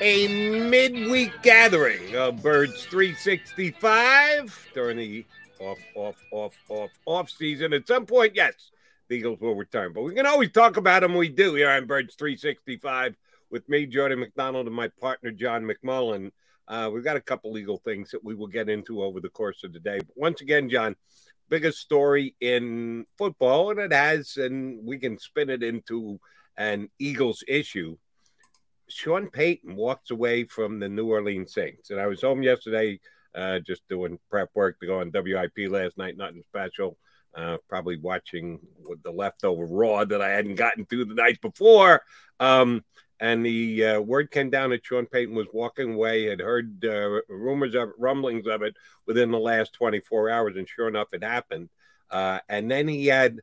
[0.00, 0.28] a
[0.68, 5.26] midweek gathering of Birds 365 during the
[5.60, 7.74] off, off, off, off, off season.
[7.74, 8.70] At some point, yes,
[9.08, 11.14] the Eagles will return, but we can always talk about them.
[11.14, 13.14] We do here on Birds 365
[13.50, 16.30] with me, Jordan McDonald, and my partner, John McMullen.
[16.66, 19.64] Uh, we've got a couple legal things that we will get into over the course
[19.64, 19.98] of the day.
[19.98, 20.96] But once again, John,
[21.50, 26.18] biggest story in football, and it has, and we can spin it into
[26.56, 27.98] an Eagles issue
[28.90, 31.90] Sean Payton walks away from the New Orleans Saints.
[31.90, 33.00] And I was home yesterday
[33.34, 36.96] uh, just doing prep work to go on WIP last night, nothing special.
[37.32, 42.02] Uh, probably watching with the leftover Raw that I hadn't gotten through the night before.
[42.40, 42.84] Um,
[43.20, 47.20] and the uh, word came down that Sean Payton was walking away, had heard uh,
[47.28, 48.74] rumors of rumblings of it
[49.06, 50.56] within the last 24 hours.
[50.56, 51.68] And sure enough, it happened.
[52.10, 53.38] Uh, and then he had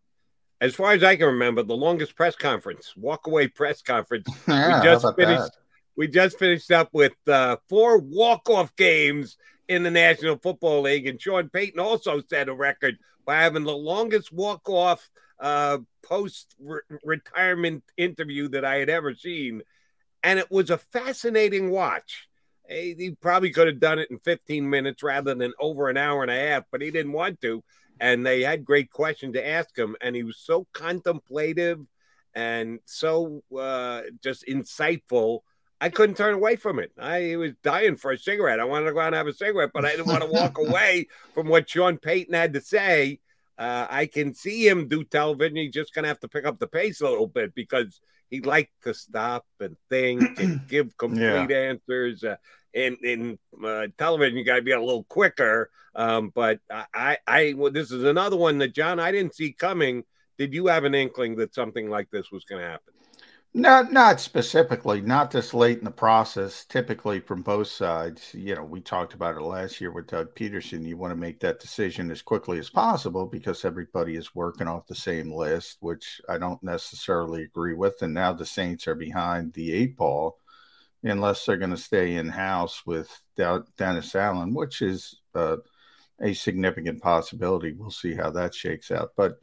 [0.59, 4.27] as far as I can remember, the longest press conference, walkaway press conference.
[4.47, 5.43] yeah, we just finished.
[5.43, 5.51] That?
[5.95, 9.37] We just finished up with uh, four walk off games
[9.67, 13.75] in the National Football League, and Sean Payton also set a record by having the
[13.75, 15.09] longest walk off
[15.39, 16.55] uh, post
[17.03, 19.61] retirement interview that I had ever seen,
[20.23, 22.27] and it was a fascinating watch.
[22.69, 26.31] He probably could have done it in 15 minutes rather than over an hour and
[26.31, 27.63] a half, but he didn't want to
[27.99, 31.79] and they had great questions to ask him, and he was so contemplative
[32.33, 35.39] and so uh, just insightful.
[35.79, 36.91] I couldn't turn away from it.
[36.99, 38.59] I was dying for a cigarette.
[38.59, 40.57] I wanted to go out and have a cigarette, but I didn't want to walk
[40.59, 43.19] away from what Sean Payton had to say.
[43.57, 45.55] Uh, I can see him do television.
[45.55, 47.99] He's just going to have to pick up the pace a little bit because
[48.29, 51.57] he liked to stop and think and give complete yeah.
[51.57, 52.23] answers.
[52.23, 52.35] Uh,
[52.73, 55.69] in in uh, television, you got to be a little quicker.
[55.95, 60.03] Um, but I, I, well, this is another one that John I didn't see coming.
[60.37, 62.93] Did you have an inkling that something like this was going to happen?
[63.57, 66.63] Not, not specifically, not this late in the process.
[66.65, 70.85] Typically, from both sides, you know, we talked about it last year with Doug Pederson.
[70.85, 74.85] You want to make that decision as quickly as possible because everybody is working off
[74.85, 77.99] the same list, which I don't necessarily agree with.
[78.03, 80.37] And now the Saints are behind the eight ball
[81.01, 85.57] unless they're going to stay in house with Dennis Allen, which is uh,
[86.21, 87.73] a significant possibility.
[87.73, 89.13] We'll see how that shakes out.
[89.17, 89.39] But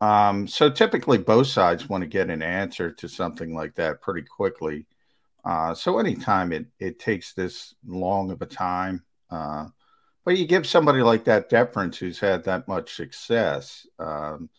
[0.00, 4.22] um, so typically, both sides want to get an answer to something like that pretty
[4.22, 4.86] quickly.
[5.44, 9.66] Uh, so anytime it it takes this long of a time, uh,
[10.24, 13.86] but you give somebody like that deference who's had that much success.
[13.98, 14.50] Um,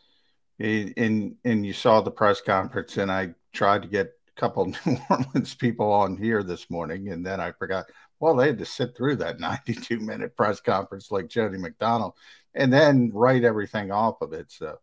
[0.59, 4.97] and and you saw the press conference, and I tried to get a couple New
[5.09, 7.85] Orleans people on here this morning, and then I forgot.
[8.22, 12.16] Well, they had to sit through that 92 minute press conference like Jody McDonald
[12.53, 14.51] and then write everything off of it.
[14.51, 14.78] So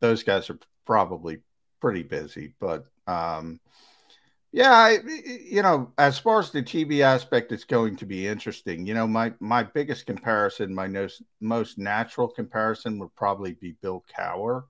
[0.00, 1.38] those guys are probably
[1.80, 2.54] pretty busy.
[2.60, 3.60] But um,
[4.52, 4.98] yeah, I,
[5.44, 8.86] you know, as far as the TV aspect, it's going to be interesting.
[8.86, 14.04] You know, my my biggest comparison, my most most natural comparison would probably be Bill
[14.16, 14.64] Cowher,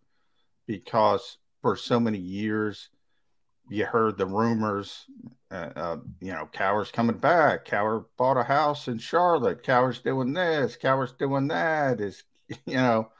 [0.66, 2.90] because for so many years
[3.68, 5.06] you heard the rumors,
[5.50, 7.64] uh, uh, you know, Cowher's coming back.
[7.64, 9.62] Cowher bought a house in Charlotte.
[9.62, 10.76] Cowher's doing this.
[10.76, 12.00] Cowher's doing that.
[12.00, 12.24] Is
[12.66, 13.10] you know,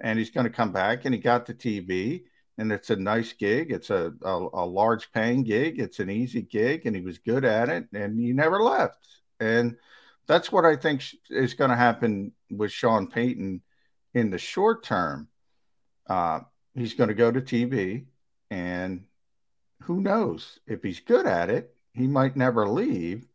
[0.00, 1.04] and he's going to come back.
[1.04, 2.24] And he got the TV,
[2.56, 3.70] and it's a nice gig.
[3.70, 5.78] It's a, a, a large paying gig.
[5.78, 9.06] It's an easy gig, and he was good at it, and he never left.
[9.40, 9.76] And
[10.26, 13.62] that's what I think is going to happen with Sean Payton
[14.14, 15.28] in the short term.
[16.08, 16.40] Uh,
[16.74, 18.06] he's going to go to TV,
[18.50, 19.04] and
[19.82, 20.58] who knows?
[20.66, 23.26] If he's good at it, he might never leave.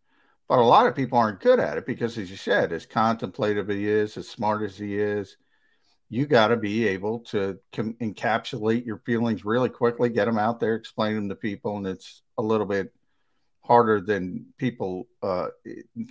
[0.48, 3.70] But a lot of people aren't good at it because, as you said, as contemplative
[3.70, 5.38] he is, as smart as he is,
[6.14, 10.60] you got to be able to com- encapsulate your feelings really quickly, get them out
[10.60, 12.94] there, explain them to people, and it's a little bit
[13.62, 15.48] harder than people uh,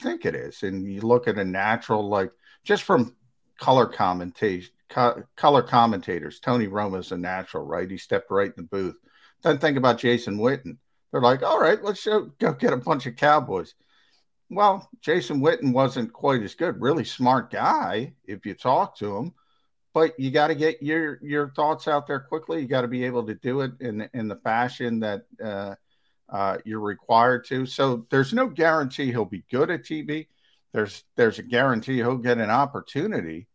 [0.01, 0.63] think it is.
[0.63, 2.33] And you look at a natural, like
[2.65, 3.15] just from
[3.59, 7.91] color commentation, co- color commentators, Tony Romo's a natural, right?
[7.91, 8.97] He stepped right in the booth.
[9.43, 10.79] Then think about Jason Witten.
[11.11, 13.75] They're like, all right, let's show, go get a bunch of Cowboys.
[14.49, 16.81] Well, Jason Witten wasn't quite as good.
[16.81, 19.35] Really smart guy if you talk to him,
[19.95, 22.61] but you got to get your your thoughts out there quickly.
[22.61, 25.75] You got to be able to do it in in the fashion that uh,
[26.29, 27.67] uh, you're required to.
[27.67, 30.29] So there's no guarantee he'll be good at TV.
[30.73, 33.47] There's there's a guarantee he'll get an opportunity,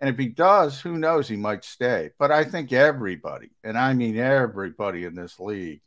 [0.00, 1.28] and if he does, who knows?
[1.28, 2.10] He might stay.
[2.18, 5.80] But I think everybody, and I mean everybody in this league,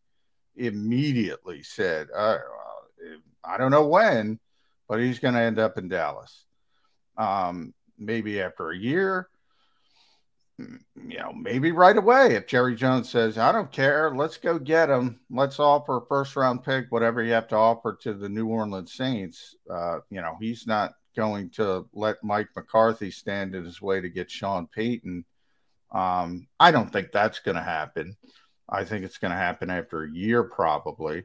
[0.56, 2.38] immediately said, uh,
[3.44, 4.40] I don't know when,
[4.88, 6.46] but he's going to end up in Dallas.
[7.18, 9.30] Um, maybe after a year,
[10.60, 12.36] you know, maybe right away.
[12.36, 15.20] If Jerry Jones says, I don't care, let's go get him.
[15.30, 18.94] Let's offer a first round pick, whatever you have to offer to the New Orleans
[18.94, 19.56] Saints.
[19.70, 24.10] Uh, you know, he's not going to let Mike McCarthy stand in his way to
[24.10, 25.26] get Sean Payton.
[25.92, 28.16] Um, I don't think that's going to happen.
[28.68, 31.24] I think it's going to happen after a year, probably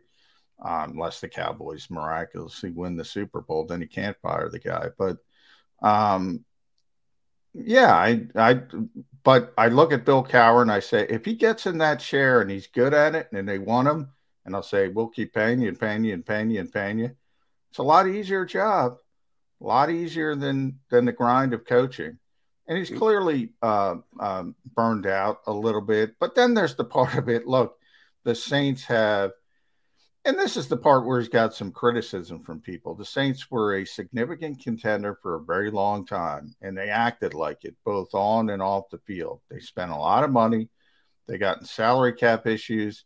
[0.63, 4.89] uh, unless the Cowboys miraculously win the Super Bowl, then you can't fire the guy.
[4.97, 5.19] But
[5.83, 6.45] um,
[7.53, 8.61] yeah, I, I,
[9.25, 12.41] but I look at Bill Cowher and I say, if he gets in that chair
[12.41, 14.11] and he's good at it and they want him,
[14.45, 16.99] and I'll say, we'll keep paying you and paying you and paying you and paying
[16.99, 17.11] you.
[17.71, 18.99] It's a lot easier job,
[19.61, 22.19] a lot easier than than the grind of coaching.
[22.69, 26.15] And he's clearly uh, um, burned out a little bit.
[26.19, 27.47] But then there's the part of it.
[27.47, 27.77] Look,
[28.25, 29.33] the Saints have
[30.25, 32.95] and this is the part where he's got some criticism from people.
[32.95, 37.65] The Saints were a significant contender for a very long time, and they acted like
[37.65, 39.41] it both on and off the field.
[39.51, 40.71] They spent a lot of money,
[41.27, 43.05] they got salary cap issues.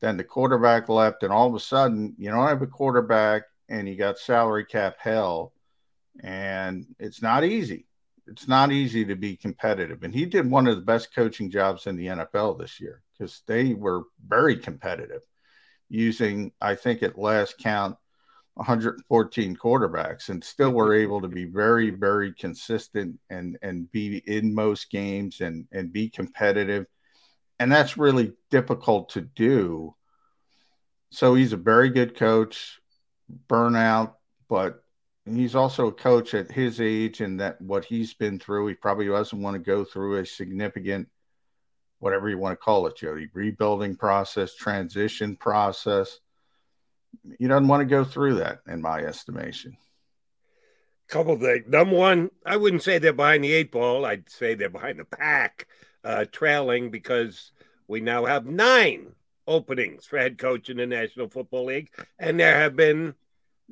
[0.00, 3.88] Then the quarterback left, and all of a sudden, you don't have a quarterback, and
[3.88, 5.52] you got salary cap hell,
[6.20, 7.86] and it's not easy.
[8.28, 10.02] It's not easy to be competitive.
[10.02, 13.42] And he did one of the best coaching jobs in the NFL this year because
[13.46, 15.22] they were very competitive
[15.88, 17.96] using, I think at last count,
[18.58, 21.02] 114 quarterbacks and still were mm-hmm.
[21.02, 26.10] able to be very, very consistent and and be in most games and and be
[26.10, 26.86] competitive.
[27.60, 29.94] And that's really difficult to do.
[31.10, 32.80] So he's a very good coach,
[33.48, 34.14] burnout,
[34.48, 34.82] but
[35.24, 38.66] he's also a coach at his age and that what he's been through.
[38.66, 41.08] He probably doesn't want to go through a significant
[41.98, 46.18] whatever you want to call it, Jody, rebuilding process, transition process.
[47.38, 49.76] He doesn't want to go through that, in my estimation.
[51.08, 51.64] Couple things.
[51.66, 54.04] Number one, I wouldn't say they're behind the eight ball.
[54.04, 55.66] I'd say they're behind the pack,
[56.04, 57.52] uh, trailing because
[57.86, 59.14] we now have nine
[59.46, 63.14] openings for head coach in the National Football League, and there have been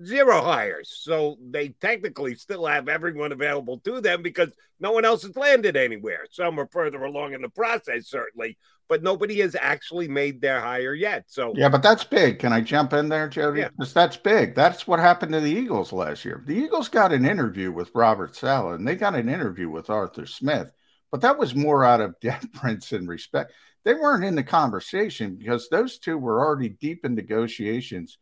[0.05, 0.99] zero hires.
[1.03, 5.77] So they technically still have everyone available to them because no one else has landed
[5.77, 6.27] anywhere.
[6.31, 8.59] Some are further along in the process, certainly,
[8.89, 11.25] but nobody has actually made their hire yet.
[11.29, 12.39] So yeah, but that's big.
[12.39, 13.61] Can I jump in there, Jody?
[13.61, 13.69] Yeah.
[13.69, 14.55] Because that's big.
[14.55, 16.43] That's what happened to the Eagles last year.
[16.47, 20.27] The Eagles got an interview with Robert Saleh and they got an interview with Arthur
[20.27, 20.71] Smith,
[21.11, 23.53] but that was more out of deference and respect.
[23.85, 28.19] They weren't in the conversation because those two were already deep in negotiations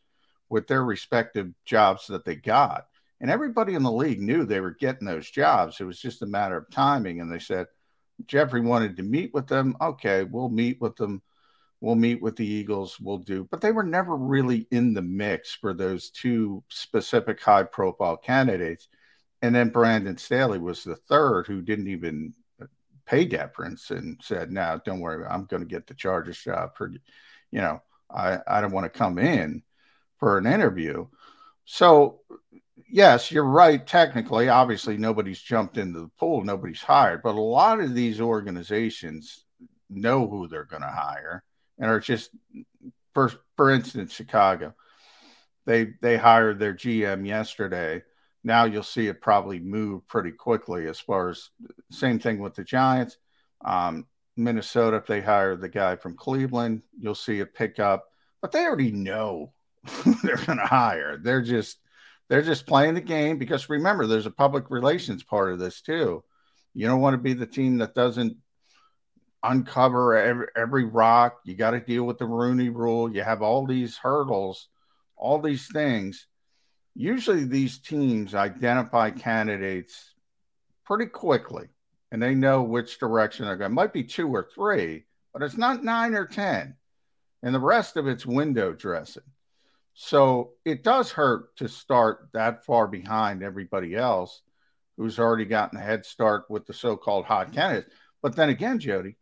[0.55, 2.87] with their respective jobs that they got.
[3.21, 5.81] And everybody in the league knew they were getting those jobs.
[5.81, 7.21] It was just a matter of timing.
[7.21, 7.67] And they said,
[8.27, 9.77] Jeffrey wanted to meet with them.
[9.81, 11.23] Okay, we'll meet with them.
[11.81, 13.01] We'll meet with the Eagles.
[13.01, 13.49] We'll do.
[13.51, 18.87] But they were never really in the mix for those two specific high profile candidates.
[19.43, 22.33] And then Brandon Staley was the third who didn't even
[23.07, 25.27] pay deference and said, no, don't worry.
[25.29, 26.93] I'm going to get the Chargers job for,
[27.51, 29.65] you know, I, I don't want to come in
[30.25, 31.07] for an interview.
[31.67, 32.21] So,
[32.91, 33.87] yes, you're right.
[33.87, 39.45] Technically, obviously, nobody's jumped into the pool, nobody's hired, but a lot of these organizations
[39.91, 41.45] know who they're going to hire
[41.79, 42.31] and are just,
[43.13, 44.75] for for instance, Chicago.
[45.67, 48.03] They they hired their GM yesterday.
[48.45, 50.89] Now you'll see it probably move pretty quickly.
[50.89, 51.51] As far as
[51.91, 53.19] same thing with the Giants,
[53.63, 54.07] um,
[54.39, 54.97] Minnesota.
[54.97, 58.07] If they hire the guy from Cleveland, you'll see it pick up.
[58.41, 59.53] But they already know
[60.23, 61.19] they're going to hire.
[61.19, 61.79] They're just
[62.29, 66.25] they're just playing the game because remember, there's a public relations part of this too.
[66.73, 68.37] You don't want to be the team that doesn't
[69.43, 71.41] uncover every, every rock.
[71.45, 73.15] You got to deal with the Rooney Rule.
[73.15, 74.69] You have all these hurdles,
[75.17, 76.27] all these things.
[76.95, 80.15] usually these teams identify candidates
[80.85, 81.69] pretty quickly
[82.11, 83.73] and they know which direction they're going.
[83.73, 86.77] It might be two or three, but it's not nine or 10.
[87.43, 89.25] And the rest of it's window dressing.
[89.95, 94.43] So it does hurt to start that far behind everybody else
[94.97, 97.95] who's already gotten a head start with the so called hot candidates.
[98.21, 99.17] But then again, Jody,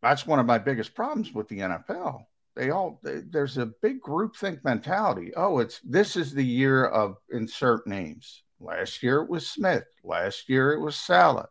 [0.00, 2.24] that's one of my biggest problems with the NFL.
[2.54, 5.32] They all they, there's a big groupthink mentality.
[5.36, 8.42] Oh, it's this is the year of insert names.
[8.60, 9.84] Last year it was Smith.
[10.04, 11.48] Last year it was Saleh.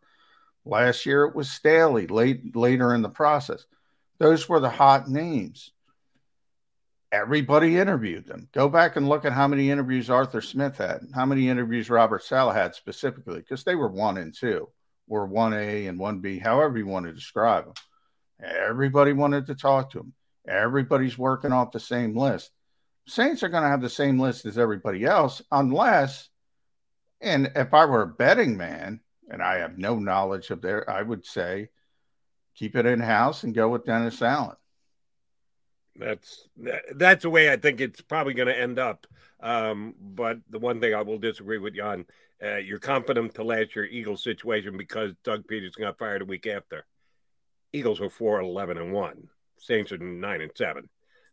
[0.64, 2.06] Last year it was Staley.
[2.06, 3.66] Late later in the process,
[4.18, 5.70] those were the hot names.
[7.12, 8.48] Everybody interviewed them.
[8.52, 12.24] Go back and look at how many interviews Arthur Smith had, how many interviews Robert
[12.24, 14.68] Saleh had specifically, because they were one and two,
[15.08, 17.74] or one A and one B, however you want to describe them.
[18.42, 20.14] Everybody wanted to talk to him.
[20.48, 22.50] Everybody's working off the same list.
[23.06, 26.28] Saints are going to have the same list as everybody else, unless,
[27.20, 31.02] and if I were a betting man, and I have no knowledge of their, I
[31.02, 31.68] would say
[32.54, 34.56] keep it in house and go with Dennis Allen.
[35.98, 36.48] That's
[36.94, 39.06] that's the way I think it's probably going to end up.
[39.40, 42.06] Um, but the one thing I will disagree with you on,
[42.42, 46.46] uh, you're confident to last your Eagles situation because Doug Pederson got fired a week
[46.46, 46.86] after.
[47.72, 49.28] Eagles were 4 11 and 1.
[49.58, 50.88] Saints are 9 and 7.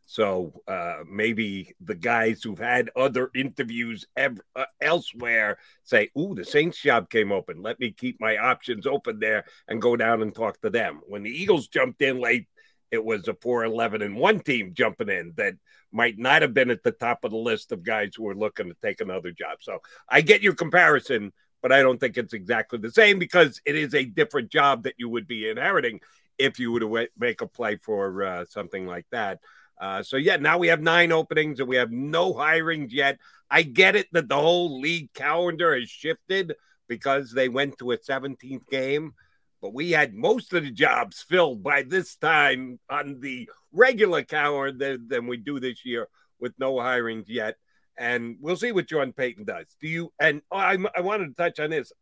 [0.05, 6.43] So uh, maybe the guys who've had other interviews ever, uh, elsewhere say, "Ooh, the
[6.43, 7.62] Saints job came open.
[7.62, 11.24] Let me keep my options open there and go down and talk to them." When
[11.24, 12.48] the Eagles jumped in late,
[12.93, 15.55] it was a 4-11 and one team jumping in that
[15.91, 18.67] might not have been at the top of the list of guys who were looking
[18.69, 19.57] to take another job.
[19.62, 21.33] So I get your comparison,
[21.63, 24.93] but I don't think it's exactly the same because it is a different job that
[25.00, 26.01] you would be inheriting
[26.38, 29.39] if you were to make a play for uh, something like that.
[29.81, 33.17] Uh, so yeah, now we have nine openings and we have no hirings yet.
[33.50, 36.53] I get it that the whole league calendar has shifted
[36.88, 39.15] because they went to a 17th game,
[39.63, 44.98] but we had most of the jobs filled by this time on the regular calendar
[44.98, 47.55] than, we do this year with no hirings yet.
[47.98, 49.67] And we'll see what Sean Payton does.
[49.79, 50.12] Do you?
[50.20, 51.93] And oh, I, I wanted to touch on this.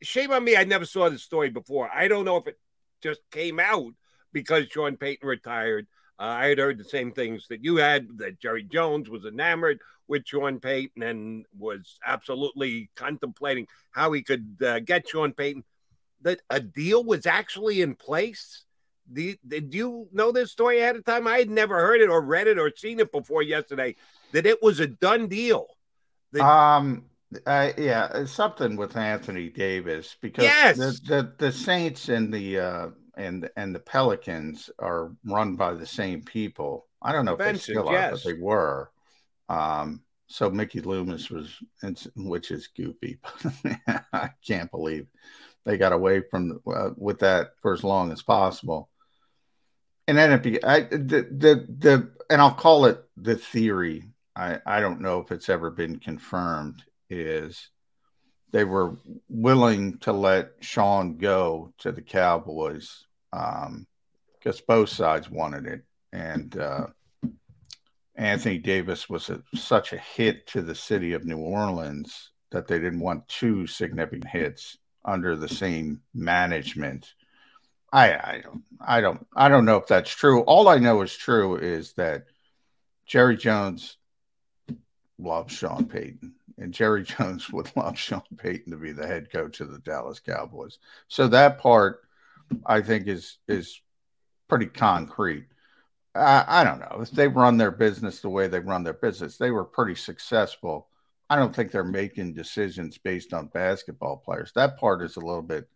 [0.00, 1.90] Shame on me, I never saw this story before.
[1.94, 2.58] I don't know if it
[3.02, 3.92] just came out
[4.32, 5.86] because Sean Payton retired.
[6.18, 9.80] Uh, I had heard the same things that you had that Jerry Jones was enamored
[10.08, 15.64] with Sean Payton and was absolutely contemplating how he could uh, get Sean Payton.
[16.24, 18.64] That a deal was actually in place.
[19.12, 21.28] Did you know this story ahead of time?
[21.28, 23.96] I had never heard it or read it or seen it before yesterday.
[24.32, 25.66] That it was a done deal.
[26.32, 27.04] That, um,
[27.46, 30.76] uh, yeah, something with Anthony Davis because yes.
[30.76, 35.86] the, the, the Saints and the uh, and and the Pelicans are run by the
[35.86, 36.86] same people.
[37.02, 38.08] I don't know Benson, if they still yes.
[38.08, 38.90] are, but they were.
[39.48, 41.54] Um, so Mickey Loomis was,
[42.16, 43.18] which is goofy.
[44.12, 45.06] I can't believe
[45.64, 48.90] they got away from uh, with that for as long as possible.
[50.06, 54.10] And then it be I, the the the and I'll call it the theory.
[54.36, 57.70] I I don't know if it's ever been confirmed is
[58.52, 58.96] they were
[59.28, 66.56] willing to let Sean go to the Cowboys because um, both sides wanted it, and
[66.58, 66.86] uh,
[68.14, 72.78] Anthony Davis was a, such a hit to the city of New Orleans that they
[72.78, 77.12] didn't want two significant hits under the same management.
[77.92, 80.40] I, I don't I don't I don't know if that's true.
[80.42, 82.24] All I know is true is that
[83.06, 83.96] Jerry Jones
[85.18, 89.60] loves Sean Payton and Jerry Jones would love Sean Payton to be the head coach
[89.60, 90.78] of the Dallas Cowboys.
[91.08, 92.00] So that part,
[92.66, 93.80] I think, is is
[94.48, 95.46] pretty concrete.
[96.14, 99.36] I, I don't know if they run their business the way they run their business.
[99.36, 100.88] They were pretty successful.
[101.34, 104.52] I don't think they're making decisions based on basketball players.
[104.54, 105.68] That part is a little bit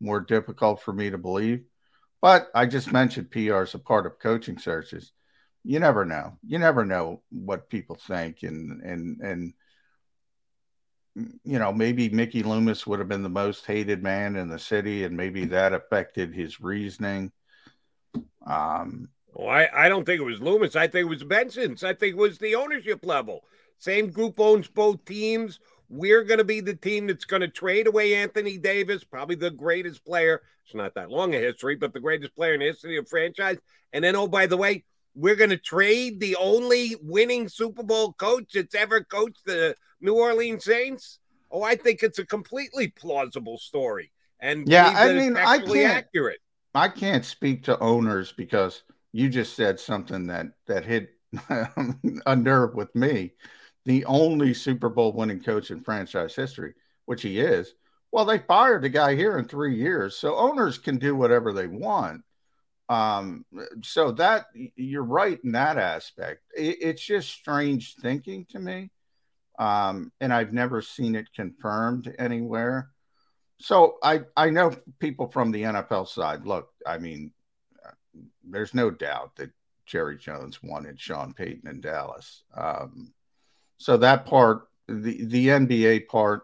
[0.00, 1.64] more difficult for me to believe.
[2.20, 5.12] But I just mentioned PR is a part of coaching searches.
[5.64, 6.36] You never know.
[6.46, 9.54] You never know what people think, and and and
[11.42, 15.04] you know, maybe Mickey Loomis would have been the most hated man in the city,
[15.04, 17.32] and maybe that affected his reasoning.
[18.46, 20.76] Um, well, I, I don't think it was Loomis.
[20.76, 21.82] I think it was Benson's.
[21.82, 23.44] I think it was the ownership level.
[23.78, 25.60] Same group owns both teams.
[25.88, 29.50] We're going to be the team that's going to trade away Anthony Davis, probably the
[29.50, 30.42] greatest player.
[30.64, 33.56] It's not that long a history, but the greatest player in the history of franchise.
[33.92, 38.12] And then, oh, by the way, we're going to trade the only winning Super Bowl
[38.12, 41.18] coach that's ever coached the New Orleans Saints?
[41.50, 44.12] Oh, I think it's a completely plausible story.
[44.40, 46.38] And yeah, I mean, I can't, accurate.
[46.74, 48.82] I can't speak to owners because
[49.12, 51.10] you just said something that that hit
[52.26, 53.32] a nerve with me.
[53.88, 56.74] The only Super Bowl winning coach in franchise history,
[57.06, 57.72] which he is.
[58.12, 61.68] Well, they fired the guy here in three years, so owners can do whatever they
[61.68, 62.20] want.
[62.90, 63.46] Um,
[63.82, 66.42] so that you're right in that aspect.
[66.54, 68.90] It, it's just strange thinking to me,
[69.58, 72.90] um, and I've never seen it confirmed anywhere.
[73.58, 76.44] So I I know people from the NFL side.
[76.44, 77.32] Look, I mean,
[78.44, 79.50] there's no doubt that
[79.86, 82.42] Jerry Jones wanted Sean Payton in Dallas.
[82.54, 83.14] Um,
[83.78, 86.42] so that part, the the NBA part,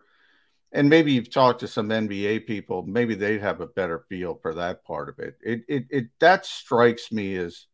[0.73, 4.55] and maybe you've talked to some NBA people, maybe they'd have a better feel for
[4.55, 5.37] that part of it.
[5.43, 7.67] It it, it that strikes me as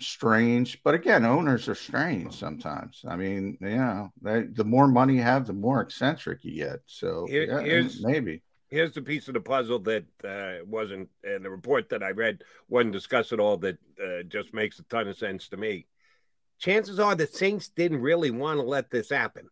[0.00, 3.04] strange, but again, owners are strange sometimes.
[3.08, 6.80] I mean, you know, they, the more money you have, the more eccentric you get.
[6.86, 11.50] So Here, yeah, maybe here's the piece of the puzzle that uh, wasn't in the
[11.50, 13.56] report that I read wasn't discussed at all.
[13.56, 15.86] That uh, just makes a ton of sense to me.
[16.58, 19.48] Chances are the Saints didn't really want to let this happen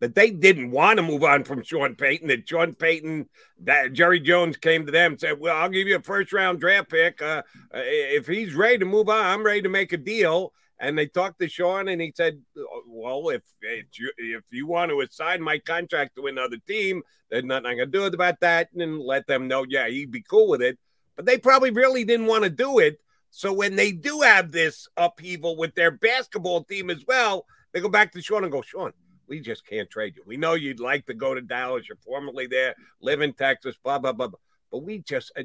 [0.00, 2.28] that they didn't want to move on from Sean Payton.
[2.28, 3.28] That Sean Payton,
[3.64, 6.60] that Jerry Jones came to them and said, "Well, I'll give you a first round
[6.60, 9.24] draft pick uh, if he's ready to move on.
[9.24, 12.42] I'm ready to make a deal." And they talked to Sean, and he said,
[12.86, 17.44] "Well, if if you, if you want to assign my contract to another team, there's
[17.44, 20.60] nothing I can do about that." And let them know, yeah, he'd be cool with
[20.60, 20.78] it.
[21.16, 23.00] But they probably really didn't want to do it.
[23.30, 27.88] So when they do have this upheaval with their basketball team as well, they go
[27.88, 28.92] back to Sean and go, Sean,
[29.28, 30.22] we just can't trade you.
[30.26, 31.88] We know you'd like to go to Dallas.
[31.88, 34.28] You're formerly there, live in Texas, blah, blah, blah.
[34.70, 35.42] But we just, uh,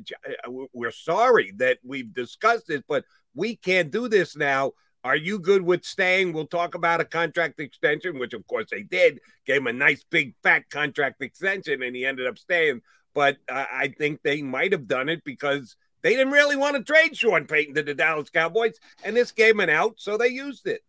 [0.48, 4.72] uh, we're sorry that we've discussed this, but we can't do this now.
[5.04, 6.32] Are you good with staying?
[6.32, 9.20] We'll talk about a contract extension, which of course they did.
[9.46, 12.82] Gave him a nice big fat contract extension, and he ended up staying.
[13.16, 16.84] But uh, I think they might have done it because they didn't really want to
[16.84, 20.68] trade Sean Payton to the Dallas Cowboys, and this gave an out, so they used
[20.68, 20.84] it.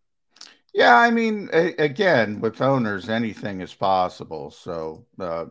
[0.73, 4.49] Yeah, I mean, a, again, with owners, anything is possible.
[4.49, 5.45] So uh,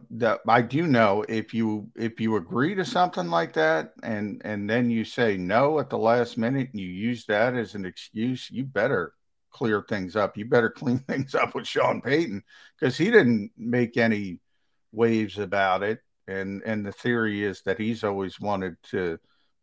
[0.49, 4.91] I do know if you if you agree to something like that, and and then
[4.91, 8.65] you say no at the last minute, and you use that as an excuse, you
[8.65, 9.15] better
[9.53, 10.37] clear things up.
[10.37, 12.43] You better clean things up with Sean Payton
[12.79, 14.41] because he didn't make any
[14.91, 19.21] waves about it, and and the theory is that he's always wanted to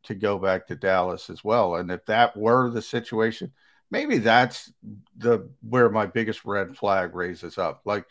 [0.10, 1.76] to go back to Dallas as well.
[1.78, 3.52] And if that were the situation
[3.92, 4.72] maybe that's
[5.18, 7.82] the where my biggest red flag raises up.
[7.86, 8.06] Like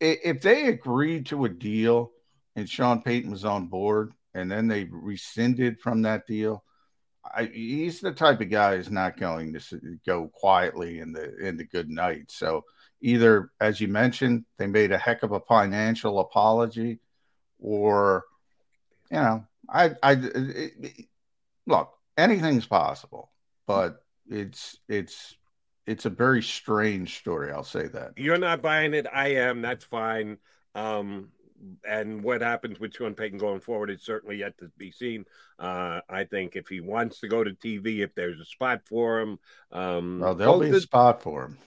[0.00, 2.12] if they agreed to a deal
[2.56, 6.64] and Sean Payton was on board and then they rescinded from that deal,
[7.24, 11.56] I, he's the type of guy who's not going to go quietly in the in
[11.56, 12.30] the good night.
[12.30, 12.64] So
[13.00, 17.00] either, as you mentioned, they made a heck of a financial apology,
[17.58, 18.24] or
[19.10, 20.14] you know, I I
[21.68, 23.30] look anything's possible,
[23.66, 25.36] but it's it's
[25.86, 27.50] it's a very strange story.
[27.50, 28.12] I'll say that.
[28.16, 29.06] You're not buying it.
[29.10, 29.62] I am.
[29.62, 30.38] That's fine.
[30.74, 31.30] Um,
[31.88, 35.24] and what happens with Sean Payton going forward is certainly yet to be seen.
[35.58, 39.20] Uh, I think if he wants to go to TV, if there's a spot for
[39.20, 39.38] him,
[39.72, 41.58] um, well, there'll be a spot for him.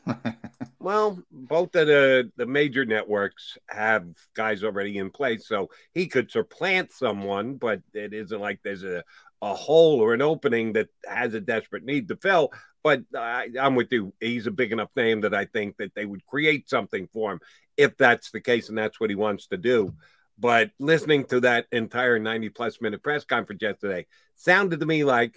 [0.80, 6.32] well, both of the the major networks have guys already in place, so he could
[6.32, 9.04] supplant someone, but it isn't like there's a
[9.42, 12.52] a hole or an opening that has a desperate need to fill.
[12.84, 14.14] But I, I'm with you.
[14.20, 17.40] He's a big enough name that I think that they would create something for him
[17.82, 19.94] if that's the case and that's what he wants to do.
[20.38, 25.36] But listening to that entire 90 plus minute press conference yesterday sounded to me like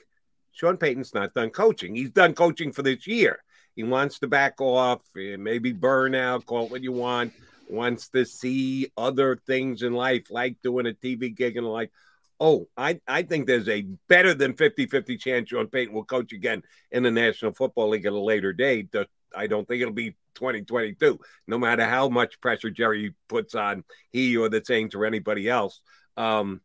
[0.53, 1.95] Sean Payton's not done coaching.
[1.95, 3.43] He's done coaching for this year.
[3.75, 7.33] He wants to back off, maybe burn out, call it what you want,
[7.69, 11.91] wants to see other things in life, like doing a TV gig and like,
[12.39, 16.33] oh, I, I think there's a better than 50 50 chance Sean Payton will coach
[16.33, 18.95] again in the National Football League at a later date.
[19.37, 24.37] I don't think it'll be 2022, no matter how much pressure Jerry puts on he
[24.37, 25.81] or the Saints or anybody else.
[26.17, 26.61] Um,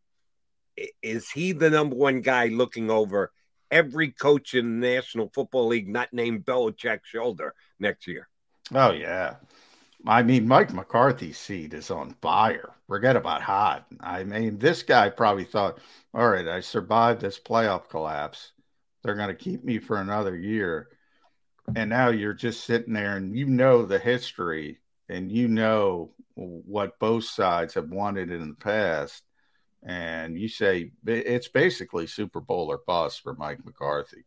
[1.01, 3.31] is he the number one guy looking over
[3.71, 8.27] every coach in the National Football League not named Belichick's shoulder next year?
[8.73, 9.35] Oh, yeah.
[10.07, 12.69] I mean, Mike McCarthy's seat is on fire.
[12.87, 13.85] Forget about hot.
[13.99, 15.79] I mean, this guy probably thought,
[16.13, 18.53] all right, I survived this playoff collapse.
[19.03, 20.89] They're going to keep me for another year.
[21.75, 26.99] And now you're just sitting there and you know the history and you know what
[26.99, 29.23] both sides have wanted in the past.
[29.83, 34.25] And you say it's basically Super Bowl or bust for Mike McCarthy.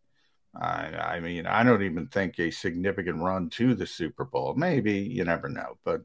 [0.55, 4.55] I, I mean, I don't even think a significant run to the Super Bowl.
[4.55, 6.03] Maybe you never know, but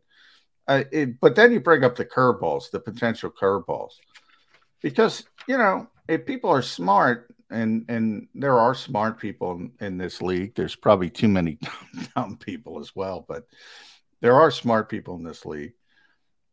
[0.68, 3.94] uh, it, but then you bring up the curveballs, the potential curveballs,
[4.82, 9.98] because you know if people are smart, and and there are smart people in, in
[9.98, 10.56] this league.
[10.56, 11.60] There's probably too many
[12.16, 13.46] dumb people as well, but
[14.22, 15.74] there are smart people in this league.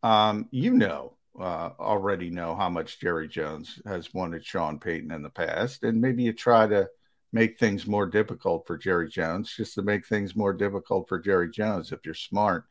[0.03, 5.23] Um, you know, uh, already know how much Jerry Jones has wanted Sean Payton in
[5.23, 6.89] the past, and maybe you try to
[7.33, 11.51] make things more difficult for Jerry Jones just to make things more difficult for Jerry
[11.51, 12.65] Jones if you're smart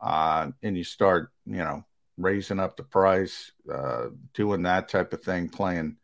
[0.00, 1.84] uh, and you start, you know,
[2.16, 5.96] raising up the price, uh, doing that type of thing, playing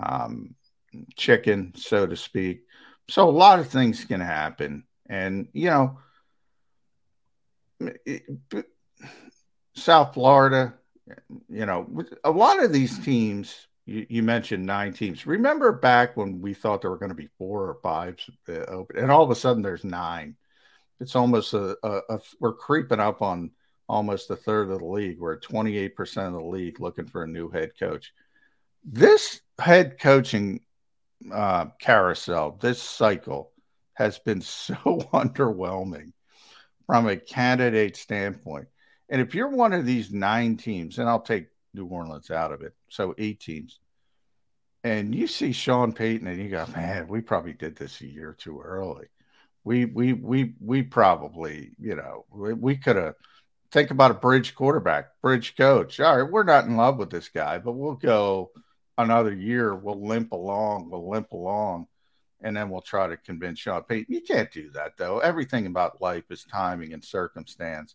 [0.00, 0.54] um,
[1.16, 2.62] chicken, so to speak.
[3.08, 5.98] So a lot of things can happen, and you know,
[8.04, 8.24] it,
[9.74, 10.74] South Florida,
[11.48, 13.66] you know, a lot of these teams.
[13.88, 15.28] You, you, mentioned nine teams.
[15.28, 18.98] Remember back when we thought there were going to be four or five uh, open,
[18.98, 20.34] and all of a sudden there's nine.
[20.98, 23.52] It's almost a, a, a we're creeping up on
[23.88, 25.20] almost a third of the league.
[25.20, 28.12] We're at 28% of the league looking for a new head coach.
[28.88, 30.60] This head coaching
[31.32, 33.50] uh, carousel, this cycle
[33.94, 34.74] has been so
[35.12, 36.12] underwhelming
[36.86, 38.68] from a candidate standpoint.
[39.08, 42.62] And if you're one of these nine teams, and I'll take New Orleans out of
[42.62, 43.80] it, so eight teams,
[44.84, 48.36] and you see Sean Payton and you go, man, we probably did this a year
[48.38, 49.06] too early.
[49.64, 53.14] We we we we probably, you know, we, we could have
[53.72, 55.98] think about a bridge quarterback, bridge coach.
[55.98, 58.52] All right, we're not in love with this guy, but we'll go
[58.98, 59.74] another year.
[59.74, 60.90] We'll limp along.
[60.90, 61.86] We'll limp along,
[62.40, 64.14] and then we'll try to convince Sean Payton.
[64.14, 65.18] You can't do that though.
[65.18, 67.94] Everything about life is timing and circumstance.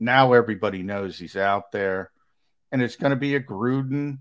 [0.00, 2.12] Now everybody knows he's out there,
[2.70, 4.18] and it's going to be a Gruden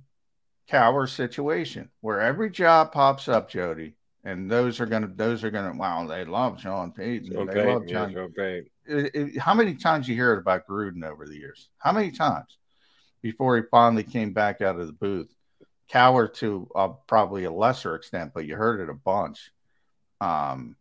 [0.70, 5.52] Cowher situation where every job pops up, Jody, and those are going to those are
[5.52, 7.34] going to wow they love Sean Payton.
[7.34, 8.12] Sean they Payton, love John.
[8.12, 11.36] Yeah, Sean Payton it, it, how many times you hear it about Gruden over the
[11.36, 11.70] years?
[11.78, 12.58] How many times
[13.22, 15.34] before he finally came back out of the booth?
[15.92, 19.52] Cowher to uh, probably a lesser extent, but you heard it a bunch.
[20.20, 20.76] Um,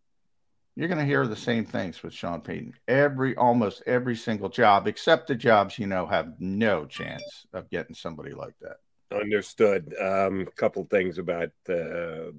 [0.75, 2.75] you're going to hear the same things with Sean Payton.
[2.87, 7.95] Every almost every single job, except the jobs you know have no chance of getting
[7.95, 8.77] somebody like that.
[9.11, 9.95] Understood.
[9.99, 12.33] A um, couple things about uh,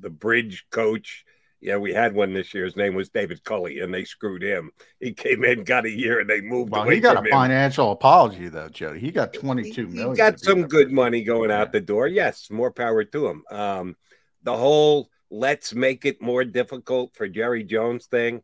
[0.00, 1.24] the bridge coach
[1.60, 2.64] yeah, we had one this year.
[2.64, 4.70] His name was David Culley, and they screwed him.
[5.00, 6.96] He came in, got a year, and they moved well, away.
[6.96, 7.30] He got a him.
[7.30, 9.00] financial apology though, Jody.
[9.00, 10.12] He got twenty-two he, million.
[10.12, 12.06] He got some good money going out the door.
[12.06, 13.44] Yes, more power to him.
[13.50, 13.96] Um,
[14.42, 18.42] the whole let's make it more difficult for Jerry Jones thing.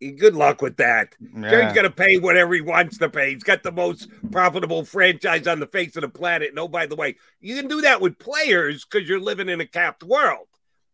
[0.00, 1.16] Good luck with that.
[1.20, 1.50] Yeah.
[1.50, 3.32] Jerry's going to pay whatever he wants to pay.
[3.32, 6.50] He's got the most profitable franchise on the face of the planet.
[6.50, 9.60] And oh, by the way, you can do that with players because you're living in
[9.60, 10.46] a capped world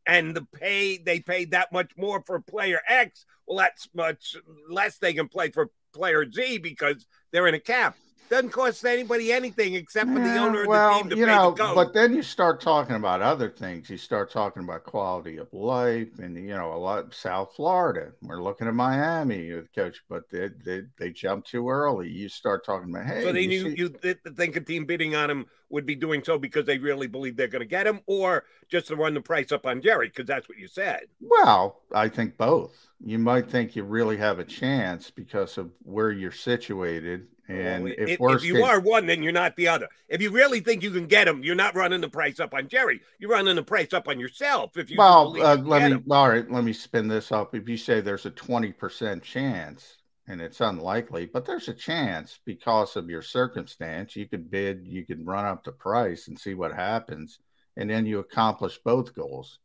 [0.06, 3.24] and the pay they paid that much more for player X.
[3.46, 4.36] Well, that's much
[4.68, 7.96] less they can play for player Z because they're in a cap.
[8.30, 11.32] Doesn't cost anybody anything except for the owner of well, the team to you pay
[11.32, 11.52] know.
[11.52, 13.90] But then you start talking about other things.
[13.90, 18.12] You start talking about quality of life, and you know, a lot South Florida.
[18.22, 22.08] We're looking at Miami with coach, but they they, they jump too early.
[22.08, 23.22] You start talking about hey.
[23.22, 26.22] So then you, you, see- you think a team bidding on him would be doing
[26.24, 29.20] so because they really believe they're going to get him, or just to run the
[29.20, 31.02] price up on Jerry because that's what you said.
[31.20, 32.88] Well, I think both.
[33.04, 37.92] You might think you really have a chance because of where you're situated and well,
[37.98, 39.88] if, if, if you case, are one, then you're not the other.
[40.08, 42.68] If you really think you can get him, you're not running the price up on
[42.68, 43.00] Jerry.
[43.18, 44.76] You're running the price up on yourself.
[44.76, 46.04] If you well, uh, let me him.
[46.10, 47.54] all right, let me spin this up.
[47.54, 52.40] If you say there's a twenty percent chance, and it's unlikely, but there's a chance
[52.46, 56.54] because of your circumstance, you could bid, you could run up the price and see
[56.54, 57.40] what happens,
[57.76, 59.58] and then you accomplish both goals.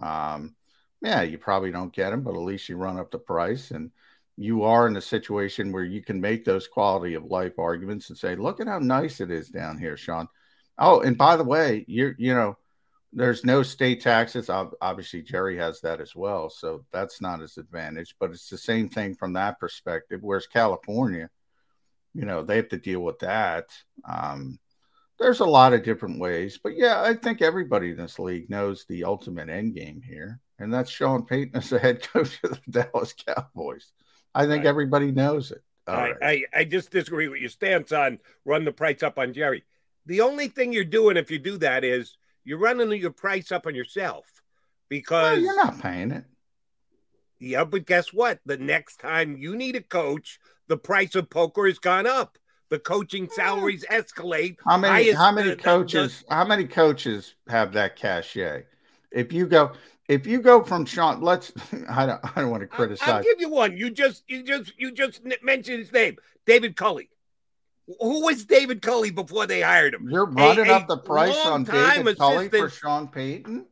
[0.00, 0.54] Um,
[1.02, 3.90] yeah, you probably don't get them, but at least you run up the price and
[4.36, 8.18] you are in a situation where you can make those quality of life arguments and
[8.18, 10.28] say, look at how nice it is down here, Sean.
[10.78, 12.56] Oh, and by the way, you're, you know,
[13.12, 14.48] there's no state taxes.
[14.48, 16.48] Obviously, Jerry has that as well.
[16.48, 20.20] So that's not his advantage, but it's the same thing from that perspective.
[20.22, 21.28] Whereas California,
[22.14, 23.66] you know, they have to deal with that.
[24.08, 24.58] Um,
[25.18, 28.86] there's a lot of different ways, but yeah, I think everybody in this league knows
[28.88, 32.70] the ultimate end game here, and that's Sean Payton as the head coach of the
[32.84, 33.92] Dallas Cowboys.
[34.34, 34.66] I think right.
[34.66, 35.62] everybody knows it.
[35.86, 36.16] I, right.
[36.22, 39.64] I, I just disagree with your stance on run the price up on Jerry.
[40.06, 43.66] The only thing you're doing if you do that is you're running your price up
[43.66, 44.26] on yourself
[44.88, 46.24] because well, you're not paying it.
[47.38, 48.40] Yeah, but guess what?
[48.44, 50.38] The next time you need a coach,
[50.68, 52.36] the price of poker has gone up.
[52.68, 54.56] The coaching salaries escalate.
[54.64, 55.10] How many?
[55.10, 56.22] How many coaches?
[56.30, 58.64] How many coaches have that cachet?
[59.10, 59.72] If you go,
[60.10, 61.52] if you go from Sean, let's.
[61.88, 62.20] I don't.
[62.36, 63.08] I don't want to criticize.
[63.08, 63.76] I'll give you one.
[63.76, 64.24] You just.
[64.28, 64.72] You just.
[64.76, 67.08] You just mentioned his name, David Culley.
[68.00, 70.08] Who was David Culley before they hired him?
[70.08, 73.66] You're running a, up the price on David Culley for Sean Payton.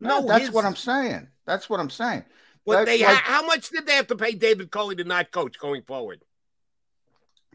[0.00, 0.52] No, no that's his...
[0.52, 1.28] what I'm saying.
[1.44, 2.24] That's what I'm saying.
[2.66, 5.58] But they like, how much did they have to pay David Culley to not coach
[5.58, 6.22] going forward?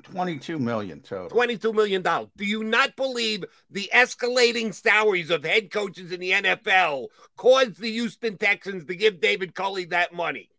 [0.01, 1.29] 22 million total.
[1.29, 2.29] 22 million dollars.
[2.35, 7.91] Do you not believe the escalating salaries of head coaches in the NFL caused the
[7.91, 10.49] Houston Texans to give David Culley that money?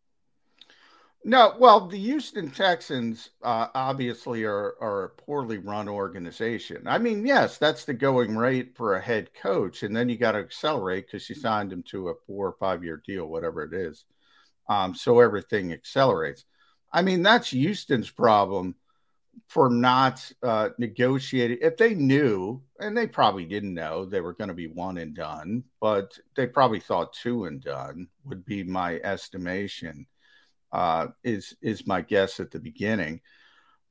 [1.27, 6.83] No, well, the Houston Texans uh, obviously are, are a poorly run organization.
[6.87, 10.33] I mean, yes, that's the going rate for a head coach, and then you got
[10.33, 13.73] to accelerate because you signed him to a four or five year deal, whatever it
[13.73, 14.05] is.
[14.69, 16.45] Um, so everything accelerates.
[16.93, 18.75] I mean, that's Houston's problem
[19.49, 21.59] for not uh, negotiating.
[21.61, 25.15] If they knew, and they probably didn't know they were going to be one and
[25.15, 30.07] done, but they probably thought two and done would be my estimation
[30.73, 33.21] uh, is is my guess at the beginning.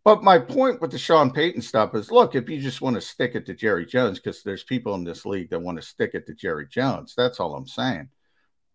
[0.04, 3.02] But my point with the Sean Payton stuff is look, if you just want to
[3.02, 6.12] stick it to Jerry Jones, because there's people in this league that want to stick
[6.14, 8.10] it to Jerry Jones, that's all I'm saying.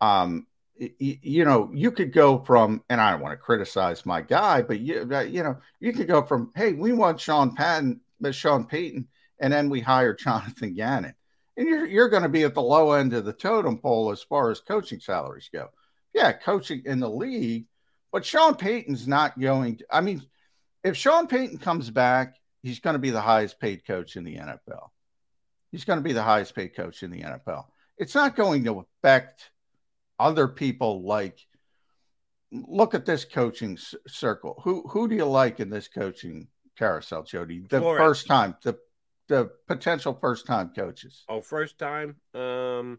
[0.00, 0.46] Um,
[0.78, 4.80] you, know, you could go from, and I don't want to criticize my guy, but
[4.80, 9.08] you, you know, you could go from, hey, we want Sean Payton, but Sean Payton,
[9.40, 11.14] and then we hire Jonathan Gannon,
[11.56, 14.22] and you're you're going to be at the low end of the totem pole as
[14.22, 15.68] far as coaching salaries go.
[16.14, 17.66] Yeah, coaching in the league
[18.12, 20.22] but Sean Payton's not going to, I mean,
[20.82, 24.36] if Sean Payton comes back, he's going to be the highest paid coach in the
[24.36, 24.88] NFL.
[25.70, 27.66] He's going to be the highest paid coach in the NFL.
[27.98, 29.50] It's not going to affect
[30.18, 31.38] other people like
[32.52, 34.61] look at this coaching circle.
[34.64, 37.66] Who who do you like in this coaching carousel, Jody?
[37.68, 37.98] The Flores.
[37.98, 38.78] first time, the
[39.28, 41.24] the potential first time coaches.
[41.28, 42.16] Oh, first time.
[42.35, 42.98] Um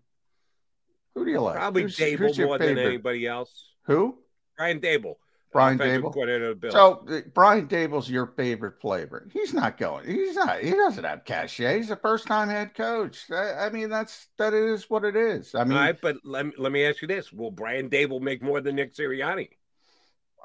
[1.15, 1.55] who do you like?
[1.55, 2.75] Probably who's, who's more favorite?
[2.75, 3.73] than anybody else.
[3.85, 4.19] Who?
[4.55, 5.15] Brian Daboll.
[5.51, 6.71] Brian Daboll.
[6.71, 9.27] So uh, Brian Daboll's your favorite flavor.
[9.33, 10.07] He's not going.
[10.07, 10.59] He's not.
[10.59, 11.77] He doesn't have cachet.
[11.77, 13.25] He's a first-time head coach.
[13.31, 15.55] I, I, mean, that's that is what it is.
[15.55, 18.21] I mean, All right, but let me, let me ask you this: Will Brian Daboll
[18.21, 19.49] make more than Nick Sirianni?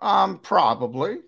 [0.01, 1.19] Um, probably,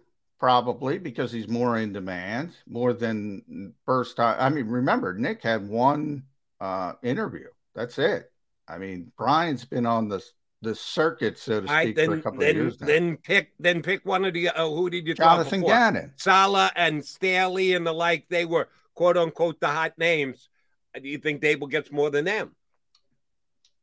[0.40, 4.36] probably because he's more in demand, more than first time.
[4.38, 6.24] I mean, remember Nick had one
[6.60, 7.48] uh interview.
[7.74, 8.30] That's it.
[8.66, 10.24] I mean, Brian's been on the
[10.62, 12.86] the circuit, so to speak, right, then, for a couple then, of years now.
[12.86, 14.48] Then pick, then pick one of the.
[14.48, 18.26] Uh, who did you Jonathan talk Gannon, Saleh, and Staley, and the like.
[18.28, 20.48] They were quote unquote the hot names.
[20.94, 22.56] Do you think Daboll gets more than them?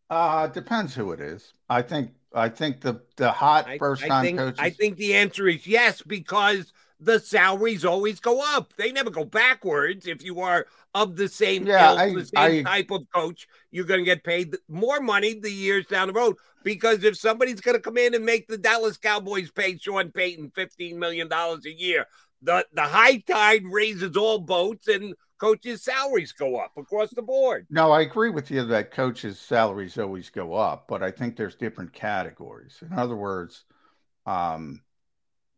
[0.09, 1.53] Uh depends who it is.
[1.69, 4.59] I think I think the the hot first time coaches.
[4.59, 8.73] I think the answer is yes because the salaries always go up.
[8.75, 10.07] They never go backwards.
[10.07, 13.47] If you are of the same yeah, ilk, I, the same I, type of coach,
[13.71, 16.37] you're going to get paid more money the years down the road.
[16.63, 20.51] Because if somebody's going to come in and make the Dallas Cowboys pay Sean Payton
[20.51, 22.05] $15 million a year,
[22.41, 27.67] the, the high tide raises all boats and coaches' salaries go up across the board.
[27.69, 31.55] No, I agree with you that coaches' salaries always go up, but I think there's
[31.55, 32.81] different categories.
[32.81, 33.65] In other words,
[34.25, 34.81] um,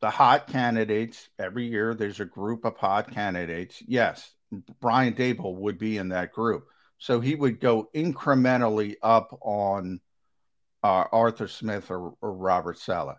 [0.01, 4.35] the hot candidates every year there's a group of hot candidates yes
[4.79, 6.67] brian Daboll would be in that group.
[6.97, 9.99] So he would go incrementally up on
[10.83, 13.17] uh, arthur smith or, or robert Saleh.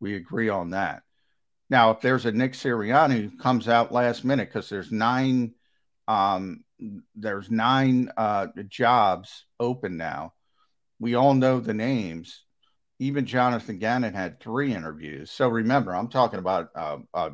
[0.00, 1.02] We agree on that.
[1.68, 5.54] Now if there's a nick sirianni who comes out last minute because there's nine
[6.06, 6.64] um,
[7.14, 10.32] there's nine uh, jobs open now
[11.00, 12.44] we all know the names
[12.98, 15.30] even Jonathan Gannon had three interviews.
[15.30, 17.30] So remember, I'm talking about uh, uh,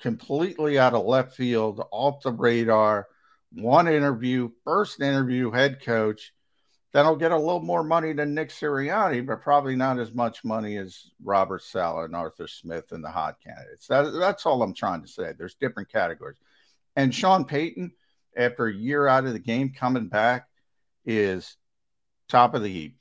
[0.00, 3.08] completely out of left field, off the radar,
[3.52, 6.32] one interview, first interview, head coach.
[6.92, 10.44] Then I'll get a little more money than Nick Sirianni, but probably not as much
[10.44, 13.86] money as Robert Saleh and Arthur Smith and the hot candidates.
[13.86, 15.32] That, that's all I'm trying to say.
[15.36, 16.36] There's different categories.
[16.94, 17.92] And Sean Payton,
[18.36, 20.48] after a year out of the game, coming back,
[21.06, 21.56] is
[22.28, 22.98] top of the heap.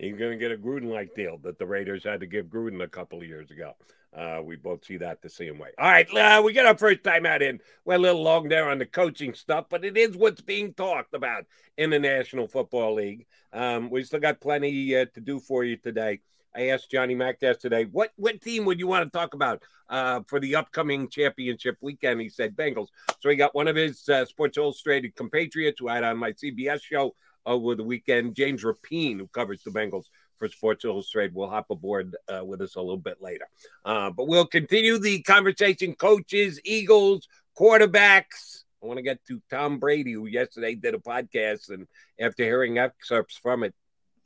[0.00, 2.82] He's going to get a Gruden like deal that the Raiders had to give Gruden
[2.82, 3.74] a couple of years ago.
[4.16, 5.68] Uh, we both see that the same way.
[5.78, 7.60] All right, uh, we got our first time out in.
[7.84, 11.12] We're a little long there on the coaching stuff, but it is what's being talked
[11.12, 11.44] about
[11.76, 13.26] in the National Football League.
[13.52, 16.20] Um, we still got plenty uh, to do for you today.
[16.56, 20.22] I asked Johnny Mac yesterday, what what team would you want to talk about uh,
[20.26, 22.20] for the upcoming championship weekend?
[22.20, 22.88] He said Bengals.
[23.20, 26.32] So he got one of his uh, Sports Illustrated compatriots who I had on my
[26.32, 27.14] CBS show
[27.46, 28.34] over the weekend.
[28.34, 30.04] James Rapien, who covers the Bengals
[30.38, 33.46] for Sports Illustrated, will hop aboard uh, with us a little bit later.
[33.84, 38.64] Uh, but we'll continue the conversation coaches, Eagles, quarterbacks.
[38.82, 41.70] I want to get to Tom Brady, who yesterday did a podcast.
[41.70, 41.86] And
[42.18, 43.74] after hearing excerpts from it,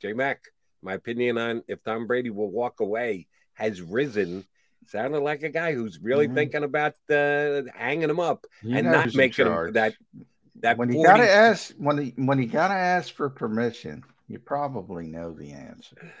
[0.01, 0.41] J Mac,
[0.81, 4.45] my opinion on if Tom Brady will walk away has risen
[4.87, 6.35] sounded like a guy who's really mm-hmm.
[6.35, 9.95] thinking about uh, hanging him up and not making him that
[10.61, 10.99] that when 40...
[10.99, 15.51] you gotta ask when he when you gotta ask for permission, you probably know the
[15.51, 16.11] answer.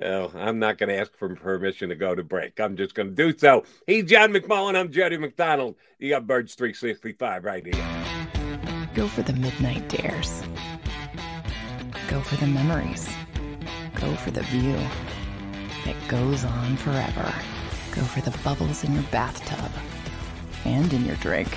[0.00, 2.58] Well, I'm not going to ask for permission to go to break.
[2.58, 3.62] I'm just going to do so.
[3.86, 4.74] He's John McMullen.
[4.74, 5.76] I'm Jody McDonald.
[6.00, 8.88] You got Birds 365 right here.
[8.94, 10.42] Go for the midnight dares.
[12.08, 13.08] Go for the memories.
[13.94, 14.76] Go for the view.
[15.86, 17.32] It goes on forever.
[17.92, 19.70] Go for the bubbles in your bathtub
[20.64, 21.56] and in your drink.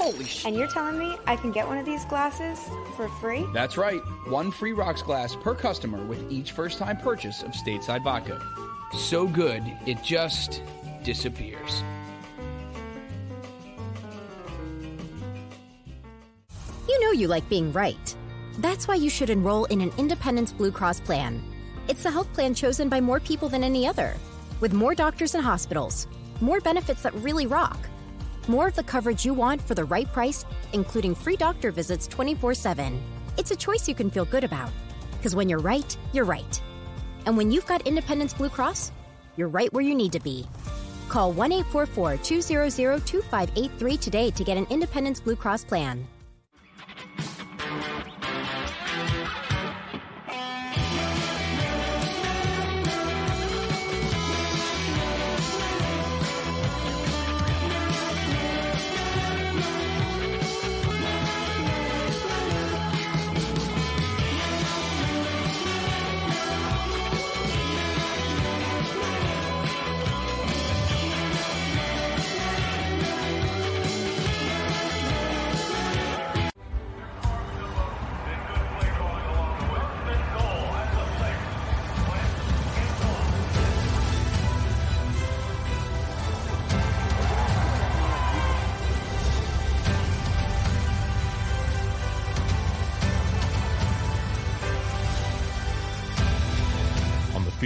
[0.00, 0.46] Holy shit.
[0.46, 2.58] And you're telling me I can get one of these glasses
[2.96, 3.46] for free?
[3.52, 4.00] That's right.
[4.28, 8.40] One free rocks glass per customer with each first time purchase of Stateside Vodka.
[8.96, 10.62] So good, it just
[11.04, 11.82] disappears.
[16.88, 18.16] You know you like being right.
[18.56, 21.42] That's why you should enroll in an Independence Blue Cross plan.
[21.88, 24.16] It's the health plan chosen by more people than any other,
[24.60, 26.06] with more doctors and hospitals,
[26.40, 27.78] more benefits that really rock,
[28.48, 32.54] more of the coverage you want for the right price, including free doctor visits 24
[32.54, 33.00] 7.
[33.36, 34.70] It's a choice you can feel good about.
[35.16, 36.62] Because when you're right, you're right.
[37.26, 38.92] And when you've got Independence Blue Cross,
[39.36, 40.46] you're right where you need to be.
[41.08, 46.06] Call 1 844 200 2583 today to get an Independence Blue Cross plan.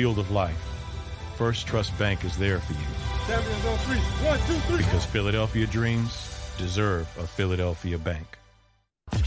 [0.04, 0.62] Field of life,
[1.38, 2.78] First Trust Bank is there for you.
[3.26, 3.96] Champions on three.
[4.26, 4.76] One, two, three.
[4.76, 8.36] Because Philadelphia dreams deserve a Philadelphia bank.
[9.12, 9.20] The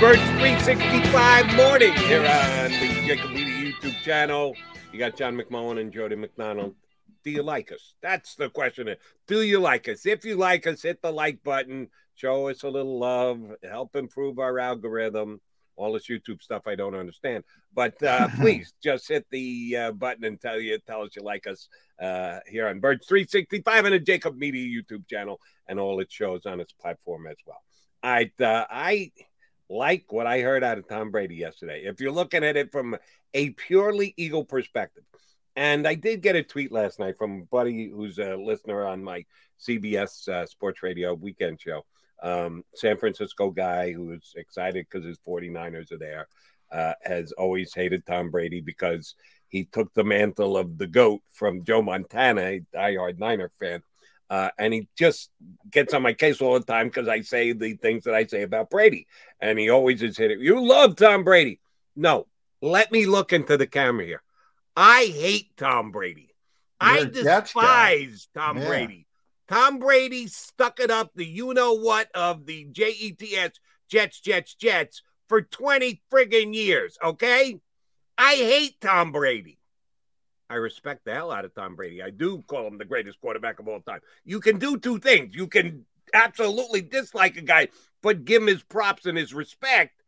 [0.00, 4.54] Birds 365 morning here on the JAKIB YouTube channel.
[4.92, 6.74] You got John McMullen and Jody McDonald.
[7.24, 7.94] Do you like us?
[8.02, 8.94] That's the question.
[9.26, 10.04] Do you like us?
[10.04, 11.88] If you like us, hit the like button.
[12.14, 13.40] Show us a little love.
[13.62, 15.40] Help improve our algorithm.
[15.76, 20.24] All this YouTube stuff I don't understand, but uh, please just hit the uh, button
[20.24, 24.00] and tell you tell us you like us uh, here on Birds 365 and the
[24.00, 27.62] JAKIB Media YouTube channel and all it shows on its platform as well.
[28.02, 29.12] I uh, I
[29.72, 31.84] like what I heard out of Tom Brady yesterday.
[31.84, 32.96] If you're looking at it from
[33.32, 35.04] a purely Eagle perspective,
[35.56, 39.02] and I did get a tweet last night from a buddy who's a listener on
[39.02, 39.24] my
[39.60, 41.84] CBS uh, Sports Radio weekend show,
[42.22, 46.28] um, San Francisco guy who's excited because his 49ers are there,
[46.70, 49.14] uh, has always hated Tom Brady because
[49.48, 53.82] he took the mantle of the GOAT from Joe Montana, a diehard Niner fan.
[54.30, 55.30] Uh, and he just
[55.70, 58.42] gets on my case all the time because I say the things that I say
[58.42, 59.06] about Brady.
[59.40, 60.40] And he always is hitting.
[60.40, 61.60] You love Tom Brady.
[61.94, 62.26] No,
[62.62, 64.22] let me look into the camera here.
[64.74, 66.34] I hate Tom Brady.
[66.80, 67.96] I You're Jets guy.
[67.96, 68.68] despise Tom Yeah.
[68.68, 69.06] Brady.
[69.48, 73.50] Tom Brady stuck it up the you know what of the J E T S
[73.90, 76.96] Jets, Jets, Jets for 20 friggin' years.
[77.04, 77.60] Okay.
[78.16, 79.58] I hate Tom Brady.
[80.52, 82.02] I respect the hell out of Tom Brady.
[82.02, 84.00] I do call him the greatest quarterback of all time.
[84.26, 85.34] You can do two things.
[85.34, 87.68] You can absolutely dislike a guy,
[88.02, 90.02] but give him his props and his respect.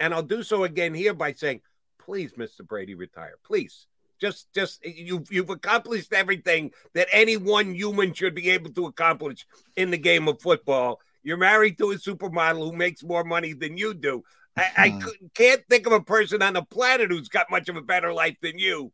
[0.00, 1.60] And I'll do so again here by saying,
[1.98, 2.66] please, Mr.
[2.66, 3.34] Brady, retire.
[3.44, 3.86] Please.
[4.18, 9.46] Just just you've you've accomplished everything that any one human should be able to accomplish
[9.76, 11.00] in the game of football.
[11.22, 14.24] You're married to a supermodel who makes more money than you do.
[14.56, 15.00] I, I
[15.34, 18.36] can't think of a person on the planet who's got much of a better life
[18.40, 18.92] than you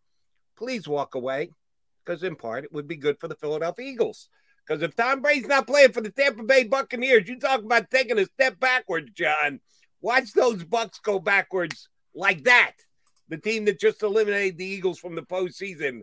[0.58, 1.50] please walk away
[2.04, 4.28] because in part it would be good for the Philadelphia Eagles.
[4.66, 8.18] Because if Tom Brady's not playing for the Tampa Bay Buccaneers, you talk about taking
[8.18, 9.60] a step backwards, John.
[10.02, 12.72] Watch those Bucks go backwards like that.
[13.28, 16.02] The team that just eliminated the Eagles from the postseason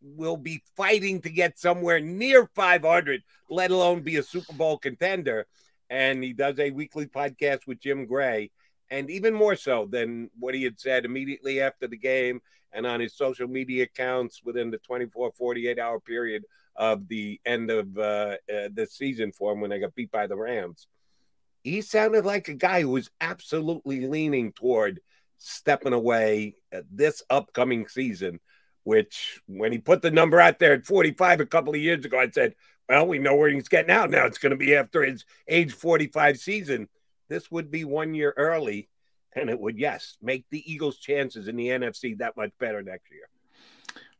[0.00, 5.46] will be fighting to get somewhere near 500, let alone be a Super Bowl contender.
[5.90, 8.50] And he does a weekly podcast with Jim Gray.
[8.90, 12.40] And even more so than what he had said immediately after the game
[12.76, 16.44] and on his social media accounts within the 24, 48 hour period
[16.76, 20.26] of the end of uh, uh, the season for him when they got beat by
[20.26, 20.86] the Rams.
[21.64, 25.00] He sounded like a guy who was absolutely leaning toward
[25.38, 26.54] stepping away
[26.92, 28.38] this upcoming season
[28.86, 32.20] which when he put the number out there at 45 a couple of years ago,
[32.20, 32.54] I said,
[32.88, 34.26] well, we know where he's getting out now.
[34.26, 36.88] It's going to be after his age 45 season.
[37.28, 38.88] This would be one year early,
[39.36, 43.10] and it would, yes, make the Eagles' chances in the NFC that much better next
[43.10, 43.28] year.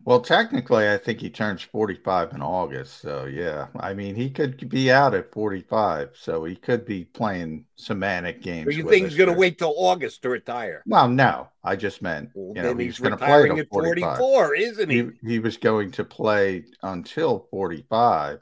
[0.04, 3.00] Well, technically, I think he turns 45 in August.
[3.00, 6.10] So, yeah, I mean, he could be out at 45.
[6.14, 8.66] So he could be playing semantic games.
[8.66, 10.84] So you think he's going to wait till August to retire?
[10.86, 14.54] Well, no, I just meant, well, you know, he's, he's going to play at 44,
[14.54, 14.96] isn't he?
[14.96, 15.10] he?
[15.24, 18.38] He was going to play until 45.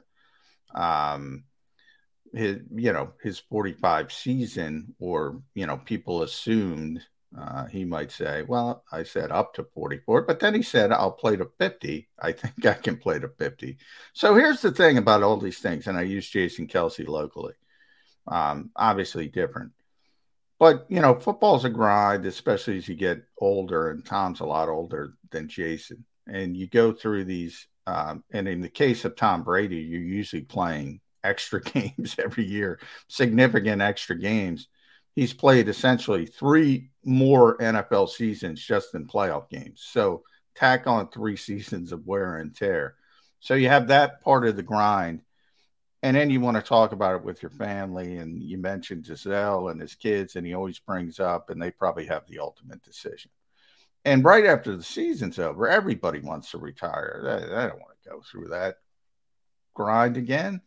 [0.75, 1.44] Um,
[2.35, 7.01] his, you know, his 45 season, or, you know, people assumed
[7.37, 11.11] uh, he might say, Well, I said up to 44, but then he said, I'll
[11.11, 12.07] play to 50.
[12.19, 13.77] I think I can play to 50.
[14.13, 17.53] So here's the thing about all these things, and I use Jason Kelce locally.
[18.27, 19.71] Um, obviously different.
[20.57, 24.69] But, you know, football's a grind, especially as you get older, and Tom's a lot
[24.69, 26.05] older than Jason.
[26.27, 30.43] And you go through these, um, and in the case of Tom Brady, you're usually
[30.43, 34.67] playing extra games every year, significant extra games
[35.15, 39.83] he's played essentially three more NFL seasons just in playoff games.
[39.89, 40.23] So
[40.53, 42.95] tack on three seasons of wear and tear.
[43.39, 45.21] So you have that part of the grind.
[46.03, 48.17] And then you want to talk about it with your family.
[48.17, 52.05] And you mentioned Gisele and his kids, and he always brings up, and they probably
[52.05, 53.31] have the ultimate decision.
[54.03, 57.21] And right after the season's over, everybody wants to retire.
[57.23, 58.75] They, they don't want to go through that
[59.73, 60.61] grind again.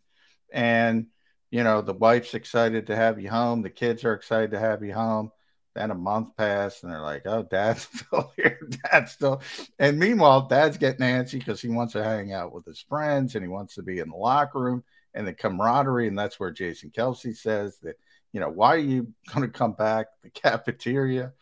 [0.51, 1.07] And
[1.51, 4.83] you know, the wife's excited to have you home, the kids are excited to have
[4.83, 5.31] you home.
[5.75, 8.59] Then a month passed, and they're like, "Oh, Dad's still here.
[8.83, 9.41] Dad's still."
[9.77, 13.43] And meanwhile, Dad's getting antsy because he wants to hang out with his friends and
[13.43, 14.83] he wants to be in the locker room
[15.13, 16.07] and the camaraderie.
[16.07, 17.95] And that's where Jason Kelce says that,
[18.33, 20.07] you know, why are you going to come back?
[20.23, 21.33] The cafeteria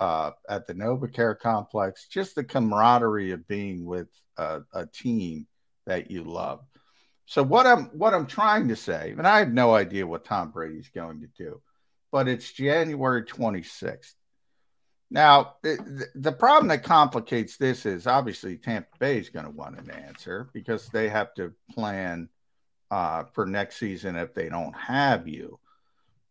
[0.00, 5.46] uh, at the NovaCare complex, just the camaraderie of being with a, a team
[5.86, 6.60] that you love.
[7.26, 10.52] So what I'm what I'm trying to say, and I have no idea what Tom
[10.52, 11.60] Brady's going to do,
[12.12, 14.14] but it's January 26th.
[15.10, 19.78] Now, the, the problem that complicates this is obviously Tampa Bay is going to want
[19.78, 22.28] an answer because they have to plan
[22.90, 25.58] uh, for next season if they don't have you.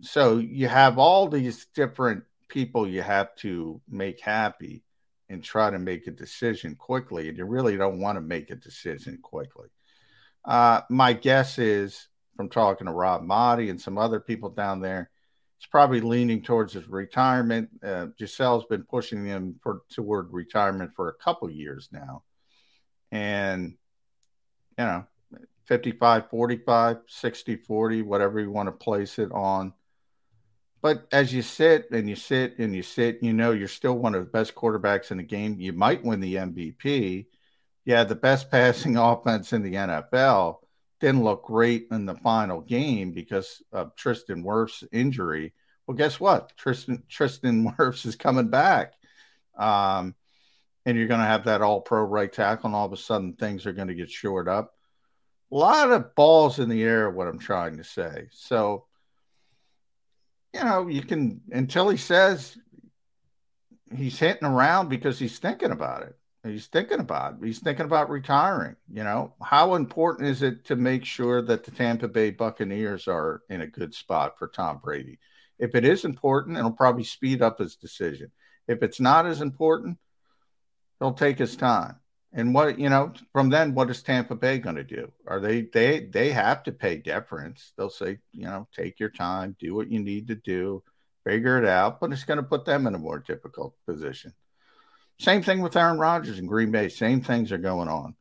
[0.01, 4.83] So you have all these different people you have to make happy
[5.29, 8.55] and try to make a decision quickly, and you really don't want to make a
[8.55, 9.69] decision quickly.
[10.45, 15.09] Uh, my guess is from talking to Rob Maaddi and some other people down there,
[15.57, 17.69] he's probably leaning towards his retirement.
[17.83, 22.23] Uh, Gisele's been pushing him for, toward retirement for a couple years now.
[23.11, 23.75] And,
[24.77, 25.05] you know,
[25.65, 29.73] 55 45, 60 40, whatever you want to place it on.
[30.81, 34.13] But as you sit and you sit and you sit, you know you're still one
[34.13, 35.59] of the best quarterbacks in the game.
[35.59, 37.25] You might win the MVP
[37.86, 40.57] yeah, the best passing offense in the NFL
[40.99, 45.53] didn't look great in the final game because of Tristan Wirfs' injury.
[45.86, 46.53] Well, guess what?
[46.57, 48.93] Tristan Tristan Wirfs is coming back.
[49.57, 50.15] Um,
[50.86, 53.33] and you're going to have that all pro right tackle, and all of a sudden
[53.33, 54.73] things are going to get shored up.
[55.51, 58.27] A lot of balls in the air, what I'm trying to say.
[58.31, 58.86] So,
[60.53, 62.57] you know, you can, until he says
[63.95, 66.15] he's hitting around because he's thinking about it.
[66.45, 68.75] He's thinking about he's thinking about retiring.
[68.91, 73.41] You know, how important is it to make sure that the Tampa Bay Buccaneers are
[73.49, 75.19] in a good spot for Tom Brady?
[75.57, 78.31] If it is important, it'll probably speed up his decision.
[78.67, 79.97] If it's not as important,
[80.99, 81.95] he'll take his time.
[82.31, 85.11] And what you know, from then, what is Tampa Bay going to do?
[85.25, 87.73] Are they they they have to pay deference?
[87.75, 90.83] They'll say, you know, take your time, do what you need to do,
[91.25, 94.33] figure it out, but it's going to put them in a more difficult position.
[95.20, 96.89] Same thing with Aaron Rodgers in Green Bay.
[96.89, 98.16] Same things are going on.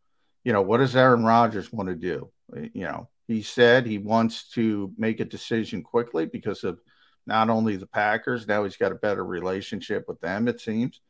[0.45, 2.31] You know, what does Aaron Rodgers want to do?
[2.57, 6.79] Eh, you know, he said he wants to make a decision quickly because of
[7.27, 11.01] not only the Packers, now he's got a better relationship with them, it seems,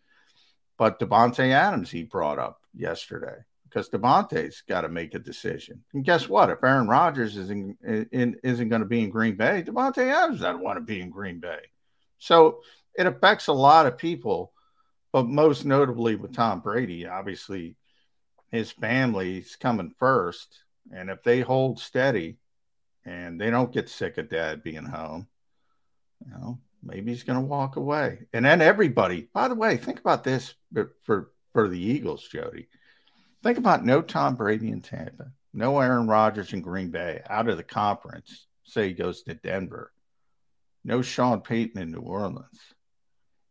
[0.79, 5.83] but Davante Adams he brought up yesterday because Davante's got to make a decision.
[5.93, 6.51] And guess what?
[6.51, 10.63] If Aaron Rodgers isn't, in, isn't going to be in Green Bay, Davante Adams doesn't
[10.63, 11.59] want to be in Green Bay.
[12.19, 12.61] So
[12.97, 14.53] it affects a lot of people
[15.15, 17.77] but most notably with Tom Brady, obviously,
[18.51, 20.65] his family's coming first.
[20.93, 22.39] And if they hold steady
[23.05, 25.29] and they don't get sick of dad being home,
[26.27, 28.27] you know, maybe he's going to walk away.
[28.33, 30.55] And then everybody, by the way, think about this
[31.05, 32.67] for, for the Eagles, Jody.
[33.45, 37.57] Think about no Tom Brady in Tampa, no Aaron Rodgers in Green Bay, out of
[37.57, 38.49] the conference.
[38.65, 39.93] Say he goes to Denver,
[40.83, 42.59] no Sean Payton in New Orleans.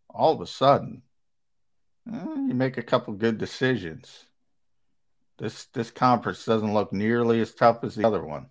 [0.09, 1.03] All of a sudden,
[2.11, 4.25] Eh, you make a couple good decisions.
[5.37, 8.47] This this conference doesn't look nearly as tough as the other one.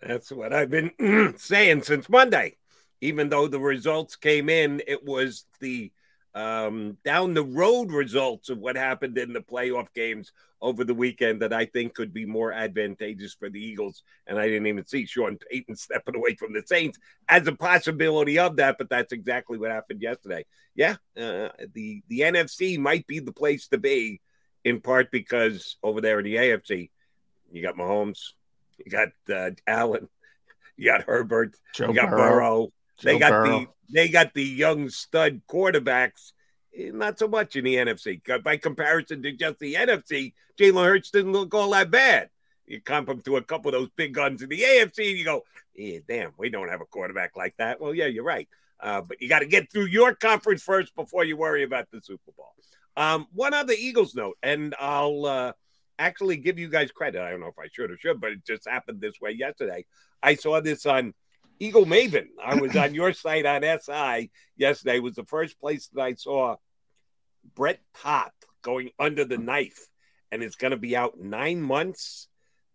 [0.00, 0.92] That's what I've been
[1.38, 2.56] saying since Monday.
[3.00, 5.92] Even though the results came in, it was the
[6.36, 11.40] um, down the road results of what happened in the playoff games over the weekend
[11.40, 14.02] that I think could be more advantageous for the Eagles.
[14.26, 18.38] And I didn't even see Sean Payton stepping away from the Saints as a possibility
[18.38, 20.44] of that, but that's exactly what happened yesterday.
[20.74, 24.20] Yeah, uh, the the NFC might be the place to be,
[24.62, 26.90] in part because over there in the AFC,
[27.50, 28.32] you got Mahomes,
[28.84, 30.06] you got uh, Allen,
[30.76, 32.18] you got Herbert, Joe you got Burrow.
[32.18, 32.72] Burrow.
[32.98, 33.60] Joe they got Burrow.
[33.60, 36.32] the they got the young stud quarterbacks.
[36.76, 38.20] Eh, not so much in the NFC.
[38.42, 42.30] By comparison to just the NFC, Jalen Hurts didn't look all that bad.
[42.66, 45.24] You comp him to a couple of those big guns in the AFC, and you
[45.24, 45.44] go,
[45.76, 47.80] yeah, damn, we don't have a quarterback like that.
[47.80, 48.48] Well, yeah, you're right.
[48.80, 52.00] Uh, but you got to get through your conference first before you worry about the
[52.02, 52.52] Super Bowl.
[52.96, 55.52] Um, one other Eagles note, and I'll uh,
[55.98, 57.20] actually give you guys credit.
[57.20, 59.84] I don't know if I should or should, but it just happened this way yesterday.
[60.22, 61.14] I saw this on
[61.58, 62.26] Eagle Maven.
[62.42, 64.96] I was on your site on SI yesterday.
[64.96, 66.56] It was the first place that I saw
[67.54, 68.32] Brett Toth
[68.62, 69.86] going under the knife,
[70.30, 72.28] and it's going to be out nine months.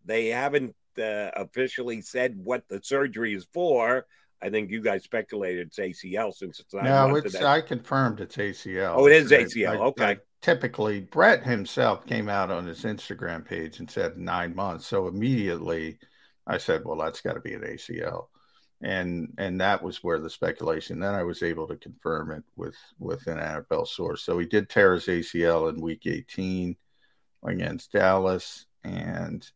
[0.05, 4.05] They haven't uh, officially said what the surgery is for.
[4.41, 6.84] I think you guys speculated it's ACL since it's not.
[6.84, 8.95] No, it's I confirmed it's ACL.
[8.97, 9.73] Oh, it is ACL.
[9.73, 10.05] I, okay.
[10.05, 14.88] I, typically, Brett himself came out on his Instagram page and said nine months.
[14.88, 15.99] So immediately,
[16.47, 18.29] I said, "Well, that's got to be an ACL."
[18.84, 20.99] And and that was where the speculation.
[20.99, 24.23] Then I was able to confirm it with with an NFL source.
[24.23, 26.75] So he did tear his ACL in Week 18
[27.43, 29.47] against Dallas, and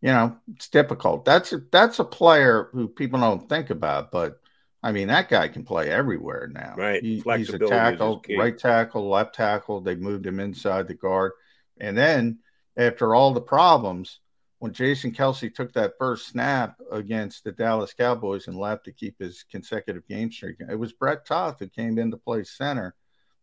[0.00, 1.24] you know it's difficult.
[1.24, 4.40] That's a, that's a player who people don't think about, but
[4.82, 6.74] I mean that guy can play everywhere now.
[6.76, 9.80] Right, he, he's a tackle, right tackle, left tackle.
[9.80, 11.32] They moved him inside the guard,
[11.78, 12.38] and then
[12.76, 14.20] after all the problems
[14.62, 19.18] when Jason Kelce took that first snap against the Dallas Cowboys and left to keep
[19.18, 22.94] his consecutive game streak, it was Brett Toth who came in to play center.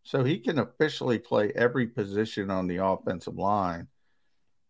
[0.04, 3.90] So he can officially play every position on the offensive line.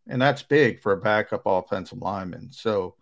[0.08, 2.52] And that's big for a backup offensive lineman.
[2.52, 2.96] So,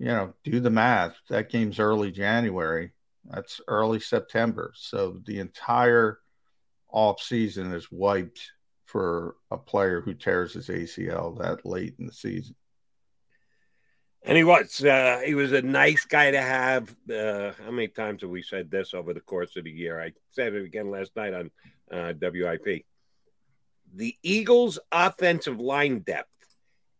[0.00, 1.14] you know, do the math.
[1.28, 2.90] That game's early January.
[3.24, 4.72] That's early September.
[4.74, 6.18] So the entire
[6.88, 8.50] off season is wiped
[8.86, 12.56] for a player who tears his ACL that late in the season.
[14.22, 16.94] And he was uh, he was a nice guy to have.
[17.10, 20.00] Uh, how many times have we said this over the course of the year?
[20.00, 21.50] I said it again last night on
[21.90, 22.84] uh, WIP.
[23.94, 26.36] The Eagles' offensive line depth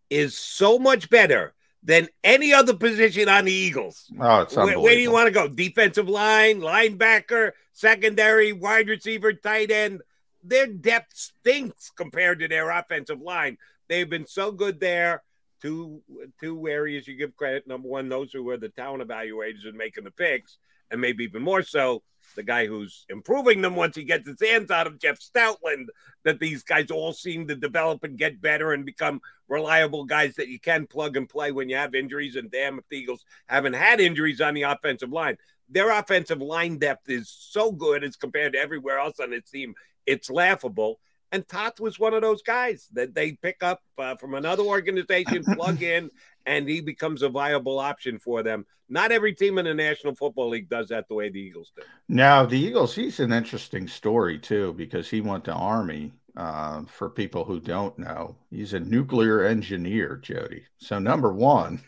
[0.09, 1.53] is so much better
[1.83, 4.11] than any other position on the Eagles.
[4.19, 5.47] Oh, it's where, where do you want to go?
[5.47, 10.03] Defensive line, linebacker, secondary, wide receiver, tight end.
[10.43, 13.59] Their depth stinks compared to their offensive line.
[13.89, 15.23] They've been so good there
[15.61, 16.03] two
[16.41, 17.67] two areas you give credit.
[17.67, 20.59] Number one, those who are the talent evaluators and making the picks,
[20.91, 22.03] and maybe even more so,
[22.37, 25.87] the guy who's improving them once he gets his hands out of Jeff Stoutland.
[26.25, 30.49] That these guys all seem to develop and get better and become reliable guys that
[30.49, 32.37] you can plug and play when you have injuries.
[32.37, 35.39] And damn, if the Eagles haven't had injuries on the offensive line,
[35.69, 39.75] their offensive line depth is so good as compared to everywhere else on its team.
[40.05, 41.01] It's laughable.
[41.33, 45.45] And Toth was one of those guys that they pick up uh, from another organization,
[45.45, 46.11] plug in,
[46.47, 48.67] and he becomes a viable option for them.
[48.89, 51.83] Not every team in the National Football League does that the way the Eagles do.
[52.09, 56.13] Now, the Eagles, he's an interesting story, too, because he went to Army.
[56.37, 60.63] Uh, for people who don't know, he's a nuclear engineer, Jody.
[60.79, 61.83] So, number one,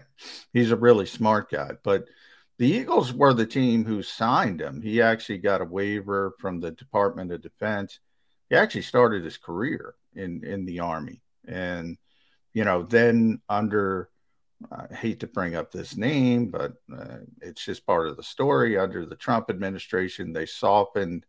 [0.52, 1.72] he's a really smart guy.
[1.82, 2.06] But
[2.58, 4.80] the Eagles were the team who signed him.
[4.82, 7.98] He actually got a waiver from the Department of Defense
[8.50, 11.96] he actually started his career in in the army and
[12.52, 14.10] you know then under
[14.72, 18.76] I hate to bring up this name, but uh, it's just part of the story.
[18.76, 21.24] Under the Trump administration, they softened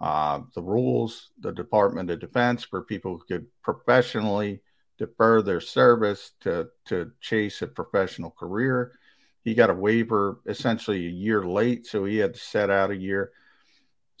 [0.00, 4.62] uh, the rules, the Department of Defense, for people could professionally
[4.98, 8.92] defer their service to, to chase a professional career.
[9.42, 12.96] He got a waiver essentially a year late, so he had to set out a
[12.96, 13.32] year.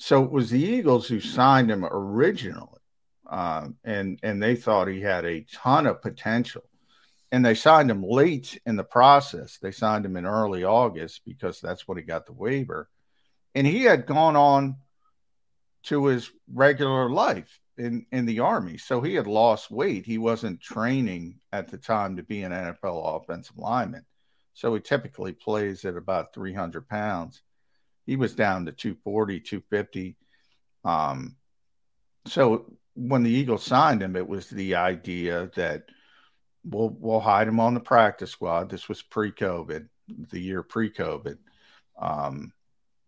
[0.02, 2.80] So it was the Eagles who signed him originally.
[3.28, 6.62] um, and and they thought he had a ton of potential.
[7.32, 9.58] And they signed him late in the process.
[9.58, 12.88] They signed him in early August because that's when he got the waiver,
[13.54, 14.76] and he had gone on
[15.84, 18.78] to his regular life in in the army.
[18.78, 20.06] So he had lost weight.
[20.06, 24.06] He wasn't training at the time to be an NFL offensive lineman.
[24.54, 27.42] So he typically plays at about 300 pounds.
[28.10, 30.16] He was down to 240, 250.
[30.84, 31.36] Um,
[32.26, 35.84] so when the Eagles signed him, it was the idea that
[36.64, 38.68] we'll we'll hide him on the practice squad.
[38.68, 39.86] This was pre-COVID,
[40.32, 41.38] the year pre-COVID.
[42.02, 42.52] Um,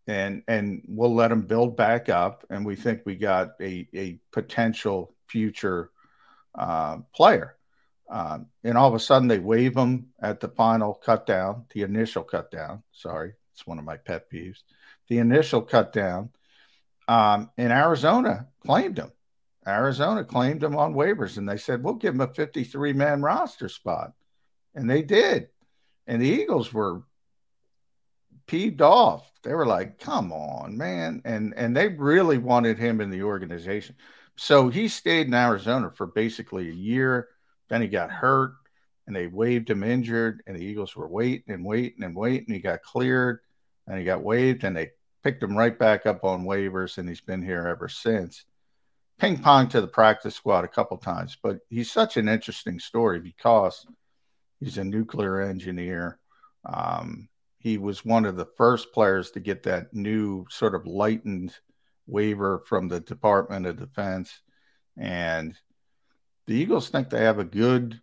[0.07, 2.47] and and we'll let him build back up.
[2.49, 5.91] And we think we got a a potential future
[6.55, 7.57] uh, player.
[8.09, 11.83] Uh, and all of a sudden, they waive him at the final cut down, the
[11.83, 12.85] initial cut down.
[12.93, 14.59] Sorry, it's one of my pet peeves.
[15.13, 16.31] The initial cut down.
[17.07, 19.13] Um, and Arizona claimed him.
[19.67, 23.69] Arizona claimed him on waivers, and they said we'll give him a 53 man roster
[23.69, 24.15] spot,
[24.75, 25.49] and they did.
[26.07, 27.03] And the Eagles were
[28.47, 29.31] peeved off.
[29.43, 33.97] They were like, "Come on, man!" and and they really wanted him in the organization.
[34.37, 37.29] So he stayed in Arizona for basically a year.
[37.69, 38.55] Then he got hurt,
[39.07, 40.43] and they waived him injured.
[40.47, 42.55] And the Eagles were waiting and waiting and waiting.
[42.55, 43.41] He got cleared,
[43.87, 44.93] and he got waived, and they
[45.23, 48.45] picked him right back up on waivers, and he's been here ever since.
[49.19, 53.21] Ping pong to the practice squad a couple times, but he's such an interesting story
[53.21, 53.87] because
[54.59, 56.19] he's a nuclear engineer.
[56.65, 61.55] Um, he was one of the first players to get that new sort of lightened
[62.07, 64.41] waiver from the Department of Defense.
[64.97, 65.55] And
[66.47, 68.01] the Eagles think they have a good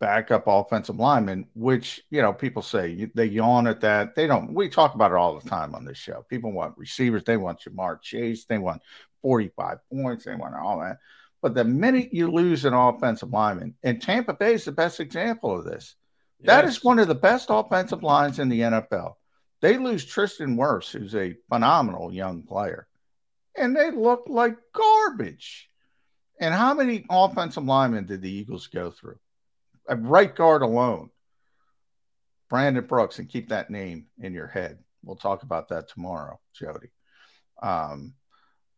[0.00, 4.14] backup offensive lineman, which, you know, people say they yawn at that.
[4.14, 6.24] They don't, we talk about it all the time on this show.
[6.28, 8.82] People want receivers, they want Ja'Marr Chase, they want
[9.22, 10.98] 45 points, they want all that.
[11.42, 15.56] But the minute you lose an offensive lineman, and Tampa Bay is the best example
[15.56, 15.94] of this,
[16.44, 19.14] that is one of the best offensive lines in the NFL.
[19.60, 22.88] They lose Tristan Wirfs, who's a phenomenal young player,
[23.56, 25.68] and they look like garbage.
[26.40, 29.18] And how many offensive linemen did the Eagles go through?
[29.90, 31.10] A right guard alone,
[32.48, 34.78] Brandon Brooks, and keep that name in your head.
[35.02, 36.90] We'll talk about that tomorrow, Jody.
[37.60, 38.14] Um,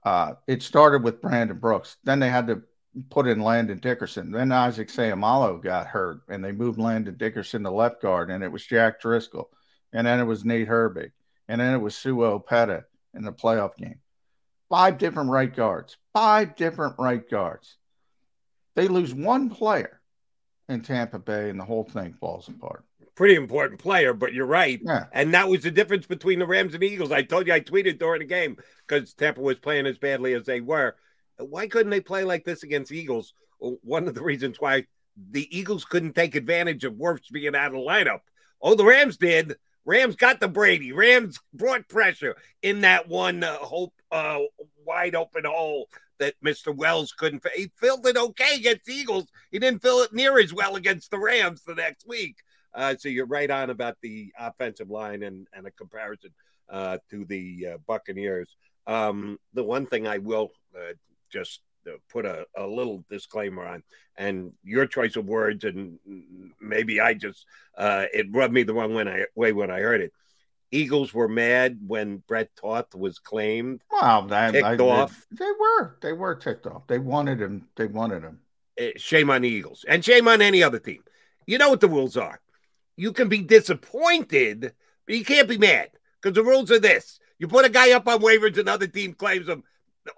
[0.05, 1.99] uh, it started with Brandon Brooks.
[2.03, 2.63] Then they had to
[3.11, 4.31] put in Landon Dickerson.
[4.31, 8.51] Then Isaac Seumalo got hurt, and they moved Landon Dickerson to left guard, and it
[8.51, 9.51] was Jack Driscoll,
[9.93, 11.13] and then it was Nate Herbig,
[11.47, 12.85] and then it was Sua Opeta
[13.15, 14.01] in the playoff game.
[14.71, 17.77] Five different right guards, five different right guards.
[18.75, 20.01] They lose one player
[20.73, 22.85] in Tampa Bay, and the whole thing falls apart.
[23.15, 24.81] Pretty important player, but you're right.
[24.83, 25.05] Yeah.
[25.13, 27.13] And that was the difference between the Rams and the Eagles.
[27.13, 28.57] I told you I tweeted during the game
[28.87, 30.97] because Tampa was playing as badly as they were
[31.39, 33.35] why couldn't they play like this against Eagles?
[33.59, 34.87] One of the reasons why
[35.31, 38.21] the Eagles couldn't take advantage of Wirfs being out of the lineup.
[38.61, 39.57] Oh, the Rams did.
[39.85, 40.93] Rams got the Brady.
[40.93, 44.39] Rams brought pressure in that one uh, hope uh,
[44.85, 45.89] wide open hole
[46.23, 46.75] that Mr.
[46.75, 47.45] Wells couldn't.
[47.57, 49.27] He filled it okay against Eagles.
[49.51, 52.37] He didn't fill it near as well against the Rams the next week.
[52.73, 56.31] Uh, so you're right on about the offensive line and, and a comparison
[56.71, 58.55] uh, to the uh, Buccaneers.
[58.87, 60.93] Um, the one thing I will uh,
[61.29, 63.83] just uh, put a, a little disclaimer on
[64.17, 65.99] and your choice of words and
[66.61, 67.47] maybe i just
[67.79, 68.95] uh, it rubbed me the wrong
[69.35, 70.13] way when i heard it
[70.73, 75.51] eagles were mad when brett toth was claimed wow that ticked I, off they, they,
[75.59, 78.41] were they were ticked off they wanted him they wanted him
[78.79, 81.03] eh, shame on the eagles and shame on any other team
[81.47, 82.41] you know what the rules are
[82.97, 84.73] you can be disappointed
[85.07, 88.09] but you can't be mad because the rules are this you put a guy up
[88.09, 89.63] on waivers another team claims him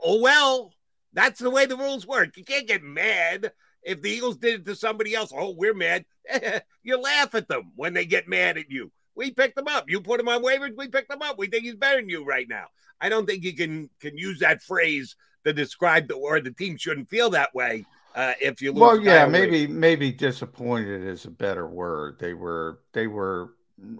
[0.03, 0.73] oh well
[1.15, 2.37] that's the way the rules work.
[2.37, 3.53] You can't get mad
[3.83, 5.33] if the Eagles did it to somebody else.
[5.35, 6.05] Oh, we're mad.
[6.83, 8.91] you laugh at them when they get mad at you.
[9.15, 9.89] We picked them up.
[9.89, 10.77] You put him on waivers.
[10.77, 11.39] We picked them up.
[11.39, 12.67] We think he's better than you right now.
[13.01, 16.77] I don't think you can can use that phrase to describe the or the team
[16.77, 17.85] shouldn't feel that way.
[18.15, 22.17] Uh, if you lose well, yeah, maybe maybe disappointed is a better word.
[22.19, 23.55] They were they were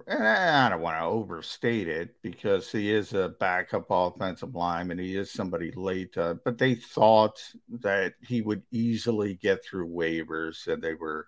[0.09, 4.99] I don't want to overstate it because he is a backup offensive lineman.
[4.99, 7.43] He is somebody late, uh, but they thought
[7.81, 11.27] that he would easily get through waivers, and they were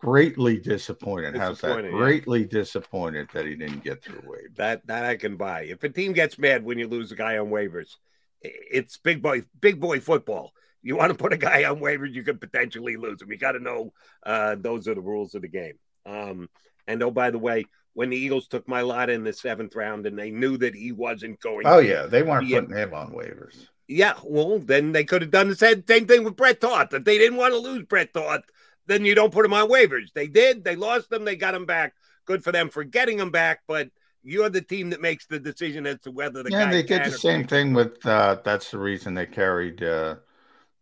[0.00, 1.36] greatly disappointed.
[1.36, 1.84] How's that?
[1.84, 1.90] Yeah.
[1.90, 4.56] Greatly disappointed that he didn't get through waivers.
[4.56, 5.62] That that I can buy.
[5.62, 7.96] If a team gets mad when you lose a guy on waivers,
[8.42, 10.52] it's big boy big boy football.
[10.82, 13.30] You want to put a guy on waivers, you could potentially lose him.
[13.30, 13.92] You got to know
[14.24, 15.74] uh, those are the rules of the game.
[16.06, 16.48] Um,
[16.86, 20.16] and oh, by the way, when the Eagles took Mailata in the seventh round and
[20.16, 23.66] they knew that he wasn't going, Oh yeah, they weren't putting him on waivers.
[23.88, 26.92] Yeah, well, then they could have done the same, same thing with Brett Toth.
[26.92, 28.42] If they didn't want to lose Brett Toth,
[28.88, 30.12] then you don't put them on waivers.
[30.14, 30.64] They did.
[30.64, 31.24] They lost them.
[31.24, 31.94] They got them back.
[32.24, 33.60] Good for them for getting them back.
[33.68, 33.90] But
[34.22, 37.04] you're the team that makes the decision as to whether the yeah, guy they did
[37.04, 38.04] the same thing with.
[38.04, 40.16] Uh, that's the reason they carried uh,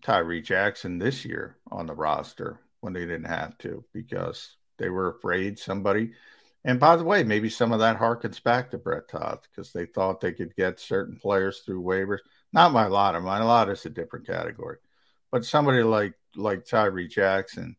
[0.03, 5.11] Tyree Jackson this year on the roster when they didn't have to because they were
[5.11, 6.13] afraid somebody.
[6.65, 9.87] And by the way, maybe some of that harkens back to Brett Toth because they
[9.87, 12.19] thought they could get certain players through waivers.
[12.53, 14.79] Not Mailata my lot is a different category,
[15.31, 17.77] but somebody like like Tyree Jackson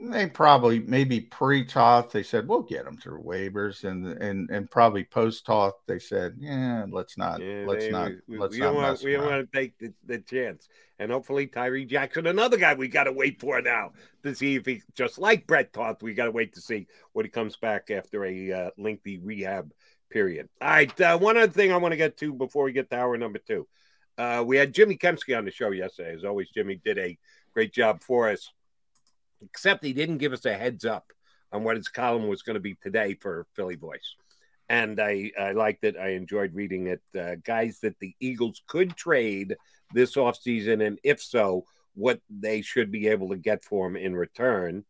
[0.00, 5.04] they probably maybe pre-Toth they said we'll get them through waivers and and and probably
[5.04, 8.74] post-Toth they said yeah let's not Yeah, let's they- not we, let's we not don't
[8.76, 10.68] want we don't want to take the, the chance.
[10.98, 13.92] And hopefully Tyree Jackson, another guy we got to wait for now
[14.22, 17.24] to see if he just like Brett Toth, we got to wait to see when
[17.24, 19.72] he comes back after a uh, lengthy rehab
[20.10, 20.50] period.
[20.60, 22.98] All right, uh, one other thing I want to get to before we get to
[22.98, 23.66] hour number two.
[24.18, 26.14] Uh, we had Jimmy Kempski on the show yesterday.
[26.14, 27.16] As always, Jimmy did a
[27.54, 28.52] great job for us,
[29.42, 31.12] except he didn't give us a heads up
[31.52, 34.14] on what his column was going to be today for Philly Voice
[34.70, 35.96] and I, I liked it.
[36.00, 37.02] I enjoyed reading it.
[37.18, 39.56] Uh, guys that the Eagles could trade
[39.92, 41.64] this offseason, and if so,
[41.94, 44.84] what they should be able to get for him in return.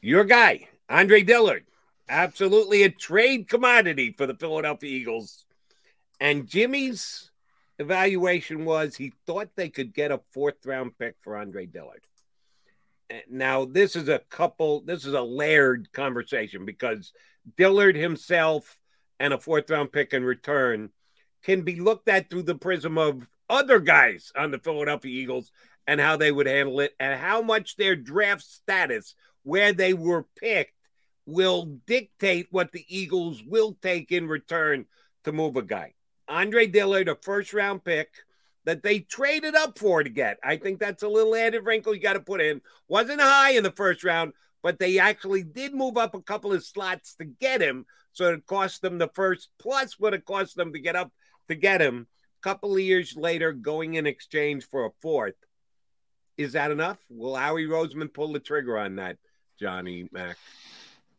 [0.00, 1.66] Your guy, Andre Dillard,
[2.08, 5.44] absolutely a trade commodity for the Philadelphia Eagles.
[6.18, 7.30] And Jimmy's
[7.78, 12.00] evaluation was he thought they could get a fourth round pick for Andre Dillard.
[13.10, 17.12] Uh, Now, this is a couple, this is a layered conversation because
[17.56, 18.78] Dillard himself
[19.18, 20.90] and a fourth round pick in return
[21.42, 25.52] can be looked at through the prism of other guys on the Philadelphia Eagles
[25.86, 30.26] and how they would handle it and how much their draft status, where they were
[30.40, 30.72] picked,
[31.24, 34.86] will dictate what the Eagles will take in return
[35.24, 35.94] to move a guy.
[36.28, 38.08] Andre Dillard, a first round pick
[38.66, 40.38] that they traded up for to get.
[40.44, 42.60] I think that's a little added wrinkle you got to put in.
[42.88, 46.64] Wasn't high in the first round, but they actually did move up a couple of
[46.64, 47.86] slots to get him.
[48.12, 51.12] So it cost them the first plus what it cost them to get up
[51.48, 52.08] to get him.
[52.40, 55.36] A couple of years later, going in exchange for a fourth.
[56.36, 56.98] Is that enough?
[57.08, 59.16] Will Howie Roseman pull the trigger on that,
[59.58, 60.36] Johnny Mac?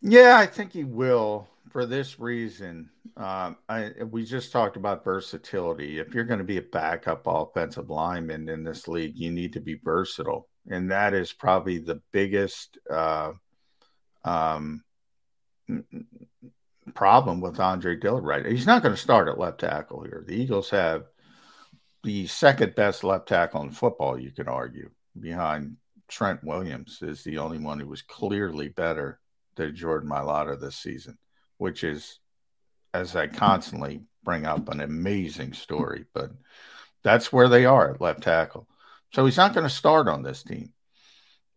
[0.01, 2.89] Yeah, I think he will for this reason.
[3.17, 5.99] Um, I we just talked about versatility.
[5.99, 9.59] If you're going to be a backup offensive lineman in this league, you need to
[9.59, 13.33] be versatile, and that is probably the biggest uh,
[14.23, 14.83] um,
[16.95, 18.23] problem with Andre Dillard.
[18.23, 20.23] Right, he's not going to start at left tackle here.
[20.25, 21.03] The Eagles have
[22.03, 24.19] the second best left tackle in football.
[24.19, 29.19] You could argue behind Trent Williams is the only one who was clearly better
[29.55, 31.19] than Jordan Mailata this season,
[31.57, 32.19] which is,
[32.93, 36.05] as I constantly bring up, an amazing story.
[36.13, 36.31] But
[37.03, 38.67] that's where they are at left tackle.
[39.13, 40.73] So he's not going to start on this team.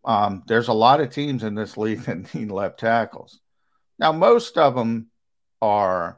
[0.03, 3.39] Um, there's a lot of teams in this league that need left tackles.
[3.99, 5.07] Now, most of them
[5.61, 6.17] are.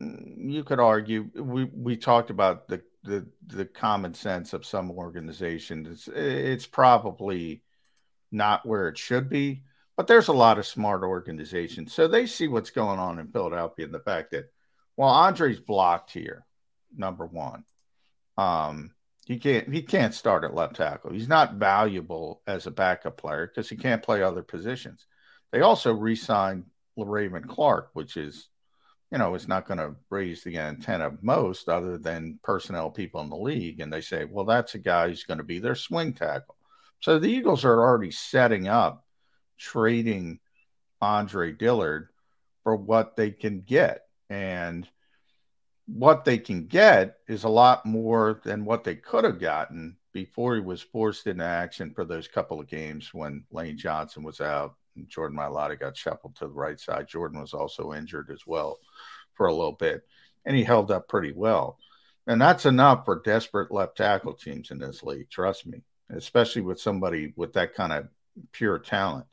[0.00, 5.88] You could argue we we talked about the the the common sense of some organizations.
[5.88, 7.62] It's, it's probably
[8.32, 9.62] not where it should be,
[10.02, 11.94] but there's a lot of smart organizations.
[11.94, 14.50] So they see what's going on in Philadelphia and the fact that,
[14.96, 16.44] well, Andre's blocked here,
[16.92, 17.62] number one.
[18.36, 18.90] Um,
[19.26, 21.12] he can't he can't start at left tackle.
[21.12, 25.06] He's not valuable as a backup player because he can't play other positions.
[25.52, 26.64] They also re-signed
[26.96, 28.48] Raven Clark, which is,
[29.12, 33.20] you know, is not going to raise the antenna of most other than personnel people
[33.20, 33.78] in the league.
[33.78, 36.56] And they say, well, that's a guy who's going to be their swing tackle.
[36.98, 39.01] So the Eagles are already setting up
[39.62, 40.40] trading
[41.00, 42.08] Andre Dillard
[42.64, 44.02] for what they can get.
[44.28, 44.88] And
[45.86, 50.54] what they can get is a lot more than what they could have gotten before
[50.54, 54.74] he was forced into action for those couple of games when Lane Johnson was out
[54.96, 57.08] and Jordan Mailata got shuffled to the right side.
[57.08, 58.78] Jordan was also injured as well
[59.34, 60.02] for a little bit,
[60.44, 61.78] and he held up pretty well.
[62.26, 66.80] And that's enough for desperate left tackle teams in this league, trust me, especially with
[66.80, 68.08] somebody with that kind of
[68.52, 69.26] pure talent.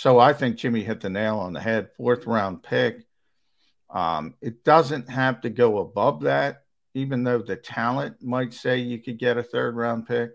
[0.00, 1.90] So I think Jimmy hit the nail on the head.
[1.94, 3.04] Fourth round pick.
[3.90, 6.62] Um, it doesn't have to go above that,
[6.94, 10.30] even though the talent might say you could get a third round pick,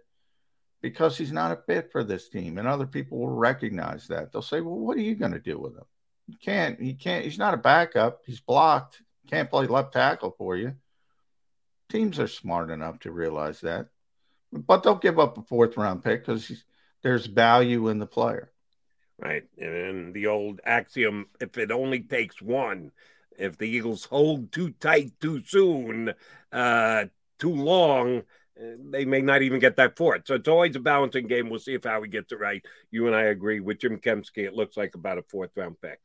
[0.83, 2.59] because he's not a fit for this team.
[2.59, 4.31] And other people will recognize that.
[4.31, 5.85] They'll say, Well, what are you going to do with him?
[6.27, 8.21] You can't, he can't, he's not a backup.
[8.27, 9.01] He's blocked.
[9.31, 10.75] Can't play left tackle for you.
[11.89, 13.87] Teams are smart enough to realize that.
[14.53, 16.63] But they'll give up a fourth round pick because
[17.01, 18.51] there's value in the player.
[19.19, 19.43] Right.
[19.57, 22.91] And the old axiom if it only takes one,
[23.37, 26.13] if the Eagles hold too tight too soon,
[26.51, 27.05] uh,
[27.39, 28.19] too long,
[28.59, 30.23] uh, they may not even get that fourth.
[30.25, 31.49] So it's always a balancing game.
[31.49, 32.63] We'll see if Howie gets it right.
[32.91, 34.45] You and I agree with Jim Kempski.
[34.45, 35.99] It looks like about a fourth round pick.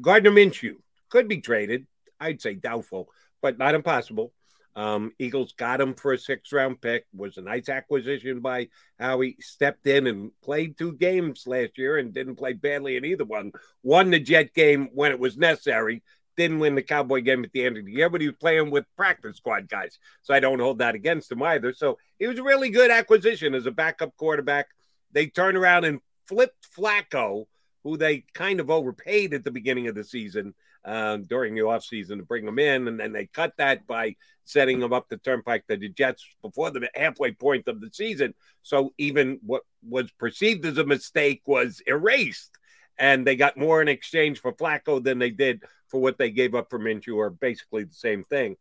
[0.00, 0.76] Gardner Minshew
[1.08, 1.86] could be traded.
[2.20, 3.08] I'd say doubtful,
[3.42, 4.32] but not impossible.
[4.76, 7.06] Um, Eagles got him for a six round pick.
[7.14, 8.68] Was a nice acquisition by
[8.98, 9.36] Howie.
[9.40, 13.52] Stepped in and played two games last year and didn't play badly in either one.
[13.82, 16.02] Won the Jet game when it was necessary.
[16.36, 18.72] Didn't win the Cowboy game at the end of the year, but he was playing
[18.72, 19.98] with practice squad guys.
[20.22, 21.72] So I don't hold that against him either.
[21.72, 24.66] So it was a really good acquisition as a backup quarterback.
[25.12, 27.44] They turned around and flipped Flacco,
[27.84, 30.54] who they kind of overpaid at the beginning of the season
[30.84, 32.88] uh, during the offseason to bring him in.
[32.88, 36.70] And then they cut that by setting him up the turnpike to the Jets before
[36.70, 38.34] the halfway point of the season.
[38.62, 42.50] So even what was perceived as a mistake was erased.
[42.98, 46.54] And they got more in exchange for Flacco than they did for what they gave
[46.54, 48.56] up for Minshew, or basically the same thing.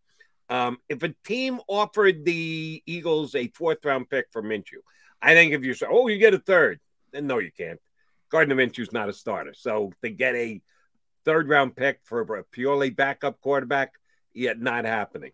[0.50, 4.82] Um, if a team offered the Eagles a fourth round pick for Minshew,
[5.22, 6.80] I think if you say, oh, you get a third,
[7.12, 7.80] then no, you can't.
[8.30, 9.54] Gardner Minshew's not a starter.
[9.54, 10.60] So to get a
[11.26, 13.94] third round pick for a purely backup quarterback,
[14.34, 15.32] yet not happening.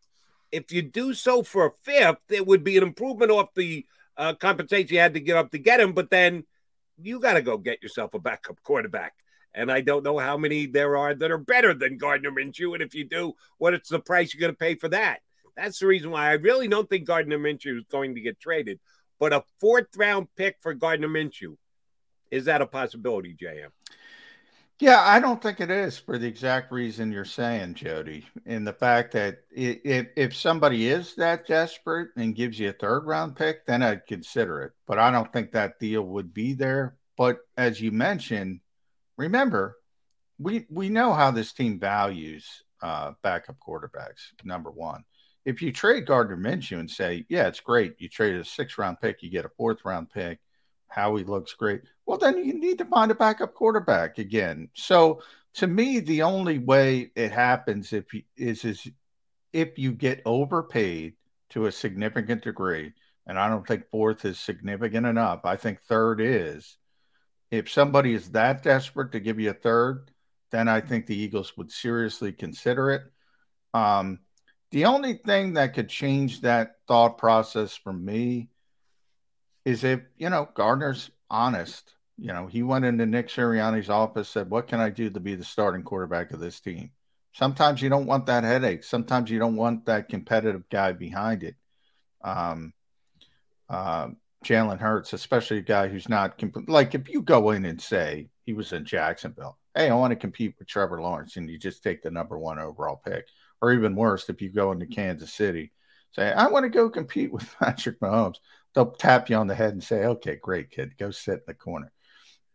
[0.51, 3.85] If you do so for a fifth, it would be an improvement off the
[4.17, 6.43] uh, compensation you had to give up to get him, but then
[7.01, 9.13] you got to go get yourself a backup quarterback.
[9.53, 12.73] And I don't know how many there are that are better than Gardner Minshew.
[12.73, 15.19] And if you do, what is the price you're going to pay for that?
[15.55, 18.79] That's the reason why I really don't think Gardner Minshew is going to get traded.
[19.19, 21.57] But a fourth round pick for Gardner Minshew,
[22.31, 23.69] is that a possibility, JM?
[24.79, 28.25] Yeah, I don't think it is for the exact reason you're saying, Jody.
[28.45, 33.05] In the fact that it, if somebody is that desperate and gives you a third
[33.05, 34.71] round pick, then I'd consider it.
[34.87, 36.95] But I don't think that deal would be there.
[37.17, 38.61] But as you mentioned,
[39.17, 39.75] remember,
[40.37, 44.31] we we know how this team values uh, backup quarterbacks.
[44.45, 45.03] Number one,
[45.43, 49.01] if you trade Gardner Minshew and say, "Yeah, it's great," you trade a six round
[49.01, 50.39] pick, you get a fourth round pick.
[50.89, 51.81] Howie looks great.
[52.05, 54.69] Well, then you need to find a backup quarterback again.
[54.73, 55.21] So
[55.55, 58.87] to me, the only way it happens if you, is is
[59.53, 61.13] if you get overpaid
[61.51, 62.93] to a significant degree,
[63.25, 65.41] and I don't think fourth is significant enough.
[65.43, 66.77] I think third is.
[67.51, 70.11] If somebody is that desperate to give you a third,
[70.51, 73.01] then I think the Eagles would seriously consider it.
[73.73, 74.19] Um,
[74.71, 78.49] the only thing that could change that thought process for me
[79.69, 81.93] is if, you know, Gardner's honest.
[82.17, 85.35] You know, he went into Nick Sirianni's office, said, What can I do to be
[85.35, 86.91] the starting quarterback of this team?
[87.31, 88.83] Sometimes you don't want that headache.
[88.83, 91.55] Sometimes you don't want that competitive guy behind it.
[92.21, 92.73] Um,
[93.69, 94.09] uh,
[94.43, 98.29] Jalen Hurts, especially a guy who's not comp- like if you go in and say
[98.45, 101.83] he was in Jacksonville, hey, I want to compete with Trevor Lawrence, and you just
[101.83, 103.27] take the number one overall pick,
[103.61, 105.71] or even worse, if you go into Kansas City,
[106.13, 108.37] say I want to go compete with Patrick Mahomes
[108.73, 111.53] they'll tap you on the head and say, okay, great kid, go sit in the
[111.53, 111.91] corner.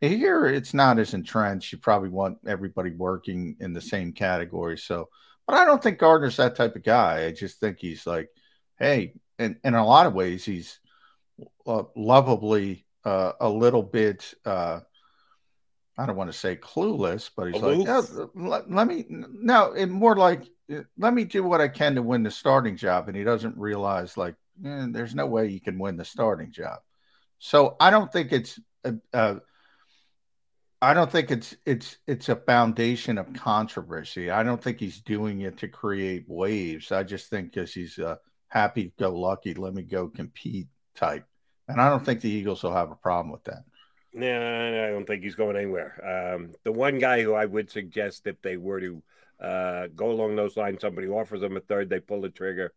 [0.01, 1.73] Here, it's not as entrenched.
[1.73, 4.77] You probably want everybody working in the same category.
[4.77, 5.09] So,
[5.47, 7.25] but I don't think Gardner's that type of guy.
[7.25, 8.29] I just think he's like,
[8.79, 10.79] hey, and, and in a lot of ways, he's
[11.67, 14.81] uh, lovably uh, a little bit, uh,
[15.97, 17.87] I don't want to say clueless, but he's Aloof.
[17.87, 20.43] like, oh, let, let, me, no, more like,
[20.99, 23.09] let me do what I can to win the starting job.
[23.09, 24.35] And he doesn't realize, like,
[24.65, 26.81] eh, there's no way you can win the starting job.
[27.39, 29.41] So I don't think it's a, a
[30.81, 34.31] I don't think it's it's it's a foundation of controversy.
[34.31, 36.93] I don't think he's doing it to create waves.
[36.93, 41.25] I just think because he's a happy go lucky, let me go compete type.
[41.69, 43.65] And I don't think the Eagles will have a problem with that.
[44.13, 46.35] No, I don't think he's going anywhere.
[46.35, 49.03] Um, the one guy who I would suggest if they were to
[49.41, 52.73] uh, go along those lines, somebody offers them a third, they pull the trigger.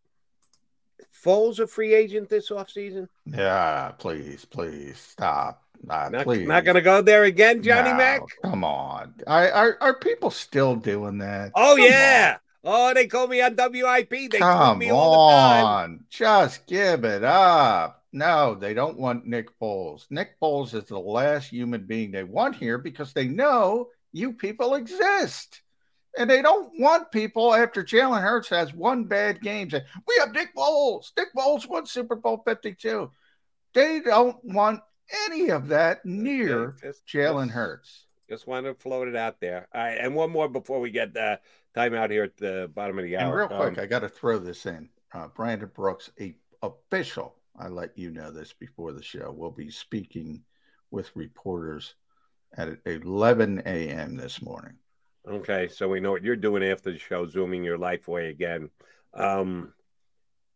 [1.23, 3.07] Foles a free agent this offseason?
[3.25, 5.63] Yeah, please, please stop.
[5.89, 6.47] Uh, not, please.
[6.47, 8.21] not gonna go there again, Johnny no, Mac.
[8.43, 11.51] Come on, I, are are people still doing that?
[11.55, 12.33] Oh come yeah.
[12.33, 12.39] On.
[12.69, 14.09] Oh, they call me on WIP.
[14.09, 16.05] They call me all the time.
[16.09, 18.03] Just give it up.
[18.11, 20.05] No, they don't want Nick Foles.
[20.09, 24.75] Nick Foles is the last human being they want here because they know you people
[24.75, 25.61] exist.
[26.17, 30.33] And they don't want people after Jalen Hurts has one bad game say, We have
[30.33, 31.11] Nick Foles.
[31.17, 33.11] Nick Foles won Super Bowl 52.
[33.73, 34.81] They don't want
[35.27, 36.75] any of that near
[37.07, 38.05] Jalen Hurts.
[38.29, 39.67] Just want to float it out there.
[39.73, 41.39] All right, and one more before we get the
[41.73, 43.27] time out here at the bottom of the hour.
[43.27, 44.89] And real quick, um, I got to throw this in.
[45.13, 49.69] Uh, Brandon Brooks, a official, I let you know this before the show, will be
[49.69, 50.43] speaking
[50.91, 51.95] with reporters
[52.57, 54.17] at 11 a.m.
[54.17, 54.75] this morning.
[55.27, 58.69] Okay, so we know what you're doing after the show, zooming your life away again.
[59.13, 59.73] Um,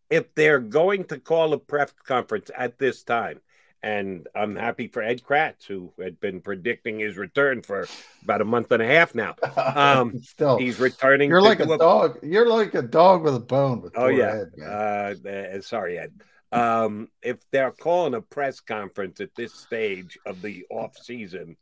[0.10, 3.42] if they're going to call a press conference at this time,
[3.84, 7.88] and I'm happy for Ed Kracz, who had been predicting his return for
[8.24, 9.36] about a month and a half now.
[9.58, 11.30] Um, Still, he's returning.
[11.30, 12.20] You're like a do dog.
[12.22, 13.82] You're like a dog with a bone.
[13.82, 14.44] With Oh yeah.
[14.44, 16.14] Ed, uh, uh, sorry, Ed.
[16.52, 21.58] Um, if they're calling a press conference at this stage of the off season,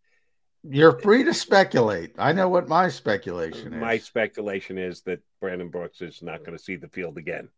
[0.63, 2.15] You're free to speculate.
[2.17, 3.81] I know what my speculation is.
[3.81, 7.49] my speculation is that Brandon Brooks is not going to see the field again.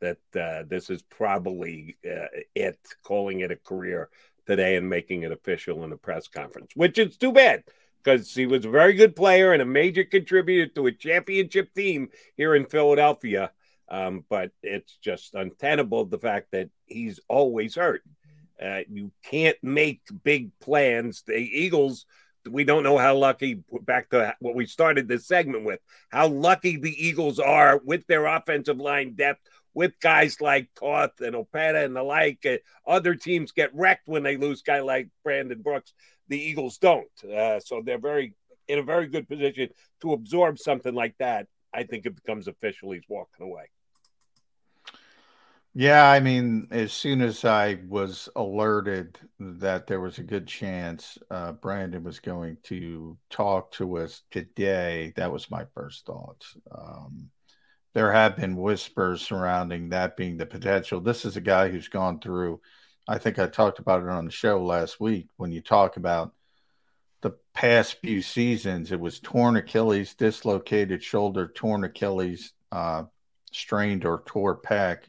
[0.00, 4.10] That uh, this is probably uh, it, calling it a career
[4.46, 7.64] today and making it official in a press conference, which is too bad
[8.02, 12.08] because he was a very good player and a major contributor to a championship team
[12.36, 13.50] here in Philadelphia.
[13.90, 18.02] Um, but it's just untenable the fact that he's always hurt.
[18.62, 21.22] Uh, you can't make big plans.
[21.26, 22.06] The Eagles,
[22.50, 25.80] we don't know how lucky, back to what we started this segment with,
[26.10, 29.40] how lucky the Eagles are with their offensive line depth,
[29.74, 32.44] with guys like Toth and Opeta and the like.
[32.44, 35.92] Uh, other teams get wrecked when they lose guy like Brandon Brooks.
[36.28, 37.06] The Eagles don't.
[37.24, 38.34] Uh, so they're very
[38.66, 39.68] in a very good position
[40.02, 41.46] to absorb something like that.
[41.72, 42.92] I think it becomes official.
[42.92, 43.70] He's walking away.
[45.78, 51.18] Yeah, I mean, as soon as I was alerted that there was a good chance
[51.30, 56.44] uh, Brandon was going to talk to us today, that was my first thought.
[56.76, 57.30] Um,
[57.94, 61.00] there have been whispers surrounding that being the potential.
[61.00, 62.60] This is a guy who's gone through,
[63.06, 65.28] I think I talked about it on the show last week.
[65.36, 66.34] When you talk about
[67.20, 73.04] the past few seasons, it was torn Achilles, dislocated shoulder, torn Achilles, uh,
[73.52, 75.04] strained or tore pec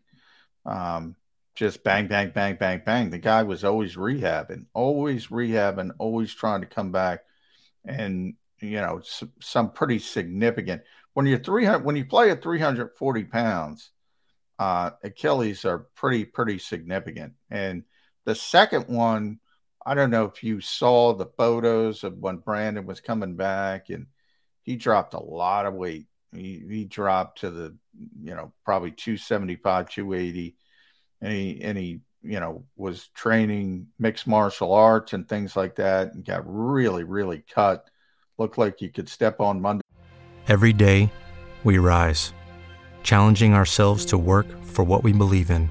[0.65, 1.15] um,
[1.55, 3.09] just bang, bang, bang, bang, bang.
[3.09, 7.21] The guy was always rehabbing, always rehabbing, always trying to come back,
[7.85, 9.01] and you know
[9.41, 10.83] some pretty significant.
[11.13, 13.91] When you're 300, when you play at 340 pounds,
[14.59, 17.33] uh, Achilles are pretty, pretty significant.
[17.49, 17.83] And
[18.25, 19.39] the second one,
[19.85, 24.07] I don't know if you saw the photos of when Brandon was coming back, and
[24.63, 26.07] he dropped a lot of weight.
[26.33, 27.75] He, he dropped to the,
[28.21, 30.55] you know, probably 275, 280.
[31.21, 36.13] And he, and he, you know, was training mixed martial arts and things like that
[36.13, 37.89] and got really, really cut.
[38.37, 39.83] Looked like you could step on Monday.
[40.47, 41.11] Every day,
[41.63, 42.33] we rise,
[43.03, 45.69] challenging ourselves to work for what we believe in.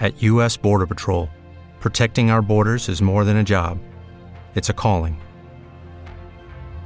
[0.00, 0.56] At U.S.
[0.56, 1.28] Border Patrol,
[1.78, 3.78] protecting our borders is more than a job,
[4.54, 5.20] it's a calling.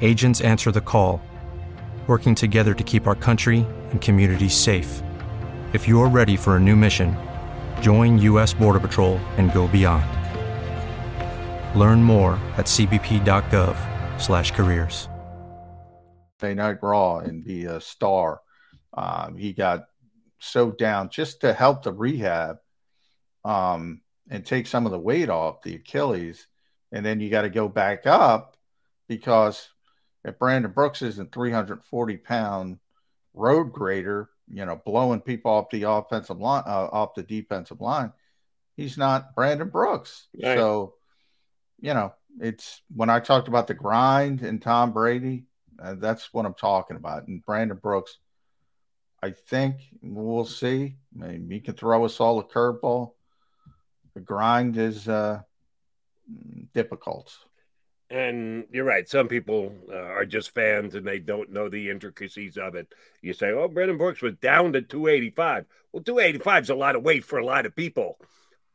[0.00, 1.22] Agents answer the call,
[2.06, 3.64] working together to keep our country
[3.94, 5.02] and communities safe.
[5.72, 7.16] If you're ready for a new mission,
[7.80, 8.52] join U.S.
[8.52, 10.04] Border Patrol and go beyond.
[11.78, 15.08] Learn more at cbp.gov/careers.
[16.42, 18.42] Monday Night Raw and be a star.
[18.92, 19.86] Um, he got
[20.40, 22.58] so down just to help the rehab
[23.44, 26.46] um, and take some of the weight off the Achilles.
[26.92, 28.56] And then you got to go back up
[29.08, 29.70] because
[30.22, 32.78] if Brandon Brooks isn't 340 pound
[33.34, 38.12] road grader, you know, blowing people off the offensive line, uh, off the defensive line,
[38.76, 40.28] he's not Brandon Brooks.
[40.42, 40.56] Right.
[40.56, 40.94] So,
[41.80, 45.44] you know, it's when I talked about the grind and Tom Brady,
[45.82, 47.26] uh, that's what I'm talking about.
[47.26, 48.18] And Brandon Brooks,
[49.22, 50.96] I think we'll see.
[51.20, 53.12] I mean, he can throw us all a curveball.
[54.14, 55.40] The grind is uh,
[56.72, 57.32] difficult.
[58.10, 59.08] And you're right.
[59.08, 62.92] Some people uh, are just fans and they don't know the intricacies of it.
[63.22, 65.64] You say, oh, Brandon Brooks was down to 285.
[65.92, 68.18] Well, 285 is a lot of weight for a lot of people.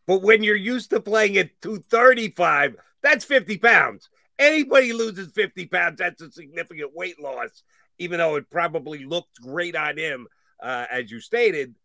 [0.07, 4.09] But when you're used to playing at 235, that's 50 pounds.
[4.39, 7.63] Anybody loses 50 pounds, that's a significant weight loss,
[7.99, 10.27] even though it probably looked great on him,
[10.63, 11.75] uh, as you stated.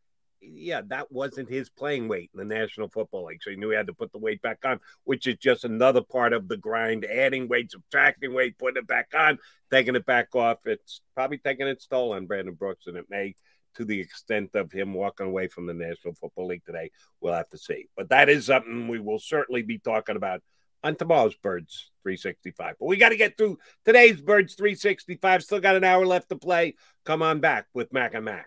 [0.53, 3.43] Yeah, that wasn't his playing weight in the National Football League.
[3.43, 6.03] So he knew he had to put the weight back on, which is just another
[6.03, 9.39] part of the grind adding weight, subtracting weight, putting it back on,
[9.71, 10.59] taking it back off.
[10.67, 13.35] It's probably taking its toll on Brandon Brooks, and it may
[13.77, 16.91] to the extent of him walking away from the National Football League today.
[17.21, 17.89] We'll have to see.
[17.97, 20.43] But that is something we will certainly be talking about
[20.83, 22.77] on tomorrow's Birds 365.
[22.79, 25.43] But we got to get through today's Birds 365.
[25.43, 26.75] Still got an hour left to play.
[27.05, 28.47] Come on back with Mac and Mac.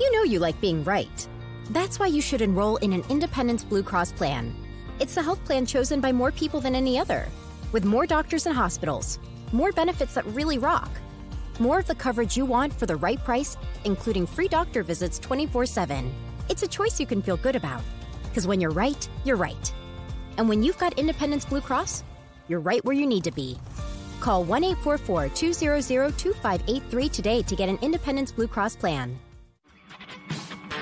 [0.00, 1.28] You know you like being right.
[1.70, 4.54] That's why you should enroll in an Independence Blue Cross plan.
[5.00, 7.26] It's the health plan chosen by more people than any other,
[7.72, 9.18] with more doctors and hospitals,
[9.50, 10.88] more benefits that really rock,
[11.58, 15.66] more of the coverage you want for the right price, including free doctor visits 24
[15.66, 16.14] 7.
[16.48, 17.82] It's a choice you can feel good about.
[18.22, 19.72] Because when you're right, you're right.
[20.36, 22.04] And when you've got Independence Blue Cross,
[22.46, 23.58] you're right where you need to be.
[24.20, 29.18] Call 1 844 200 2583 today to get an Independence Blue Cross plan.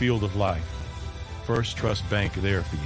[0.00, 0.64] field of life,
[1.44, 2.82] First Trust Bank there for you.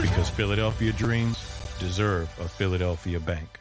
[0.00, 1.36] Because Philadelphia dreams
[1.80, 3.58] deserve a Philadelphia bank.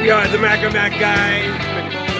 [0.00, 1.46] We are the Mac and Mac guys.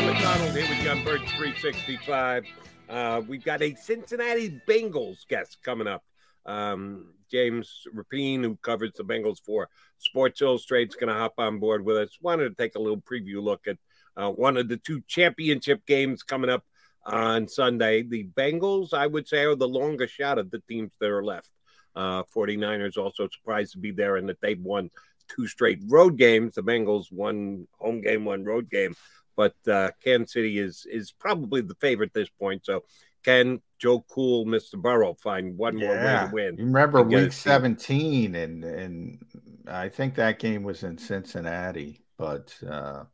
[0.06, 2.46] McDonald here with on Bird 365.
[2.90, 6.02] Uh, we've got a Cincinnati Bengals guest coming up.
[6.44, 9.68] Um, James Rapien, who covers the Bengals for
[9.98, 12.18] Sports Illustrated, is going to hop on board with us.
[12.20, 13.76] Wanted to take a little preview look at
[14.16, 16.64] uh, one of the two championship games coming up
[17.06, 18.02] on Sunday.
[18.02, 21.50] The Bengals, I would say, are the longest shot of the teams that are left.
[21.94, 24.90] Uh, 49ers also surprised to be there and that they've won
[25.28, 26.54] two straight road games.
[26.54, 28.96] The Bengals one home game, one road game,
[29.40, 32.66] but uh, Kansas City is is probably the favorite at this point.
[32.66, 32.84] So
[33.24, 34.74] can Joe Cool, Mr.
[34.74, 36.56] Burrow, find one more way to win?
[36.58, 39.18] You remember week 17 and and
[39.66, 43.04] I think that game was in Cincinnati, but uh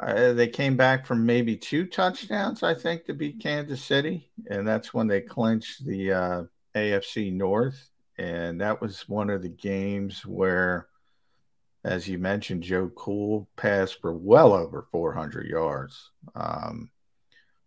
[0.00, 4.66] uh, they came back from maybe two touchdowns, I think, to beat Kansas City, and
[4.66, 6.42] that's when they clinched the uh,
[6.74, 7.90] AFC North.
[8.16, 10.86] And that was one of the games where,
[11.84, 16.10] as you mentioned, Joe Cool passed for well over 400 yards.
[16.34, 16.90] Um,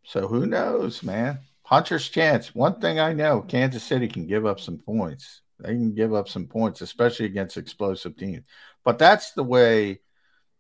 [0.04, 1.40] so who knows, man?
[1.64, 2.54] Puncher's chance.
[2.54, 5.42] One thing I know, Kansas City can give up some points.
[5.60, 8.44] They can give up some points, especially against explosive teams.
[8.84, 10.02] But that's the way.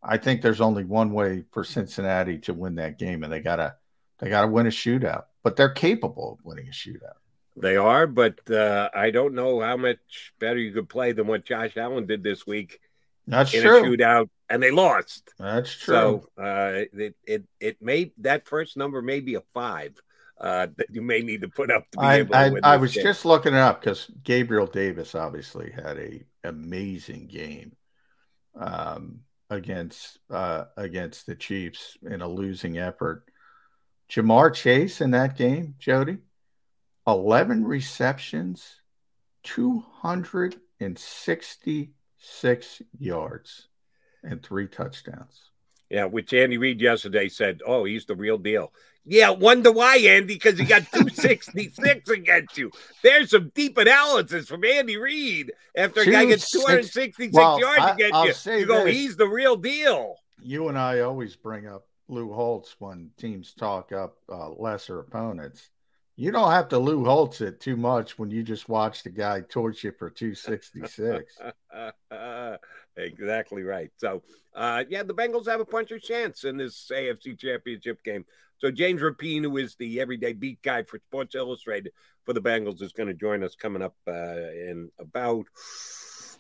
[0.02, 3.76] I think there's only one way for Cincinnati to win that game, and they gotta
[4.20, 5.26] they gotta win a shootout.
[5.44, 7.18] But they're capable of winning a shootout.
[7.56, 11.46] They are, but uh, I don't know how much better you could play than what
[11.46, 12.80] Josh Allen did this week
[13.28, 13.84] That's in true.
[13.84, 15.30] a shootout, and they lost.
[15.40, 15.94] That's true.
[16.38, 19.94] So uh, it, it it may that first number may be a five
[20.40, 22.62] uh, that you may need to put up to be I, able to I, win.
[22.64, 23.04] I was game.
[23.04, 27.76] just looking it up because Gabriel Davis obviously had a amazing game
[28.56, 33.24] um, against uh, against the Chiefs in a losing effort.
[34.12, 36.18] Ja'Marr Chase in that game, Jody,
[37.08, 38.82] eleven receptions,
[39.44, 41.00] two hundred and
[42.24, 43.68] sixty-six yards,
[44.24, 45.50] and three touchdowns.
[45.90, 48.72] Yeah, which Andy Reid yesterday said, "Oh, he's the real deal."
[49.06, 52.72] Yeah, wonder why, Andy, because he got 266 against you.
[53.04, 57.92] There's some deep analysis from Andy Reid after a guy gets 266 Well, yards I-
[57.96, 58.14] against
[58.48, 58.60] I'll you.
[58.62, 58.96] You go, this.
[58.96, 60.16] he's the real deal.
[60.42, 65.68] you and I always bring up Lou Holtz when teams talk up uh, lesser opponents.
[66.16, 69.42] You don't have to Lou Holtz it too much when you just watch the guy
[69.42, 71.40] torch you for 266.
[72.98, 73.90] exactly right.
[73.98, 74.22] So,
[74.54, 78.26] uh, yeah, the Bengals have a puncher's chance in this AFC Championship game.
[78.60, 81.92] So, James Rapien, who is the everyday beat guy for Sports Illustrated
[82.26, 85.46] for the Bengals, is going to join us coming up uh, in about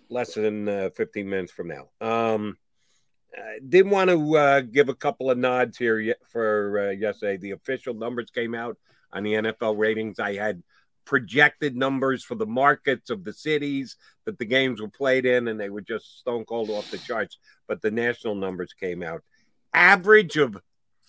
[0.09, 1.89] less than uh, 15 minutes from now.
[1.99, 2.57] Um,
[3.35, 7.37] uh, did want to uh, give a couple of nods here for uh, yesterday.
[7.37, 8.77] The official numbers came out
[9.13, 10.19] on the NFL ratings.
[10.19, 10.63] I had
[11.05, 15.59] projected numbers for the markets of the cities that the games were played in, and
[15.59, 17.37] they were just stone cold off the charts.
[17.67, 19.21] But the national numbers came out.
[19.73, 20.57] Average of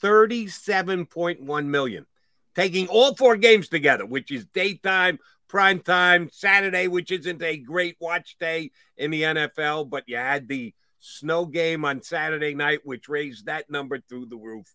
[0.02, 2.06] 37.1 million,
[2.54, 5.18] taking all four games together, which is daytime,
[5.48, 10.48] prime time, Saturday, which isn't a great watch day in the NFL, but you had
[10.48, 14.66] the snow game on Saturday night, which raised that number through the roof.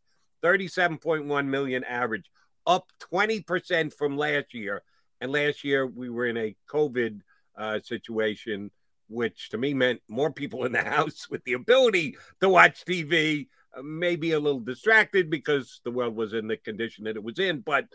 [0.44, 2.32] 37.1 million average,
[2.66, 4.84] up 20% from last year.
[5.22, 7.22] And last year we were in a COVID
[7.58, 8.72] uh, situation,
[9.10, 13.48] which to me meant more people in the house with the ability to watch TV,
[13.76, 17.40] uh, maybe a little distracted because the world was in the condition that it was
[17.40, 17.86] in, but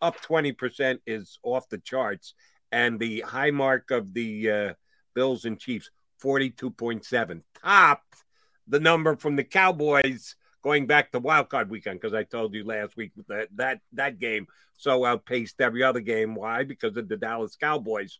[0.00, 2.34] up 20% is off the charts.
[2.72, 4.72] And the high mark of the uh,
[5.14, 5.90] Bills and Chiefs
[6.22, 7.42] 42.7.
[7.62, 8.24] Topped
[8.66, 12.64] the number from the Cowboys going back to wild card weekend because I told you
[12.64, 14.46] last week that that that game
[14.78, 16.34] so outpaced every other game.
[16.34, 16.64] Why?
[16.64, 18.18] Because of the Dallas Cowboys.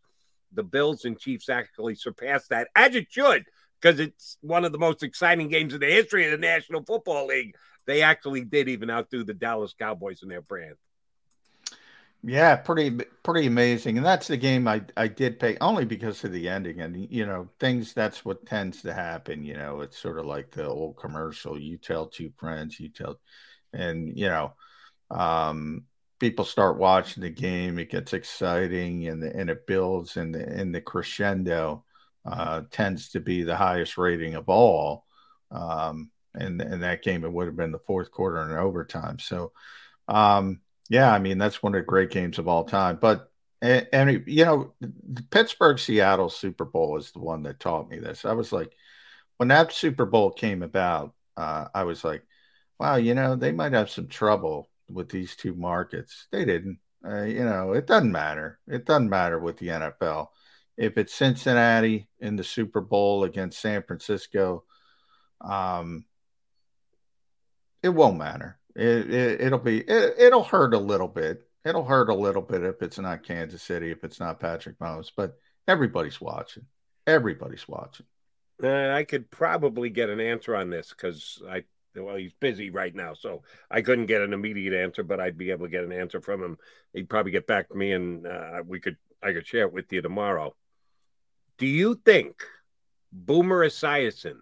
[0.55, 3.47] The Bills and Chiefs actually surpassed that, as it should,
[3.81, 7.29] because it's one of the most exciting games in the history of the National Football
[7.29, 7.57] League.
[7.87, 10.77] They actually did even outdo the Dallas Cowboys in their brand.
[12.25, 12.91] Yeah, pretty
[13.25, 16.81] pretty amazing, and that's the game I I did pay only because of the ending,
[16.81, 17.95] and you know things.
[17.95, 19.43] That's what tends to happen.
[19.43, 23.19] You know, it's sort of like the old commercial: you tell two friends, you tell,
[23.73, 24.55] and you know,
[25.11, 25.85] um,
[26.21, 27.79] people start watching the game.
[27.81, 31.85] It gets exciting, and the, and it builds, and the and the crescendo
[32.25, 35.07] uh, tends to be the highest rating of all.
[35.51, 39.19] Um, and and that game it would have been the fourth quarter and overtime.
[39.19, 39.53] So.
[40.09, 40.61] Um,
[40.93, 42.99] yeah, I mean that's one of the great games of all time.
[43.01, 43.31] But
[43.63, 47.99] and, and you know, the Pittsburgh Seattle Super Bowl is the one that taught me
[47.99, 48.27] this.
[48.27, 48.77] I was like,
[49.39, 52.25] when that Super Bowl came about, uh, I was like,
[52.79, 56.27] wow, you know, they might have some trouble with these two markets.
[56.31, 56.79] They didn't.
[57.03, 58.59] Uh, you know, it doesn't matter.
[58.69, 60.29] It doesn't matter with the NFL.
[60.77, 64.65] If it's Cincinnati in the Super Bowl against San Francisco,
[65.41, 66.05] um,
[67.83, 68.59] it won't matter.
[68.75, 71.47] It, it will be it, it'll hurt a little bit.
[71.65, 75.13] It'll hurt a little bit if it's not Kansas City, if it's not Patrick Mahomes,
[75.17, 75.37] but
[75.69, 76.65] everybody's watching.
[77.07, 78.07] Everybody's watching.
[78.63, 82.95] Uh, I could probably get an answer on this because I well he's busy right
[82.95, 85.93] now, so I couldn't get an immediate answer, but I'd be able to get an
[85.93, 86.59] answer from him.
[86.93, 89.93] He'd probably get back to me, and uh, we could I could share it with
[89.93, 90.55] you tomorrow.
[91.59, 92.43] Do you think
[93.13, 94.39] Boomer Esiason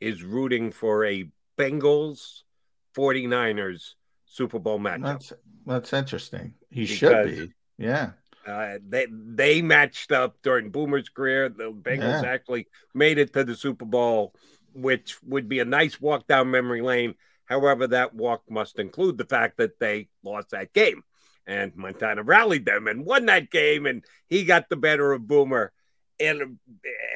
[0.00, 2.42] is rooting for a Bengals
[2.96, 3.94] 49ers
[4.26, 5.02] Super Bowl matchup.
[5.02, 5.32] That's
[5.66, 6.54] that's interesting.
[6.70, 7.52] He because, should be.
[7.78, 8.10] Yeah.
[8.46, 11.48] Uh, they they matched up during Boomer's career.
[11.48, 12.30] The Bengals yeah.
[12.30, 14.34] actually made it to the Super Bowl,
[14.72, 17.14] which would be a nice walk down memory lane.
[17.44, 21.02] However, that walk must include the fact that they lost that game,
[21.46, 25.72] and Montana rallied them and won that game, and he got the better of Boomer
[26.20, 26.58] and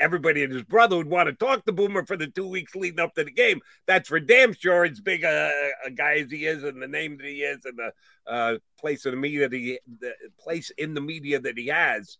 [0.00, 3.00] everybody and his brother would want to talk to Boomer for the two weeks leading
[3.00, 3.60] up to the game.
[3.86, 4.84] That's for damn sure.
[4.84, 5.50] As big a,
[5.84, 7.92] a guy as he is, and the name that he is, and the
[8.26, 12.18] uh, place in the media he, the place in the media that he has.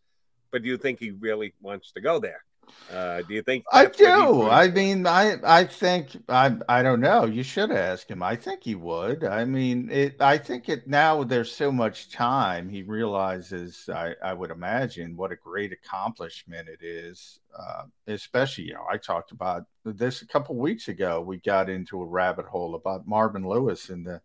[0.50, 2.44] But do you think he really wants to go there?
[2.92, 3.64] Uh, do you think?
[3.72, 4.48] I do.
[4.48, 7.24] I mean, I I think I I don't know.
[7.24, 8.22] You should ask him.
[8.22, 9.24] I think he would.
[9.24, 10.20] I mean, it.
[10.20, 11.24] I think it now.
[11.24, 12.68] There's so much time.
[12.68, 13.88] He realizes.
[13.92, 17.40] I I would imagine what a great accomplishment it is.
[17.58, 21.20] Uh, especially, you know, I talked about this a couple weeks ago.
[21.20, 24.20] We got into a rabbit hole about Marvin Lewis and the,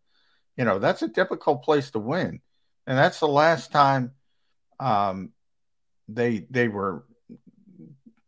[0.58, 2.42] you know, that's a difficult place to win,
[2.88, 4.12] and that's the last time.
[4.80, 5.32] Um,
[6.08, 7.06] they they were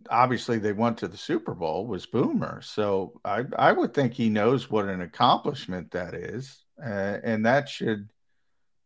[0.09, 2.61] obviously they went to the Super Bowl was Boomer.
[2.61, 7.69] So I I would think he knows what an accomplishment that is, uh, and that
[7.69, 8.09] should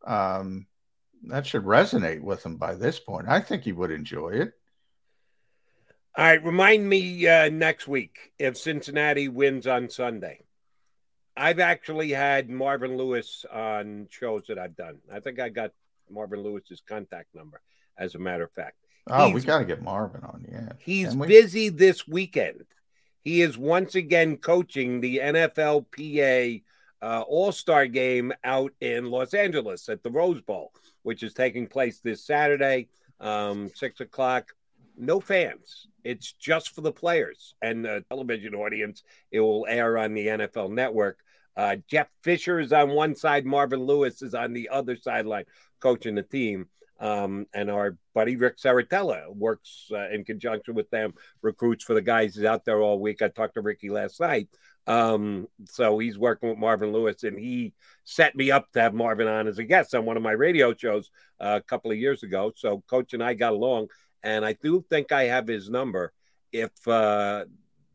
[0.05, 0.67] um
[1.23, 3.27] that should resonate with him by this point.
[3.27, 4.53] I think he would enjoy it.
[6.17, 10.39] All right, remind me uh, next week if Cincinnati wins on Sunday.
[11.35, 14.99] I've actually had Marvin Lewis on shows that I've done.
[15.11, 15.71] I think I got
[16.09, 17.61] Marvin Lewis's contact number,
[17.97, 18.77] as a matter of fact.
[19.07, 20.45] Oh, he's, we got to get Marvin on.
[20.49, 20.69] Yeah.
[20.79, 22.63] He's busy this weekend.
[23.21, 26.63] He is once again coaching the NFLPA
[27.01, 30.71] uh, All Star game out in Los Angeles at the Rose Bowl,
[31.03, 32.87] which is taking place this Saturday,
[33.19, 34.53] um, six o'clock.
[34.97, 35.87] No fans.
[36.03, 39.03] It's just for the players and the television audience.
[39.31, 41.19] It will air on the NFL network.
[41.57, 45.45] Uh, Jeff Fisher is on one side, Marvin Lewis is on the other sideline
[45.79, 46.67] coaching the team.
[46.99, 52.01] Um, and our buddy Rick Saratella works uh, in conjunction with them, recruits for the
[52.01, 52.35] guys.
[52.35, 53.21] He's out there all week.
[53.21, 54.47] I talked to Ricky last night,
[54.87, 57.73] Um, so he's working with Marvin Lewis, and he
[58.05, 60.73] set me up to have Marvin on as a guest on one of my radio
[60.73, 62.53] shows uh, a couple of years ago.
[62.55, 63.89] So Coach and I got along,
[64.23, 66.13] and I do think I have his number.
[66.53, 67.45] If uh,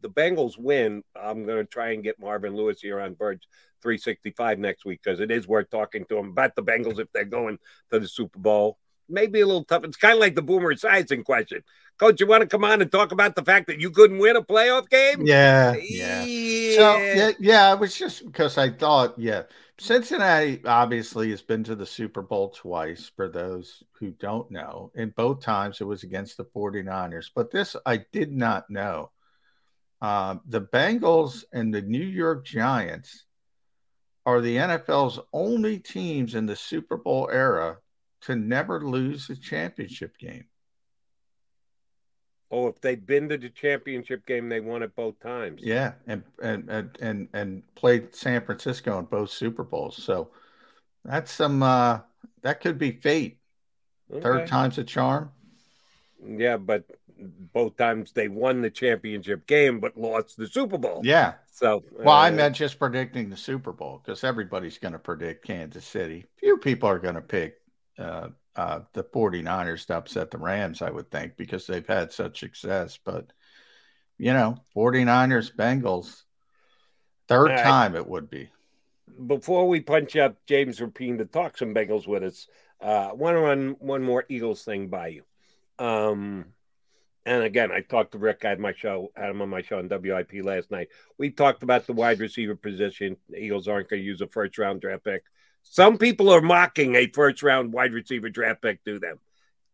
[0.02, 3.46] the Bengals win, I'm going to try and get Marvin Lewis here on Birds
[3.82, 7.24] 365 next week because it is worth talking to him about the Bengals if they're
[7.24, 7.58] going
[7.90, 8.78] to the Super Bowl.
[9.10, 9.84] Maybe a little tough.
[9.84, 11.62] It's kind of like the Boomer Esiason question.
[11.98, 14.36] Coach, you want to come on and talk about the fact that you couldn't win
[14.36, 15.26] a playoff game?
[15.26, 16.24] Yeah, yeah.
[16.24, 16.76] yeah.
[16.76, 19.42] So yeah, yeah, it was just because I thought, yeah,
[19.78, 23.10] Cincinnati obviously has been to the Super Bowl twice.
[23.14, 27.30] For those who don't know, and both times it was against the 49ers.
[27.34, 29.10] But this I did not know.
[30.00, 33.26] Uh, the Bengals and the New York Giants
[34.24, 37.78] are the NFL's only teams in the Super Bowl era
[38.22, 40.44] to never lose a championship game.
[42.52, 45.60] Oh, if they've been to the championship game, they won it both times.
[45.62, 50.02] Yeah, and and and and, and played San Francisco in both Super Bowls.
[50.02, 50.30] So
[51.04, 52.00] that's some uh
[52.42, 53.38] that could be fate.
[54.12, 54.20] Okay.
[54.20, 55.30] Third time's a charm.
[56.26, 56.84] Yeah, but
[57.52, 61.02] both times they won the championship game but lost the Super Bowl.
[61.04, 61.34] Yeah.
[61.52, 65.46] So well, uh, I meant just predicting the Super Bowl because everybody's going to predict
[65.46, 66.26] Kansas City.
[66.38, 67.60] Few people are going to pick
[67.98, 72.40] uh, uh, the 49ers to upset the Rams, I would think, because they've had such
[72.40, 72.98] success.
[73.04, 73.32] But,
[74.18, 76.22] you know, 49ers, Bengals,
[77.28, 77.62] third right.
[77.62, 78.50] time it would be.
[79.26, 82.46] Before we punch up James Rapien to talk some Bengals with us,
[82.82, 85.22] uh, I want to run one more Eagles thing by you.
[85.78, 86.46] Um,
[87.26, 88.44] and again, I talked to Rick.
[88.44, 90.88] I had my show, had him on my show on WIP last night.
[91.18, 93.16] We talked about the wide receiver position.
[93.28, 95.22] The Eagles aren't going to use a first round draft pick.
[95.62, 99.18] Some people are mocking a first round wide receiver draft pick to them.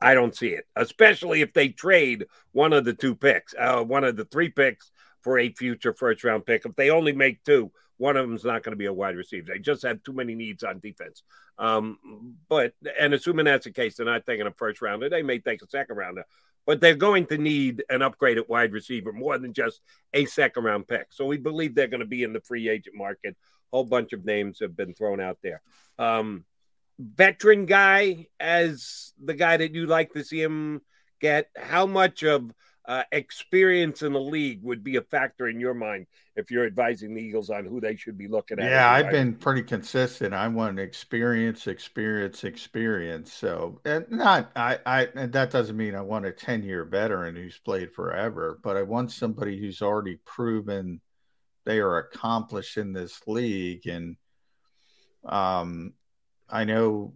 [0.01, 4.05] I don't see it, especially if they trade one of the two picks, uh, one
[4.05, 4.91] of the three picks
[5.23, 6.67] for a future first round pick.
[6.67, 9.17] If they only make two, one of them is not going to be a wide
[9.17, 9.53] receiver.
[9.53, 11.23] They just have too many needs on defense.
[11.59, 15.09] Um, but and assuming that's the case, they're not taking a first rounder.
[15.09, 16.25] They may take a second rounder,
[16.67, 19.81] but they're going to need an upgraded wide receiver more than just
[20.13, 21.07] a second round pick.
[21.11, 23.37] So we believe they're going to be in the free agent market
[23.73, 25.63] whole bunch of names have been thrown out there.
[25.99, 26.45] Um,
[26.99, 30.81] veteran guy as the guy that you like to see him
[31.21, 31.51] get.
[31.57, 32.53] How much of
[32.87, 36.07] uh, experience in the league would be a factor in your mind
[36.37, 38.71] if you're advising the Eagles on who they should be looking at?
[38.71, 40.33] Yeah, I've been pretty consistent.
[40.33, 43.33] I want experience, experience, experience.
[43.33, 47.35] So, and not I, I, and that doesn't mean I want a ten year veteran
[47.35, 51.01] who's played forever, but I want somebody who's already proven
[51.67, 53.87] they are accomplished in this league.
[53.87, 54.17] And
[55.25, 55.93] um,
[56.49, 57.13] I know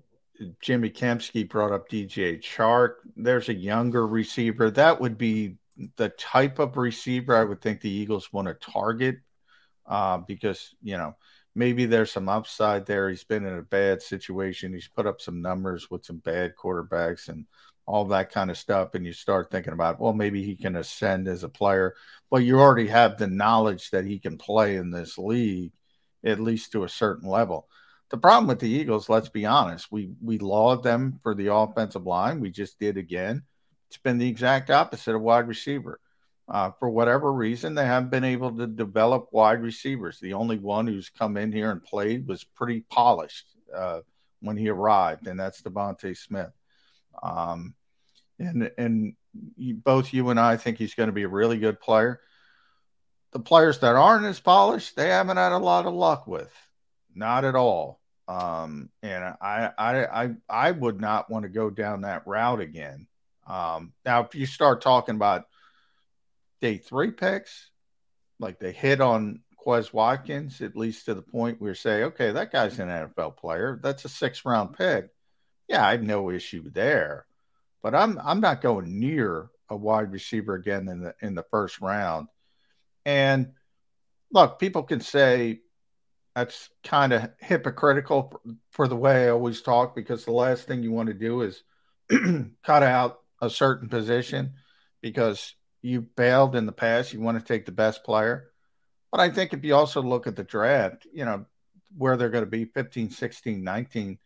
[0.60, 2.96] Jimmy Kempski brought up DJ Chark.
[3.16, 4.70] There's a younger receiver.
[4.70, 5.56] That would be
[5.96, 9.18] the type of receiver I would think the Eagles want to target
[9.86, 11.16] uh, because, you know,
[11.54, 13.08] maybe there's some upside there.
[13.08, 14.72] He's been in a bad situation.
[14.72, 17.46] He's put up some numbers with some bad quarterbacks and
[17.90, 18.94] all that kind of stuff.
[18.94, 21.94] And you start thinking about, well, maybe he can ascend as a player.
[22.30, 25.72] But you already have the knowledge that he can play in this league,
[26.24, 27.68] at least to a certain level.
[28.10, 32.06] The problem with the Eagles, let's be honest, we we laud them for the offensive
[32.06, 32.40] line.
[32.40, 33.42] We just did again.
[33.88, 36.00] It's been the exact opposite of wide receiver.
[36.48, 40.18] Uh, for whatever reason, they haven't been able to develop wide receivers.
[40.18, 44.00] The only one who's come in here and played was pretty polished uh,
[44.40, 46.50] when he arrived, and that's DeVonta Smith.
[47.22, 47.74] Um,
[48.40, 49.14] and and
[49.56, 52.20] you, both you and I think he's going to be a really good player.
[53.32, 56.52] The players that aren't as polished, they haven't had a lot of luck with,
[57.14, 58.00] not at all.
[58.26, 63.06] Um, and I, I, I, I would not want to go down that route again.
[63.46, 65.46] Um, now, if you start talking about
[66.60, 67.70] day three picks,
[68.40, 72.32] like they hit on Quez Watkins, at least to the point where you say, okay,
[72.32, 73.78] that guy's an NFL player.
[73.80, 75.08] That's a six round pick.
[75.68, 77.26] Yeah, I have no issue there
[77.82, 81.80] but I'm I'm not going near a wide receiver again in the in the first
[81.80, 82.28] round.
[83.04, 83.52] And
[84.32, 85.60] look, people can say
[86.34, 88.40] that's kind of hypocritical
[88.70, 91.62] for the way I always talk because the last thing you want to do is
[92.64, 94.54] cut out a certain position
[95.00, 97.12] because you bailed in the past.
[97.12, 98.50] You want to take the best player.
[99.10, 101.46] But I think if you also look at the draft, you know,
[101.96, 104.18] where they're going to be 15, 16, 19,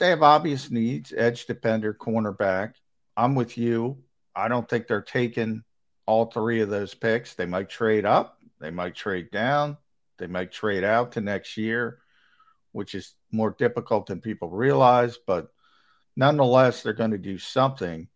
[0.00, 2.74] they have obvious needs edge defender, cornerback.
[3.16, 4.02] I'm with you.
[4.34, 5.62] I don't think they're taking
[6.06, 7.34] all three of those picks.
[7.34, 9.76] They might trade up, they might trade down,
[10.18, 11.98] they might trade out to next year,
[12.72, 15.18] which is more difficult than people realize.
[15.24, 15.52] But
[16.16, 18.08] nonetheless, they're going to do something.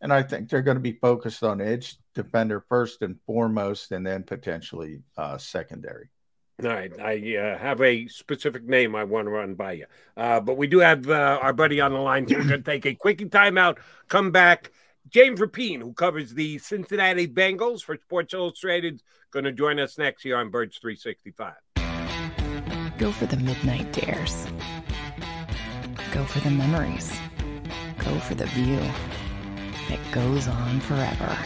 [0.00, 4.06] And I think they're going to be focused on edge defender first and foremost, and
[4.06, 6.08] then potentially uh, secondary.
[6.60, 9.86] All right, I uh, have a specific name I want to run by you,
[10.16, 12.26] uh, but we do have uh, our buddy on the line.
[12.28, 13.78] We're going to take a quick timeout.
[14.08, 14.72] Come back.
[15.08, 20.24] James Rapien, who covers the Cincinnati Bengals for Sports Illustrated, going to join us next
[20.24, 21.54] year on Birds 365.
[22.98, 24.48] Go for the midnight dares.
[26.10, 27.12] Go for the memories.
[27.98, 28.80] Go for the view
[29.88, 31.38] that goes on forever.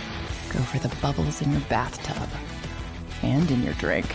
[0.49, 2.31] Go for the bubbles in your bathtub
[3.23, 4.15] and in your drink.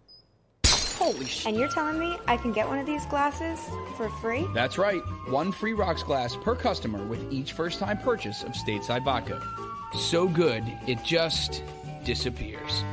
[1.01, 1.47] Holy shit.
[1.47, 3.59] And you're telling me I can get one of these glasses
[3.97, 4.47] for free?
[4.53, 5.01] That's right.
[5.29, 9.41] One free rocks glass per customer with each first time purchase of Stateside Vodka.
[9.97, 11.63] So good, it just
[12.05, 12.83] disappears.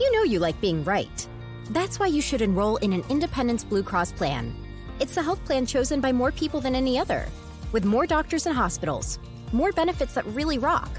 [0.00, 1.28] You know you like being right.
[1.68, 4.54] That's why you should enroll in an Independence Blue Cross plan.
[5.00, 7.28] It's the health plan chosen by more people than any other,
[7.72, 9.18] with more doctors and hospitals,
[9.52, 10.90] more benefits that really rock,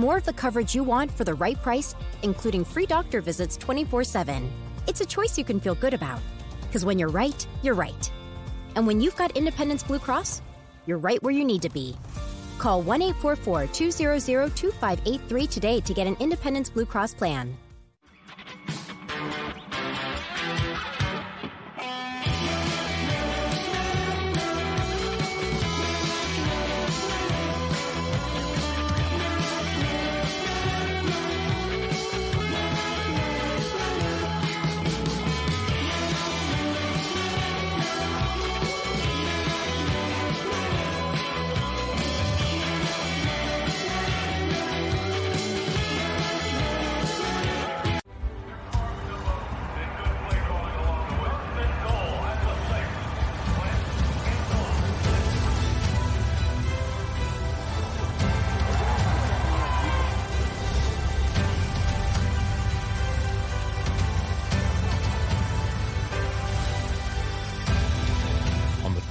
[0.00, 4.02] more of the coverage you want for the right price, including free doctor visits 24
[4.02, 4.50] 7.
[4.88, 6.20] It's a choice you can feel good about.
[6.62, 8.10] Because when you're right, you're right.
[8.76, 10.40] And when you've got Independence Blue Cross,
[10.86, 11.96] you're right where you need to be.
[12.58, 17.56] Call 1 844 200 2583 today to get an Independence Blue Cross plan.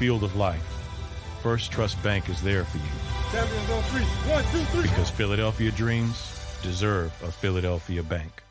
[0.10, 0.66] Field of life,
[1.44, 2.84] First Trust Bank is there for you
[3.32, 4.02] Champions on three.
[4.32, 4.82] One, two, three.
[4.82, 8.42] because Philadelphia dreams deserve a Philadelphia bank.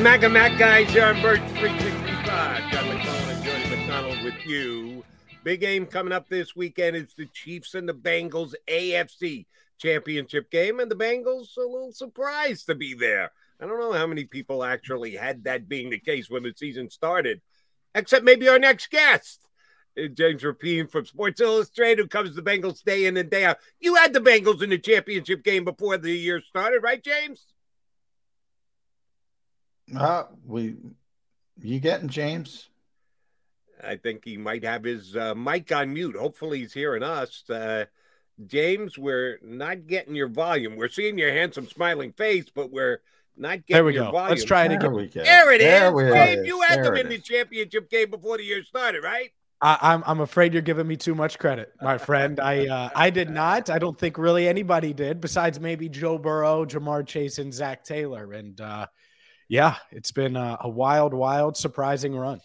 [0.00, 2.70] Mac Mac guys here on Birds 365.
[2.70, 5.02] John McDonald and Jordan McDonald with you.
[5.44, 6.96] Big game coming up this weekend.
[6.96, 9.46] It's the Chiefs and the Bengals AFC
[9.78, 13.30] championship game, and the Bengals a little surprised to be there.
[13.60, 16.90] I don't know how many people actually had that being the case when the season
[16.90, 17.40] started,
[17.94, 19.40] except maybe our next guest.
[19.98, 23.58] uh, James Rapien from Sports Illustrated, who covers the Bengals day in and day out.
[23.80, 27.46] You had the Bengals in the championship game before the year started, right, James?
[29.96, 30.76] Uh, we,
[31.62, 32.68] you getting James?
[33.84, 36.16] I think he might have his uh, mic on mute.
[36.16, 37.48] Hopefully, he's hearing us.
[37.48, 37.84] Uh,
[38.46, 40.76] James, we're not getting your volume.
[40.76, 43.00] We're seeing your handsome, smiling face, but we're
[43.36, 44.12] not getting There we your go.
[44.12, 44.30] volume.
[44.30, 44.92] Let's try it There again.
[44.92, 45.22] we go.
[45.24, 45.66] There it is.
[45.66, 46.46] There we James, is.
[46.46, 49.30] you had There them in the championship game before the year started, right?
[49.60, 52.38] I, I'm I'm afraid you're giving me too much credit, my friend.
[52.38, 53.70] I uh, I did not.
[53.70, 58.32] I don't think really anybody did, besides maybe Joe Burrow, Ja'Marr Chase, and Zac Taylor.
[58.34, 58.86] And uh,
[59.48, 62.40] yeah, it's been a, a wild, wild, surprising run.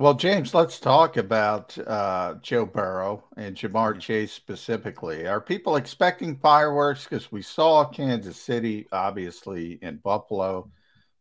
[0.00, 5.26] Well, James, let's talk about uh, Joe Burrow and Ja'Marr Chase specifically.
[5.26, 7.04] Are people expecting fireworks?
[7.04, 10.70] Because we saw Kansas City, obviously, in Buffalo,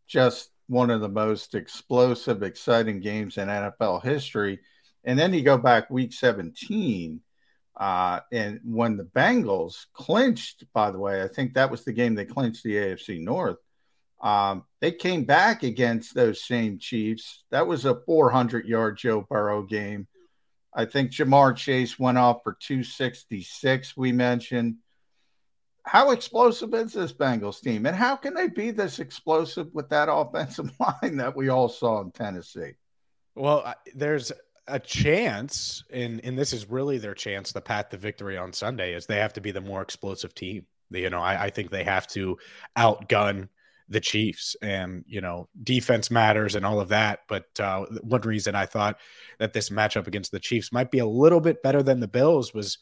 [0.08, 4.62] just one of the most explosive, exciting games in NFL history.
[5.04, 7.20] And then you go back week 17,
[7.76, 12.16] uh, and when the Bengals clinched, by the way, I think that was the game
[12.16, 13.58] they clinched the AFC North.
[14.22, 17.44] Um, they came back against those same Chiefs.
[17.52, 20.08] That was a 400 yard Joe Burrow game.
[20.74, 24.76] I think Ja'Marr Chase went off for 266, we mentioned.
[25.84, 27.86] How explosive is this Bengals team?
[27.86, 32.02] And how can they be this explosive with that offensive line that we all saw
[32.02, 32.74] in Tennessee?
[33.36, 34.32] Well, there's
[34.68, 38.94] a chance, and and this is really their chance to pat the victory on Sunday,
[38.94, 40.66] is they have to be the more explosive team.
[40.92, 42.38] You know, I, I think they have to
[42.78, 43.48] outgun
[43.90, 47.22] the Chiefs, and you know, defense matters and all of that.
[47.28, 49.00] But uh, one reason I thought
[49.40, 52.54] that this matchup against the Chiefs might be a little bit better than the Bills
[52.54, 52.78] was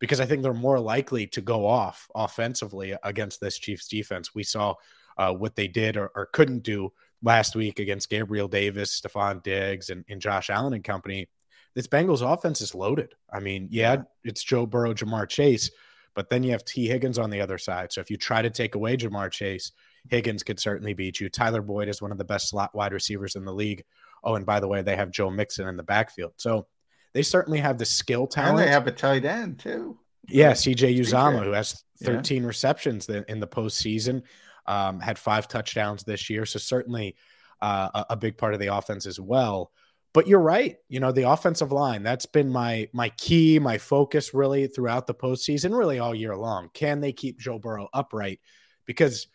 [0.00, 4.34] because I think they're more likely to go off offensively against this Chiefs defense.
[4.34, 4.74] We saw
[5.16, 6.92] uh, what they did or, or, couldn't do
[7.24, 11.28] last week against Gabriel Davis, Stefon Diggs, and, and, Josh Allen and company.
[11.74, 13.14] This Bengals offense is loaded.
[13.32, 15.72] I mean, yeah, it's Joe Burrow, Ja'Marr Chase,
[16.14, 17.92] but then you have Tee Higgins on the other side.
[17.92, 19.72] So if you try to take away Ja'Marr Chase,
[20.08, 21.28] Higgins could certainly beat you.
[21.28, 23.84] Tyler Boyd is one of the best slot wide receivers in the league.
[24.24, 26.32] Oh, and by the way, they have Joe Mixon in the backfield.
[26.36, 26.66] So
[27.12, 28.58] they certainly have the skill talent.
[28.58, 29.98] And they have a tight end too.
[30.28, 32.46] Yeah, CJ Uzomah, who has 13 yeah.
[32.46, 34.22] receptions in the postseason,
[34.66, 36.44] um, had five touchdowns this year.
[36.44, 37.16] So certainly
[37.62, 39.72] uh, a, a big part of the offense as well.
[40.14, 40.76] But you're right.
[40.88, 45.14] You know, the offensive line, that's been my my key, my focus really throughout the
[45.14, 46.70] postseason, really all year long.
[46.72, 48.40] Can they keep Joe Burrow upright?
[48.86, 49.28] Because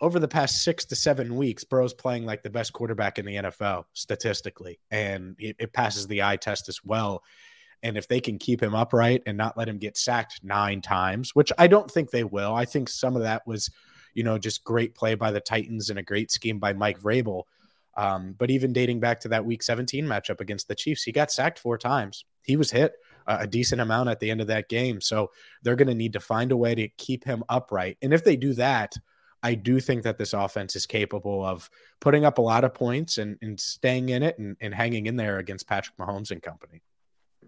[0.00, 3.36] over the past six to seven weeks, Burrow's playing like the best quarterback in the
[3.36, 7.22] NFL statistically, and it, it, passes the eye test as well.
[7.82, 11.34] And if they can keep him upright and not let him get sacked nine times,
[11.34, 13.70] which I don't think they will, I think some of that was,
[14.14, 17.44] you know, just great play by the Titans and a great scheme by Mike Vrabel.
[17.96, 21.30] Um, but even dating back to that Week 17 matchup against the Chiefs, he got
[21.30, 22.24] sacked four times.
[22.42, 22.92] He was hit
[23.26, 25.00] a decent amount at the end of that game.
[25.00, 25.30] So
[25.62, 27.98] they're going to need to find a way to keep him upright.
[28.02, 28.94] And if they do that,
[29.46, 31.70] I do think that this offense is capable of
[32.00, 35.14] putting up a lot of points and, and staying in it and, and hanging in
[35.14, 36.82] there against Patrick Mahomes and company.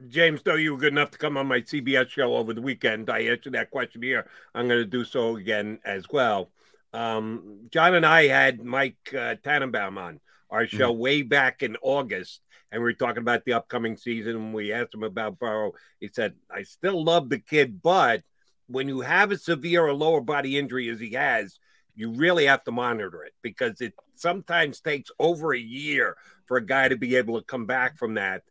[0.08, 3.10] James, though you were good enough to come on my CBS show over the weekend,
[3.10, 4.28] I answered that question here.
[4.54, 6.50] I'm going to do so again as well.
[6.92, 10.20] Um, John and I had Mike uh, Tannenbaum on
[10.50, 11.00] our show mm-hmm.
[11.00, 14.52] way back in August, and we were talking about the upcoming season.
[14.52, 15.72] We asked him about Burrow.
[15.98, 18.22] He said, I still love the kid, but
[18.68, 21.58] when you have a severe or lower body injury as he has,
[21.98, 26.16] you really have to monitor it because it sometimes takes over a year
[26.46, 28.42] for a guy to be able to come back from that.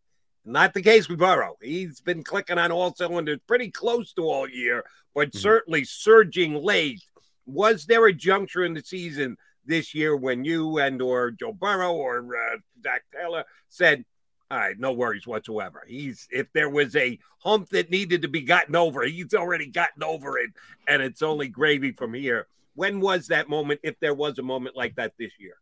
[0.43, 1.55] Not the case with Burrow.
[1.61, 4.83] He's been clicking on all cylinders pretty close to all year,
[5.15, 5.39] but mm-hmm.
[5.39, 7.01] certainly surging late.
[7.45, 11.93] Was there a juncture in the season this year when you and or Joe Burrow
[11.93, 14.03] or uh, Zac Taylor said,
[14.51, 15.83] all right, no worries whatsoever.
[15.87, 20.03] He's if there was a hump that needed to be gotten over, he's already gotten
[20.03, 20.51] over it,
[20.85, 22.47] and it's only gravy from here.
[22.77, 25.55] When was that moment, if there was a moment like that this year?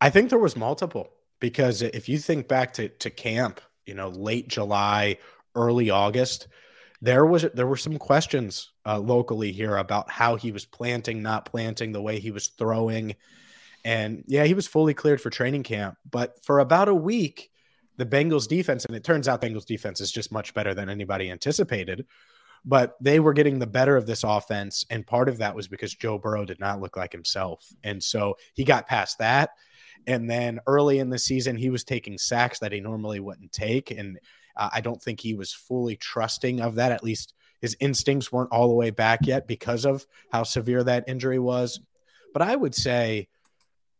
[0.00, 1.10] I think there was multiple
[1.40, 5.18] because if you think back to, to camp, you know, late July,
[5.54, 6.48] early August,
[7.02, 11.44] there was there were some questions uh, locally here about how he was planting, not
[11.44, 13.14] planting, the way he was throwing,
[13.84, 15.98] and yeah, he was fully cleared for training camp.
[16.10, 17.50] But for about a week,
[17.98, 21.30] the Bengals defense, and it turns out Bengals defense is just much better than anybody
[21.30, 22.06] anticipated
[22.64, 24.84] but they were getting the better of this offense.
[24.90, 27.66] And part of that was because Joe Burrow did not look like himself.
[27.82, 29.50] And so he got past that.
[30.06, 33.90] And then early in the season, he was taking sacks that he normally wouldn't take.
[33.90, 34.18] And
[34.56, 36.92] uh, I don't think he was fully trusting of that.
[36.92, 41.08] At least his instincts weren't all the way back yet because of how severe that
[41.08, 41.80] injury was.
[42.32, 43.28] But I would say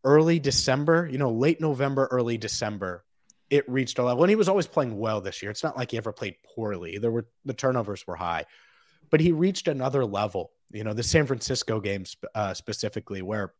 [0.03, 3.03] early December, you know, late November, early December,
[3.49, 5.51] it reached a level and he was always playing well this year.
[5.51, 6.97] It's not like he ever played poorly.
[6.97, 8.45] There were the turnovers were high,
[9.09, 10.51] but he reached another level.
[10.71, 13.53] You know, the San Francisco games uh, specifically where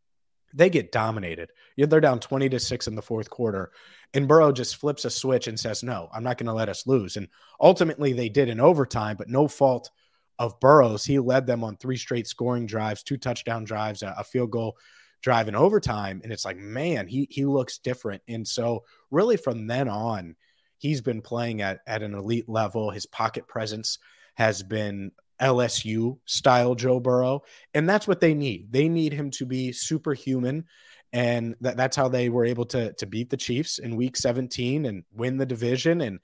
[0.54, 1.50] they get dominated.
[1.76, 3.72] You they're down 20 to 6 in the fourth quarter
[4.12, 6.86] and Burrow just flips a switch and says, "No, I'm not going to let us
[6.86, 7.28] lose." And
[7.60, 9.90] ultimately they did in overtime, but no fault
[10.38, 11.04] of Burrow's.
[11.04, 14.76] He led them on three straight scoring drives, two touchdown drives, a, a field goal
[15.22, 16.20] drive in overtime.
[16.22, 18.22] And it's like, man, he he looks different.
[18.28, 20.36] And so really from then on,
[20.78, 22.90] he's been playing at, at an elite level.
[22.90, 23.98] His pocket presence
[24.34, 27.42] has been LSU style Joe Burrow.
[27.74, 28.72] And that's what they need.
[28.72, 30.64] They need him to be superhuman.
[31.12, 34.86] And that, that's how they were able to, to beat the Chiefs in week 17
[34.86, 36.02] and win the division.
[36.02, 36.20] And,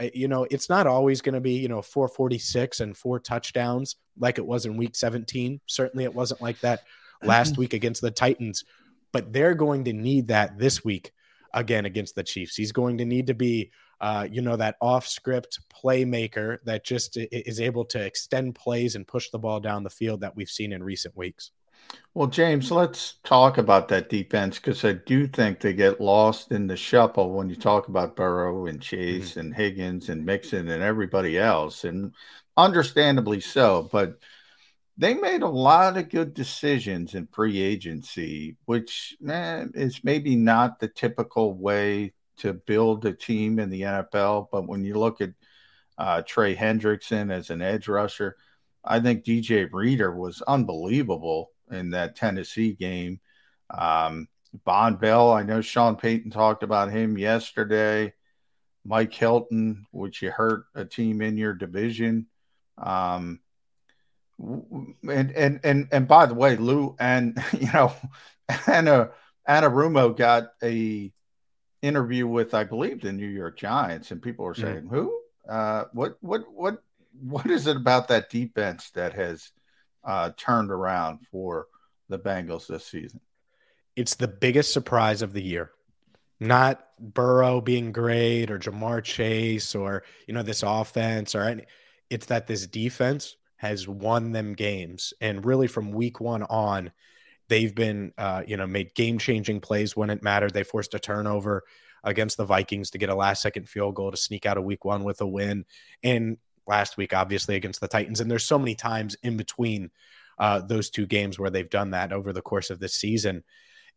[0.00, 3.96] uh, you know, it's not always going to be, you know, 446 and four touchdowns
[4.16, 5.60] like it was in week 17.
[5.66, 6.82] Certainly it wasn't like that
[7.22, 8.64] last week against the Titans,
[9.12, 11.12] but they're going to need that this week
[11.52, 12.56] again against the Chiefs.
[12.56, 13.70] He's going to need to be,
[14.00, 19.06] uh, you know, that off script playmaker that just is able to extend plays and
[19.06, 21.50] push the ball down the field that we've seen in recent weeks.
[22.14, 26.66] Well, James, let's talk about that defense because I do think they get lost in
[26.66, 29.40] the shuffle when you talk about Burrow and Chase mm-hmm.
[29.40, 32.12] and Higgins and Mixon and everybody else, and
[32.56, 33.88] understandably so.
[33.92, 34.18] But
[34.98, 40.88] they made a lot of good decisions in free agency, which is maybe not the
[40.88, 44.48] typical way to build a team in the NFL.
[44.50, 45.30] But when you look at
[45.96, 48.36] uh, Trey Hendrickson as an edge rusher,
[48.84, 53.20] I think DJ Reader was unbelievable in that Tennessee game.
[53.70, 54.28] Um,
[54.66, 58.14] Vonn Bell, I know Sean Payton talked about him yesterday.
[58.84, 62.26] Mike Hilton, which you hurt a team in your division.
[62.78, 63.40] Um,
[64.38, 67.92] and and and and by the way, Lou and you know
[68.66, 69.10] Anna
[69.48, 71.12] Anarumo got a
[71.82, 74.60] interview with I believe the New York Giants, and people were mm.
[74.60, 74.90] saying, mm.
[74.90, 75.20] "Who?
[75.48, 76.18] Uh, what?
[76.20, 76.52] What?
[76.52, 76.82] What?
[77.20, 79.50] What is it about that defense that has
[80.04, 81.66] uh, turned around for
[82.08, 83.20] the Bengals this season?"
[83.96, 85.72] It's the biggest surprise of the year.
[86.38, 91.64] Not Burrow being great or Ja'Marr Chase or you know this offense or any.
[92.10, 96.90] It's that this defense has won them games, and really from week one on,
[97.48, 100.54] they've been uh, you know made game changing plays when it mattered.
[100.54, 101.64] They forced a turnover
[102.04, 104.84] against the Vikings to get a last second field goal to sneak out of week
[104.84, 105.64] one with a win,
[106.02, 108.20] and last week obviously against the Titans.
[108.20, 109.90] And there's so many times in between
[110.38, 113.42] uh, those two games where they've done that over the course of this season.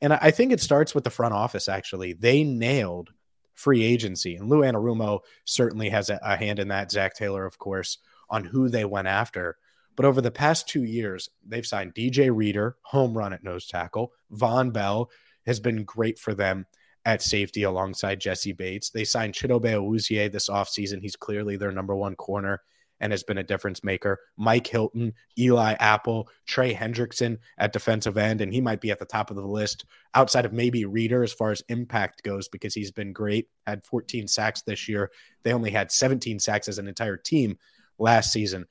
[0.02, 2.14] And I think it starts with the front office, actually.
[2.14, 3.12] They nailed
[3.54, 4.36] free agency.
[4.36, 6.92] And Lou Anarumo certainly has a, a hand in that.
[6.92, 8.00] Zac Taylor, of course,
[8.32, 9.58] on who they went after.
[9.96, 14.14] But over the past two years, they've signed DJ Reader, home run at nose tackle.
[14.34, 15.12] Vonn Bell
[15.46, 16.66] has been great for them
[17.06, 18.90] at safety alongside Jessie Bates.
[18.90, 21.02] They signed Chidobe Awuzie this offseason.
[21.02, 22.62] He's clearly their number one corner
[23.02, 24.20] and has been a difference maker.
[24.38, 29.06] Mike Hilton, Eli Apple, Trey Hendrickson at defensive end, and he might be at the
[29.06, 32.92] top of the list outside of maybe Reader as far as impact goes because he's
[32.92, 33.48] been great.
[33.66, 35.12] Had 14 sacks this year.
[35.44, 37.58] They only had 17 sacks as an entire team
[38.02, 38.66] last season.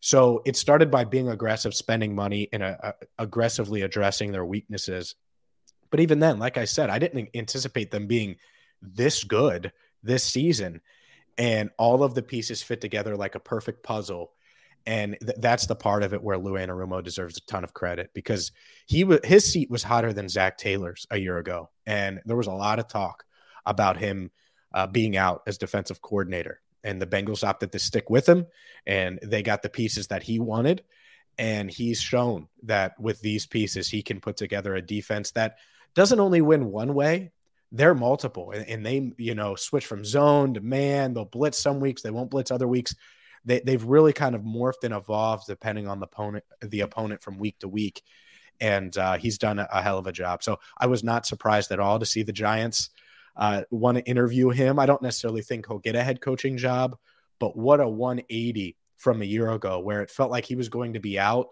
[0.00, 5.14] So it started by being aggressive, spending money, and uh, uh, aggressively addressing their weaknesses.
[5.90, 8.36] But even then, like I said, I didn't anticipate them being
[8.82, 10.82] this good this season
[11.38, 14.32] and all of the pieces fit together like a perfect puzzle.
[14.86, 18.10] And th- that's the part of it where Lou Anarumo deserves a ton of credit
[18.14, 18.52] because
[18.86, 22.48] he w- his seat was hotter than Zac Taylor's a year ago, and there was
[22.48, 23.24] a lot of talk
[23.64, 24.30] about him
[24.74, 26.60] uh, being out as defensive coordinator.
[26.84, 28.46] And the Bengals opted to stick with him,
[28.86, 30.84] and they got the pieces that he wanted.
[31.38, 35.56] And he's shown that with these pieces, he can put together a defense that
[35.94, 37.32] doesn't only win one way,
[37.72, 38.52] they're multiple.
[38.52, 41.14] And, and, they you know switch from zone to man.
[41.14, 42.94] They'll blitz some weeks they won't blitz other weeks.
[43.44, 47.38] They, they've really kind of morphed and evolved depending on the opponent the opponent from
[47.38, 48.02] week to week.
[48.60, 50.44] And uh, he's done a, a, hell of a job.
[50.44, 52.90] So i was not surprised at all to see the giants
[53.36, 56.96] uh, want to interview him i don't necessarily think he'll get a head coaching job
[57.40, 60.92] but what a 180 from a year ago where it felt like he was going
[60.92, 61.48] to be out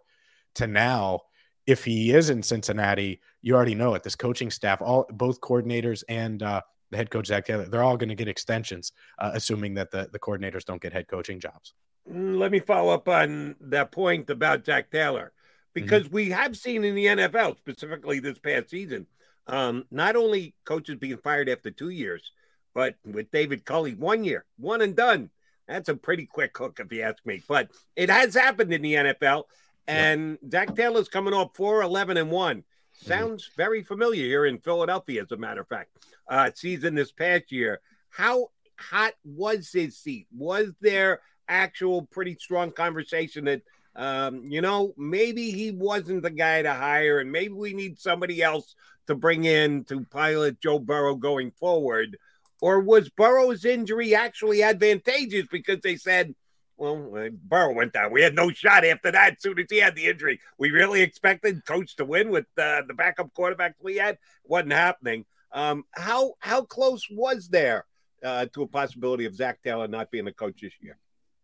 [0.54, 1.20] to now
[1.66, 4.02] if he is in cincinnati you already know it.
[4.02, 7.96] This coaching staff, all both coordinators and uh, the head coach Zac Taylor, they're all
[7.96, 11.74] going to get extensions, uh, assuming that the the coordinators don't get head coaching jobs.
[12.10, 15.32] Mm, let me follow up on that point about Zac Taylor,
[15.74, 16.14] because mm-hmm.
[16.14, 19.06] we have seen in the NFL, specifically this past season,
[19.46, 22.30] um, not only coaches being fired after two years,
[22.74, 25.30] but with David Culley, one year, one and done.
[25.68, 27.42] That's a pretty quick hook, if you ask me.
[27.46, 29.44] But it has happened in the NFL,
[29.86, 30.50] and yep.
[30.50, 32.56] Zac Taylor's coming off 4 11 and 1.
[32.58, 33.08] Mm-hmm.
[33.08, 33.56] Sounds mm-hmm.
[33.56, 35.96] very familiar here in Philadelphia, as a matter of fact.
[36.28, 37.80] Uh, season this past year.
[38.10, 38.48] How
[38.78, 40.26] hot was his seat?
[40.36, 43.62] Was there actual pretty strong conversation that,
[43.94, 48.42] um, you know, maybe he wasn't the guy to hire and maybe we need somebody
[48.42, 48.74] else
[49.06, 52.16] to bring in to pilot Joe Burrow going forward?
[52.60, 56.34] Or was Burrow's injury actually advantageous because they said,
[56.76, 58.12] well, Burrow went down.
[58.12, 59.34] We had no shot after that.
[59.34, 62.82] As soon as he had the injury, we really expected coach to win with uh,
[62.86, 64.18] the backup quarterback we had.
[64.44, 65.24] wasn't happening.
[65.52, 67.84] Um, how how close was there
[68.24, 70.96] uh, to a possibility of Zac Taylor not being the coach this year?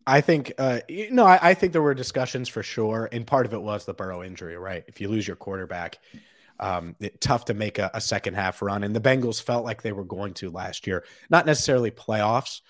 [0.08, 0.80] I think, uh,
[1.10, 3.92] know, I, I, think there were discussions for sure, and part of it was the
[3.92, 4.82] Burrow injury, right?
[4.88, 5.98] If you lose your quarterback,
[6.58, 9.82] um, it, tough to make a, a second half run, and the Bengals felt like
[9.82, 12.62] they were going to last year, not necessarily playoffs,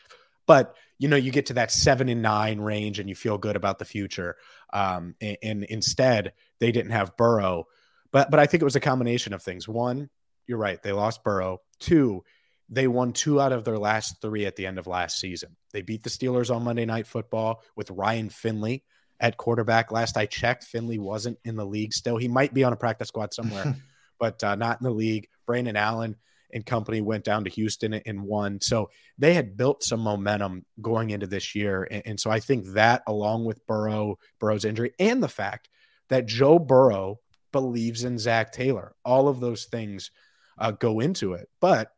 [0.46, 3.54] but you know you get to that seven and nine range and you feel good
[3.54, 4.36] about the future.
[4.72, 7.68] Um, and, and instead, they didn't have Burrow,
[8.10, 9.68] but but I think it was a combination of things.
[9.68, 10.10] One,
[10.48, 11.60] you're right, they lost Burrow.
[11.78, 12.24] Two,
[12.68, 15.56] they won two out of their last three at the end of last season.
[15.72, 18.84] They beat the Steelers on Monday Night Football with Ryan Finley
[19.20, 19.90] at quarterback.
[19.90, 22.16] Last I checked, Finley wasn't in the league still.
[22.16, 23.76] He might be on a practice squad somewhere,
[24.20, 25.28] but uh, not in the league.
[25.46, 26.16] Brandon Allen
[26.52, 28.60] and company went down to Houston and won.
[28.60, 31.86] So they had built some momentum going into this year.
[31.90, 35.68] And, and, so I think that, along with Burrow, Burrow's injury, and the fact
[36.08, 37.20] that Joe Burrow
[37.52, 40.10] believes in Zac Taylor, all of those things
[40.58, 41.48] uh, go into it.
[41.60, 41.92] But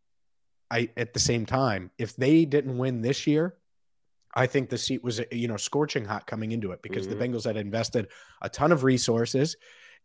[0.70, 3.56] I at the same time, if they didn't win this year,
[4.34, 7.10] I think the seat was you know scorching hot coming into it because Mhm.
[7.10, 8.08] the Bengals had invested
[8.42, 9.56] a ton of resources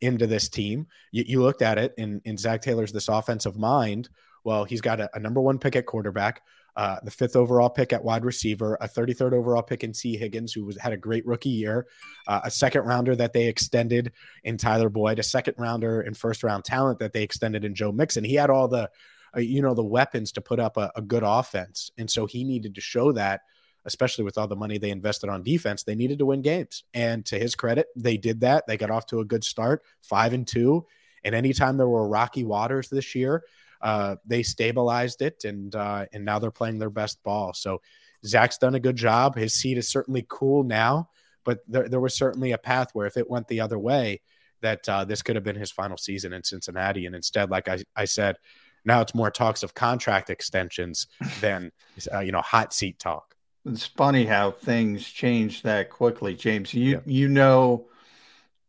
[0.02, 0.88] into this team.
[1.12, 4.10] You, you looked at it in in Zac Taylor's this offensive mind.
[4.44, 6.42] Well, he's got a, a number one pick at quarterback,
[6.76, 10.54] uh, the fifth overall pick at wide receiver, a 33rd overall pick in Tee Higgins,
[10.54, 11.88] who was had a great rookie year,
[12.28, 14.12] uh, a second rounder that they extended
[14.44, 17.92] in Tyler Boyd, a second rounder and first round talent that they extended in Joe
[17.92, 18.24] Mixon.
[18.24, 18.90] He had all the,
[19.36, 22.44] uh, you know, the weapons to put up a, a good offense, and so he
[22.44, 23.41] needed to show that.
[23.88, 26.84] Especially with all the money they invested on defense, they needed to win games.
[26.95, 28.66] And to his credit, they did that.
[28.66, 30.88] They got off to a good start, five and two.
[31.24, 33.44] And anytime there were rocky waters this year,
[33.82, 37.53] uh, they stabilized it, and uh, and now they're playing their best ball.
[37.53, 37.84] So
[38.26, 39.36] Zac's done a good job.
[39.36, 41.10] His seat is certainly cool now,
[41.44, 44.22] but there, there was certainly a path where if it went the other way,
[44.62, 47.06] that uh, this could have been his final season in Cincinnati.
[47.06, 48.38] And instead, like I, I said,
[48.86, 51.07] now it's more talks of contract extensions
[51.41, 51.72] than
[52.14, 53.36] uh, you know hot seat talk.
[53.66, 56.74] It's funny how things change that quickly, James.
[56.74, 57.88] You you know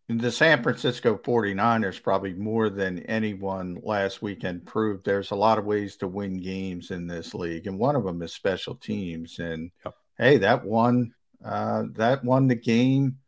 [0.09, 5.65] the San Francisco 49ers probably more than anyone last weekend proved there's a lot of
[5.65, 9.71] ways to win games in this league and one of them is special teams and
[9.85, 9.95] Yep.
[10.17, 11.13] hey that won
[11.45, 13.19] uh, that won the game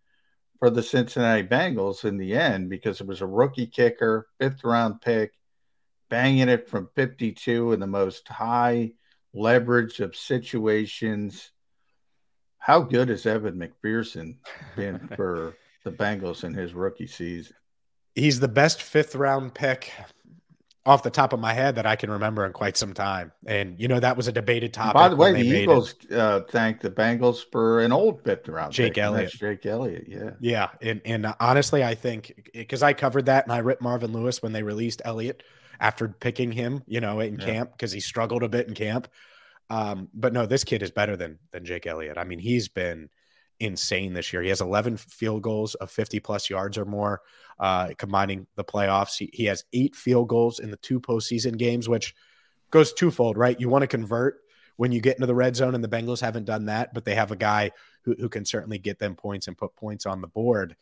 [0.60, 5.00] for the Cincinnati Bengals in the end because it was a rookie kicker fifth round
[5.00, 5.32] pick
[6.08, 8.92] banging it from 52 in the most high
[9.34, 11.50] leverage of situations
[12.68, 14.36] how good has Evan McPherson
[14.76, 17.56] been for the Bengals in his rookie season?
[18.14, 19.90] He's the best fifth round pick
[20.84, 23.32] off the top of my head that I can remember in quite some time.
[23.46, 24.94] And you know that was a debated topic.
[24.94, 25.62] By the way, the they made it.
[25.62, 29.32] Eagles uh, thanked the Bengals for an old fifth round Jake pick, Elliott.
[29.32, 30.30] Jake Elliott, yeah.
[30.40, 34.42] Yeah, and and honestly, I think because I covered that and I ripped Marvin Lewis
[34.42, 35.42] when they released Elliott
[35.80, 37.44] after picking him, you know, in Yeah.
[37.44, 39.08] camp because he struggled a bit in camp.
[39.70, 42.18] Um, but no, this kid is better than than Jake Elliott.
[42.18, 43.10] I mean, he's been
[43.60, 44.40] insane this year.
[44.42, 47.22] He has 11 field goals of 50 plus yards or more,
[47.58, 49.18] uh, combining the playoffs.
[49.18, 52.14] He, he has eight field goals in the two postseason games, which
[52.70, 53.58] goes twofold, right?
[53.60, 54.38] You want to convert
[54.76, 57.16] when you get into the red zone, and the Bengals haven't done that, but they
[57.16, 57.72] have a guy
[58.02, 60.76] who, who can certainly get them points and put points on the board.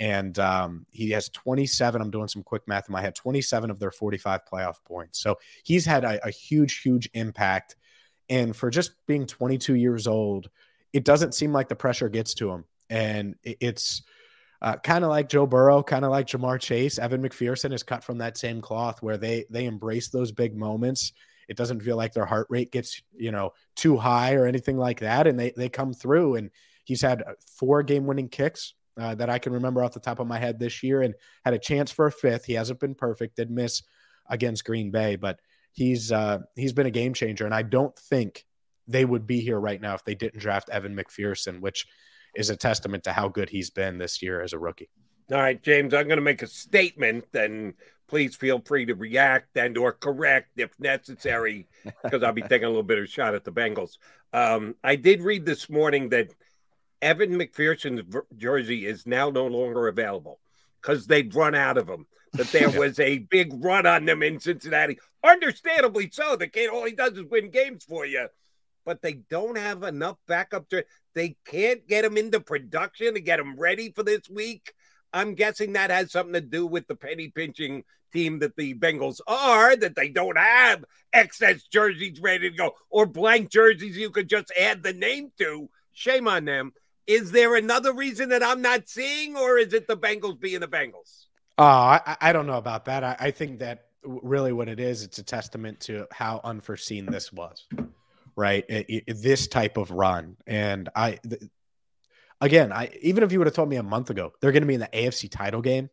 [0.00, 2.00] And um, he has 27.
[2.00, 5.20] I'm doing some quick math in my head 27 of their 45 playoff points.
[5.20, 7.76] So he's had a, a huge, huge impact.
[8.30, 10.48] And for just being 22 years old,
[10.94, 12.64] it doesn't seem like the pressure gets to him.
[12.88, 14.02] And it- it's
[14.62, 16.98] uh, kind of like Joe Burrow, kind of like Ja'Marr Chase.
[16.98, 21.12] Evan McPherson is cut from that same cloth where they they embrace those big moments.
[21.48, 25.00] It doesn't feel like their heart rate gets you know too high or anything like
[25.00, 26.34] that, and they they come through.
[26.36, 26.50] And
[26.84, 30.20] he's had uh, four game winning kicks uh, that I can remember off the top
[30.20, 31.14] of my head this year, and
[31.44, 32.44] had a chance for a fifth.
[32.44, 33.82] He hasn't been perfect, did miss
[34.28, 35.40] against Green Bay, but
[35.72, 37.44] he's uh, he's been a game changer.
[37.44, 38.44] And I don't think
[38.88, 41.86] they would be here right now if they didn't draft Evan McPherson, which
[42.34, 44.88] is a testament to how good he's been this year as a rookie.
[45.30, 47.74] All right, James, I'm going to make a statement, and
[48.08, 51.68] please feel free to react and or correct if necessary,
[52.02, 53.98] because I'll be taking a little bit of shot at the Bengals.
[54.32, 56.34] Um, I did read this morning that
[57.02, 60.38] Evan McPherson's jersey is now no longer available
[60.80, 62.06] because they've run out of them.
[62.32, 64.98] That there was a big run on them in Cincinnati.
[65.24, 66.36] Understandably so.
[66.36, 68.28] The kid, all he does is win games for you,
[68.84, 70.68] but they don't have enough backup.
[70.70, 74.72] To, they can't get him into production to get him ready for this week.
[75.12, 77.82] I'm guessing that has something to do with the penny pinching
[78.12, 83.06] team that the Bengals are, that they don't have excess jerseys ready to go or
[83.06, 85.68] blank jerseys you could just add the name to.
[85.92, 86.72] Shame on them.
[87.10, 90.68] Is there another reason that I'm not seeing, or is it the Bengals being the
[90.68, 91.24] Bengals?
[91.58, 93.02] Oh, I, I don't know about that.
[93.02, 97.32] I, I think that really what it is, it's a testament to how unforeseen this
[97.32, 97.66] was,
[98.36, 98.64] right?
[98.68, 101.42] It- it- this type of run, and I, th-
[102.40, 104.68] again, I even if you would have told me a month ago they're going to
[104.68, 105.90] be in the AFC title game,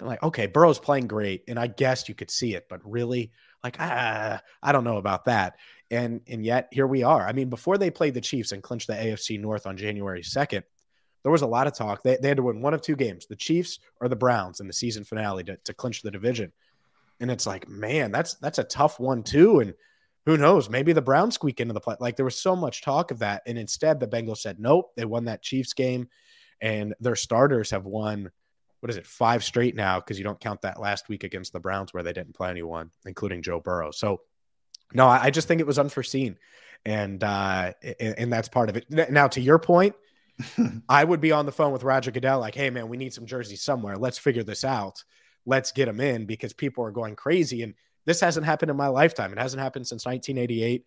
[0.00, 3.32] I'm like, okay, Burrow's playing great, and I guess you could see it, but really,
[3.64, 5.56] like, ah, I don't know about that.
[5.90, 7.26] And and yet here we are.
[7.26, 10.64] I mean, before they played the Chiefs and clinched the AFC North on January second,
[11.22, 12.02] there was a lot of talk.
[12.02, 14.66] They, they had to win one of two games, the Chiefs or the Browns in
[14.66, 16.52] the season finale to, to clinch the division.
[17.20, 19.60] And it's like, man, that's that's a tough one too.
[19.60, 19.74] And
[20.26, 20.70] who knows?
[20.70, 21.96] Maybe the Browns squeak into the play.
[21.98, 23.42] Like there was so much talk of that.
[23.46, 26.08] And instead the Bengals said, nope, they won that Chiefs game.
[26.60, 28.30] And their starters have won,
[28.80, 31.60] what is it, five straight now, because you don't count that last week against the
[31.60, 33.90] Browns where they didn't play anyone, including Joe Burrow.
[33.90, 34.20] So
[34.92, 36.36] no, I, I just think it was unforeseen.
[36.84, 38.86] And uh and, and that's part of it.
[38.90, 39.94] Now to your point,
[40.88, 43.26] I would be on the phone with Roger Goodell, like, hey, man, we need some
[43.26, 43.96] jerseys somewhere.
[43.96, 45.04] Let's figure this out.
[45.46, 47.62] Let's get them in because people are going crazy.
[47.62, 47.74] And
[48.06, 49.32] This hasn't happened in my lifetime.
[49.32, 50.84] It hasn't happened since 1988,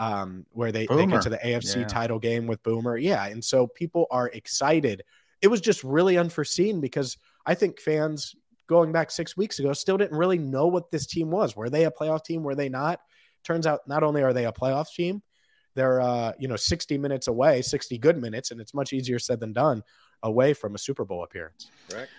[0.00, 1.86] um, where they, they get to the AFC Yeah.
[1.86, 2.96] title game with Boomer.
[2.96, 3.24] Yeah.
[3.26, 5.02] And so people are excited.
[5.40, 7.16] It was just really unforeseen because
[7.46, 8.34] I think fans
[8.66, 11.54] going back six weeks ago still didn't really know what this team was.
[11.56, 12.42] Were they a playoff team?
[12.42, 13.00] Were they not?
[13.48, 15.22] Turns out not only are they a playoff team,
[15.74, 19.40] they're uh, you know 60 minutes away, 60 good minutes, and it's much easier said
[19.40, 19.82] than done
[20.22, 21.70] away from a Super Bowl appearance.
[21.88, 22.10] Correct.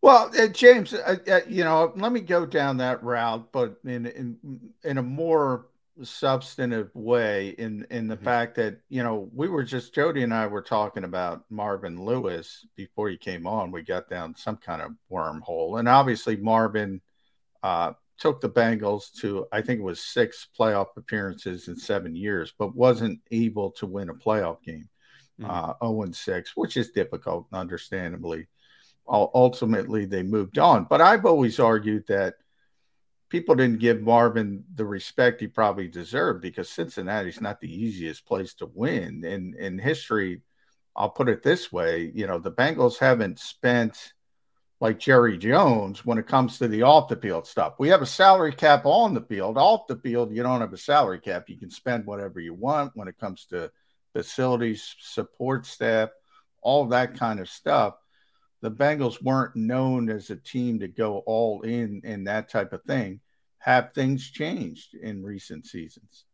[0.00, 4.06] Well, uh, James, uh, uh, you know, let me go down that route, but in
[4.06, 4.38] in
[4.82, 5.66] in a more
[6.02, 7.50] substantive way.
[7.58, 11.04] In in the fact that you know we were just Jody and I were talking
[11.04, 13.72] about Marvin Lewis before he came on.
[13.72, 17.02] We got down some kind of wormhole, and obviously Marvin
[17.62, 22.52] uh, took the Bengals to I think it was six playoff appearances in seven years,
[22.58, 24.88] but wasn't able to win a playoff game.
[25.42, 28.46] Uh, 0 and 6, which is difficult, understandably
[29.08, 30.86] ul- ultimately they moved on.
[30.88, 32.34] But I've always argued that
[33.28, 38.54] people didn't give Marvin the respect he probably deserved because Cincinnati's not the easiest place
[38.54, 39.24] to win.
[39.24, 40.42] In in history,
[40.94, 44.12] I'll put it this way, you know, the Bengals haven't spent
[44.82, 47.74] like Jerry Jones when it comes to the off the field stuff.
[47.78, 49.56] We have a salary cap on the field.
[49.56, 51.48] Off the field, you don't have a salary cap.
[51.48, 53.70] You can spend whatever you want when it comes to
[54.12, 56.10] facilities, support staff,
[56.60, 57.94] all that kind of stuff
[58.62, 62.82] the Bengals weren't known as a team to go all in in that type of
[62.84, 63.20] thing.
[63.58, 66.24] Have things changed in recent seasons?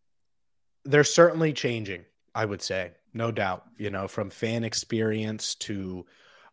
[0.85, 2.05] They're certainly changing,
[2.35, 3.65] I would say, no doubt.
[3.79, 6.07] You know, from fan experience to,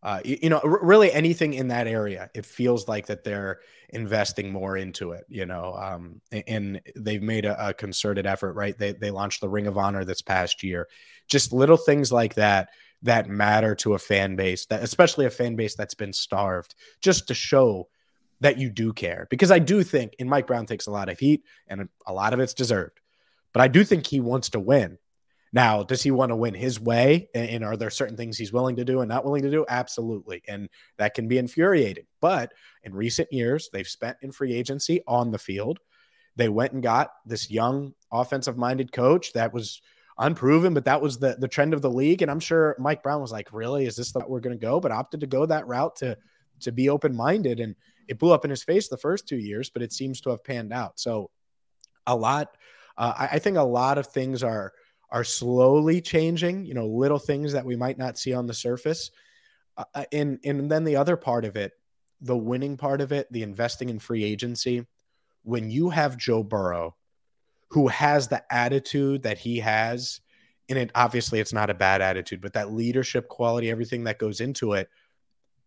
[0.05, 3.59] uh, you, you know, r- really anything in that area, it feels like that they're
[3.89, 5.25] investing more into it.
[5.27, 8.53] You know, um, a- and they've made a, a concerted effort.
[8.53, 8.77] Right?
[8.77, 10.87] They they launched the Ring of Honor this past year.
[11.27, 12.69] Just little things like that
[13.01, 17.27] that matter to a fan base that especially a fan base that's been starved just
[17.27, 17.87] to show
[18.41, 21.19] that you do care because i do think and mike brown takes a lot of
[21.19, 22.99] heat and a lot of it's deserved
[23.53, 24.97] but i do think he wants to win
[25.55, 28.53] now does he want to win his way and, and are there certain things he's
[28.53, 32.53] willing to do and not willing to do absolutely and that can be infuriating but
[32.83, 35.79] in recent years they've spent in free agency on the field
[36.35, 39.81] they went and got this young offensive minded coach that was
[40.17, 42.21] unproven, but that was the the trend of the league.
[42.21, 44.79] And I'm sure Mike Brown was like, "Really, is this the we're going to go?"
[44.79, 46.17] But opted to go that route to
[46.61, 47.75] to be open minded, and
[48.07, 50.43] it blew up in his face the first two years, but it seems to have
[50.43, 50.99] panned out.
[50.99, 51.31] So
[52.07, 52.55] a lot,
[52.97, 54.73] uh, I, I think a lot of things are
[55.09, 56.65] are slowly changing.
[56.65, 59.11] You know, little things that we might not see on the surface,
[59.77, 61.73] uh, and and then the other part of it,
[62.21, 64.85] the winning part of it, the investing in free agency.
[65.43, 66.95] When you have Joe Burrow
[67.69, 70.21] who has the attitude that he has
[70.69, 74.39] and it obviously it's not a bad attitude but that leadership quality everything that goes
[74.39, 74.89] into it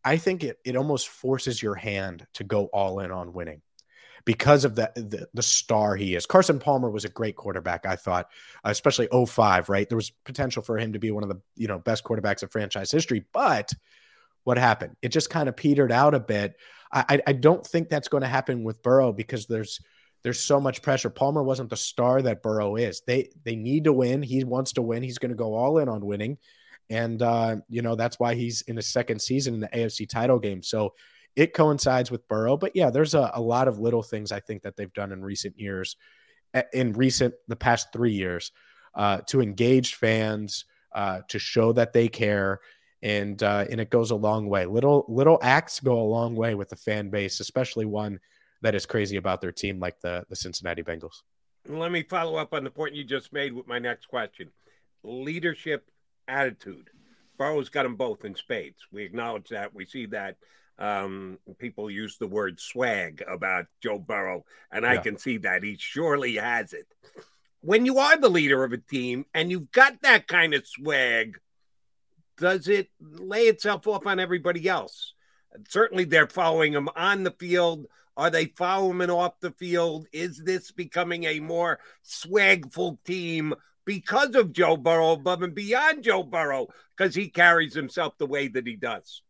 [0.04, 3.60] i think it, it almost forces your hand to go all in on winning
[4.28, 7.96] because of the, the the star he is carson palmer was a great quarterback i
[7.96, 8.28] thought
[8.64, 11.78] especially 05 right there was potential for him to be one of the you know
[11.78, 13.72] best quarterbacks of franchise history but
[14.44, 16.56] what happened it just kind of petered out a bit
[16.92, 19.80] i i, don't think that's going to happen with burrow because there's
[20.24, 21.10] there's so much pressure.
[21.10, 23.02] Palmer wasn't the star that Burrow is.
[23.06, 24.20] They they need to win.
[24.20, 25.04] He wants to win.
[25.04, 26.38] He's going to go all in on winning,
[26.90, 30.40] and uh, you know that's why he's in his second season in the AFC title
[30.40, 30.60] game.
[30.60, 30.94] So
[31.36, 32.56] it coincides with Burrow.
[32.56, 35.22] But yeah, there's a, a lot of little things I think that they've done in
[35.22, 35.96] recent years,
[36.72, 38.52] in recent the past three years,
[38.94, 40.64] uh, to engage fans,
[40.94, 42.60] uh, to show that they care.
[43.00, 44.66] And uh, and it goes a long way.
[44.66, 48.18] Little little acts go a long way with the fan base, especially one
[48.62, 51.22] that is crazy about their team like the the Cincinnati Bengals.
[51.68, 54.50] Let me follow up on the point you just made with my next question.
[55.04, 55.88] Leadership
[56.26, 56.90] attitude.
[57.38, 58.86] Burrow's got them both in spades.
[58.90, 59.72] We acknowledge that.
[59.72, 60.36] We see that.
[60.78, 65.02] Um, people use the word swag about Joe Burrow, and I Yeah.
[65.02, 66.86] can see that he surely has it.
[67.60, 71.40] When you are the leader of a team and you've got that kind of swag,
[72.36, 75.14] does it lay itself off on everybody else?
[75.68, 77.86] Certainly, they're following him on the field.
[78.16, 80.06] Are they following him off the field?
[80.12, 86.22] Is this becoming a more swagful team because of Joe Burrow, above and beyond Joe
[86.22, 89.22] Burrow, because he carries himself the way that he does?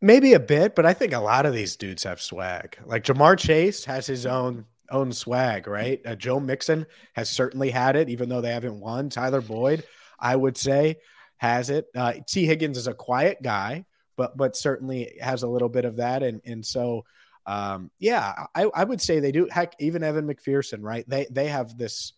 [0.00, 2.78] Maybe a bit, but I think a lot of these dudes have swag.
[2.84, 6.00] Like Ja'Marr Chase has his own own swag, right?
[6.04, 9.08] Uh, Joe Mixon has certainly had it, even though they haven't won.
[9.08, 9.84] Tyler Boyd,
[10.18, 10.96] I would say,
[11.36, 11.86] has it.
[11.94, 13.84] Uh, Tee Higgins is a quiet guy,
[14.16, 17.04] but but certainly has a little bit of that, and and so
[17.46, 19.48] um, yeah, I, I would say they do.
[19.50, 21.08] Heck, even Evan McPherson, right?
[21.08, 22.12] They they have this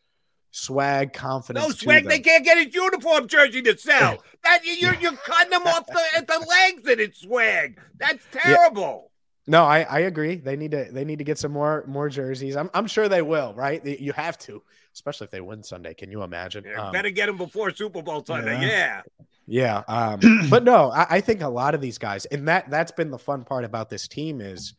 [0.53, 1.67] swag, confidence.
[1.67, 2.07] No swag.
[2.07, 4.23] They can't get his uniform jersey to sell.
[4.45, 7.79] That you're you're cutting them off the, at the legs, and it's swag.
[7.97, 9.13] That's terrible.
[9.47, 10.35] No, I, I agree.
[10.35, 12.57] They need to they need to get some more more jerseys.
[12.57, 13.55] I'm I'm sure they will.
[13.55, 13.87] Right?
[13.87, 14.61] You have to,
[14.95, 15.95] especially if they win Sunday.
[15.95, 16.65] Can you imagine?
[16.67, 18.61] Yeah, um, better get them before Super Bowl Sunday.
[18.63, 19.03] Yeah.
[19.47, 19.83] Yeah.
[19.87, 22.91] yeah um, but no, I, I think a lot of these guys, and that that's
[22.91, 24.75] been the fun part about this team is,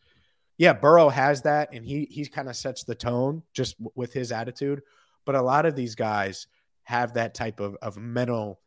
[0.58, 4.12] yeah, Burrow has that, and he he kind of sets the tone just w- with
[4.12, 4.82] his attitude.
[5.26, 6.48] But a lot of these guys
[6.84, 8.60] have that type of of mental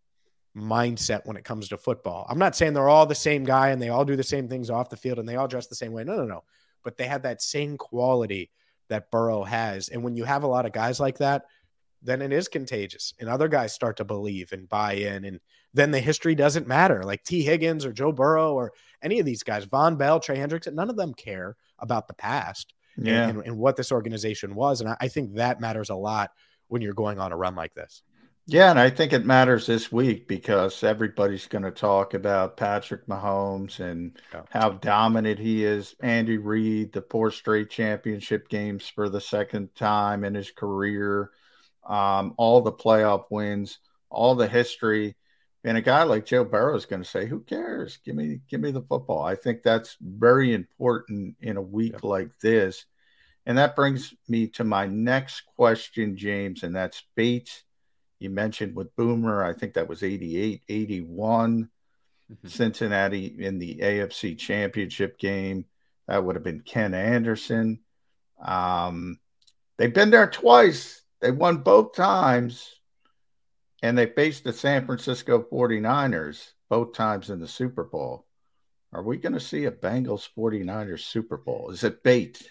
[0.56, 2.26] mindset when it comes to football.
[2.28, 4.70] I'm not saying they're all the same guy and they all do the same things
[4.70, 6.02] off the field and they all dress the same way.
[6.02, 6.44] No, no, no.
[6.82, 8.50] But they have that same quality
[8.88, 9.88] that Burrow has.
[9.88, 11.44] And when you have a lot of guys like that,
[12.02, 15.24] then it is contagious and other guys start to believe and buy in.
[15.24, 15.40] And
[15.74, 17.02] then the history doesn't matter.
[17.02, 18.72] Like Tee Higgins or Joe Burrow or
[19.02, 22.72] any of these guys, Vonn Bell, Trey Hendricks, none of them care about the past
[22.96, 23.28] yeah.
[23.28, 24.80] and, and, and what this organization was.
[24.80, 26.30] And I, I think that matters a lot
[26.68, 28.02] when you're going on a run like this.
[28.48, 33.04] Yeah, and I think it matters this week because everybody's going to talk about Patrick
[33.08, 34.42] Mahomes and yeah.
[34.50, 35.96] how dominant he is.
[36.00, 41.32] Andy Reid, the four straight championship games for the second time in his career,
[41.88, 45.16] um, all the playoff wins, all the history.
[45.66, 47.98] And a guy like Joe Burrow is going to say, "Who cares?
[47.98, 52.08] Give me, give me the football." I think that's very important in a week yeah.
[52.08, 52.86] like this.
[53.44, 57.64] And that brings me to my next question, James, and that's Bates
[58.18, 61.68] you mentioned with Boomer, I think that was 88, 81.
[62.32, 62.48] Mm-hmm.
[62.48, 65.64] Cincinnati in the AFC championship game.
[66.08, 67.80] That would have been Ken Anderson.
[68.44, 69.20] Um,
[69.76, 71.02] they've been there twice.
[71.20, 72.80] They won both times.
[73.82, 78.26] And they faced the San Francisco 49ers both times in the Super Bowl.
[78.92, 81.70] Are we going to see a Bengals 49ers Super Bowl?
[81.70, 82.50] Is it bait?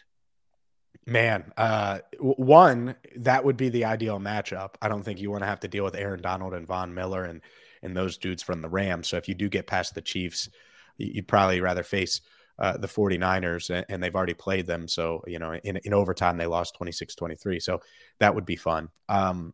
[1.07, 4.75] Man, uh, one that would be the ideal matchup.
[4.81, 7.23] I don't think you want to have to deal with Aaron Donald and Von Miller
[7.23, 7.41] and
[7.83, 9.07] and those dudes from the Rams.
[9.07, 10.49] So if you do get past the Chiefs,
[10.97, 12.21] you'd probably rather face
[12.57, 14.87] uh, the 49ers and, and, they've already played them.
[14.87, 17.59] So, you know, in, in overtime, they lost 26 23.
[17.59, 17.81] So
[18.19, 18.87] that would be fun.
[19.09, 19.53] Um,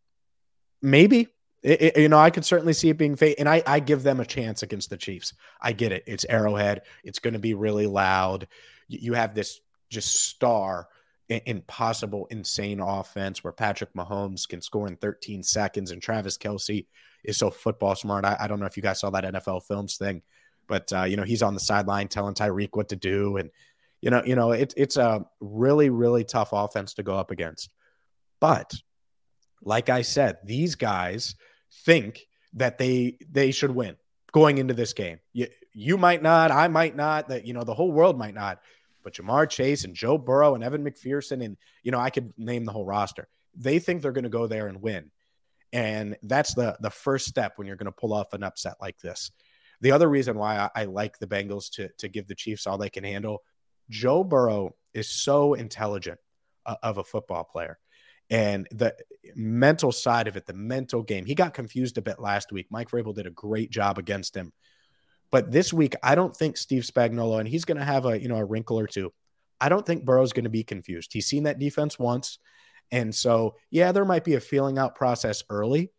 [0.82, 1.28] maybe,
[1.64, 3.36] it, it, you know, I could certainly see it being fate.
[3.40, 5.34] And I, I give them a chance against the Chiefs.
[5.62, 6.04] I get it.
[6.08, 6.82] It's Arrowhead.
[7.04, 8.48] It's going to be really loud.
[8.88, 10.88] You, have this just star
[11.30, 16.86] impossible, insane offense where Patrick Mahomes can score in 13 seconds and Travis Kelce
[17.24, 18.26] is so football smart.
[18.26, 20.24] I, I don't know if you guys saw that NFL Films thing,
[20.68, 23.50] but uh, you know he's on the sideline telling Tyreek what to do, and
[24.02, 27.70] you know, you know it, it's a really, really tough offense to go up against.
[28.40, 28.74] But
[29.64, 31.36] like I said, these guys
[31.86, 33.96] think that they they should win
[34.32, 35.20] going into this game.
[35.34, 38.60] You, you might not, I might not, that you know the whole world might not
[39.04, 42.66] but Ja'Marr Chase and Joe Burrow and Evan McPherson and you know I could name
[42.66, 43.28] the whole roster.
[43.56, 45.12] They think they're going to go there and win,
[45.74, 49.00] and that's the the first step when you're going to pull off an upset like
[49.00, 49.32] this.
[49.82, 52.78] The other reason why I, I like the Bengals to to give the Chiefs all
[52.78, 53.44] they can handle,
[53.90, 56.20] Joe Burrow is so intelligent
[56.66, 57.78] uh, of a football player.
[58.32, 58.96] And the
[59.36, 62.66] mental side of it, the mental game, he got confused a bit last week.
[62.72, 64.52] Mike Vrabel did a great job against him
[65.32, 68.28] but this week, I don't think Steve Spagnuolo, and he's going to have a you
[68.28, 69.12] know a wrinkle or two.
[69.60, 71.14] I don't think Burrow's going to be confused.
[71.14, 72.38] He's seen that defense once,
[72.92, 75.90] and so yeah, there might be a feeling out process early,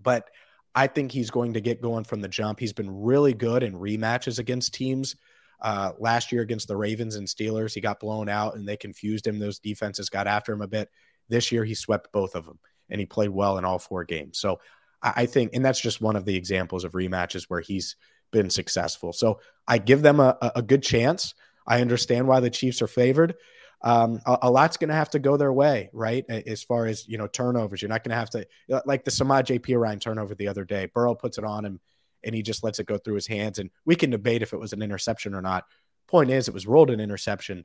[0.00, 0.28] but
[0.74, 2.60] I think he's going to get going from the jump.
[2.60, 5.16] He's been really good in rematches against teams.
[5.60, 9.26] Uh, last year against the Ravens and Steelers, he got blown out and they confused
[9.26, 9.40] him.
[9.40, 10.88] Those defenses got after him a bit.
[11.28, 14.38] This year, he swept both of them and he played well in all four games.
[14.38, 14.60] So
[15.02, 17.96] I think, and that's just one of the examples of rematches where he's
[18.32, 19.12] been successful.
[19.12, 21.34] So I give them a, a good chance.
[21.66, 23.34] I understand why the Chiefs are favored.
[23.80, 26.28] Um, a, a, lot's going to have to go their way, right?
[26.28, 27.80] As far as you know, turnovers.
[27.80, 28.46] You're not going to have to
[28.86, 30.86] like the Samaje Perine turnover the other day.
[30.86, 31.80] Burrow puts it on him,
[32.24, 33.60] and he just lets it go through his hands.
[33.60, 35.64] And we can debate if it was an interception or not.
[36.08, 37.64] Point is, it was ruled an interception.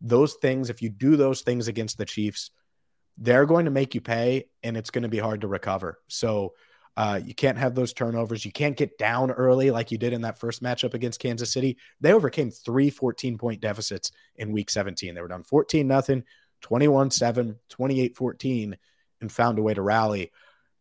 [0.00, 2.50] Those things, if you do those things against the Chiefs,
[3.16, 6.00] they're going to make you pay, and it's going to be hard to recover.
[6.08, 6.54] So
[6.96, 8.44] uh, you can't have those turnovers.
[8.44, 11.76] You can't get down early like you did in that first matchup against Kansas City.
[12.00, 15.14] They overcame three 14 point deficits in week 17.
[15.14, 16.24] They were down 14 nothing,
[16.60, 18.76] 21 7, 28 14,
[19.20, 20.30] and found a way to rally.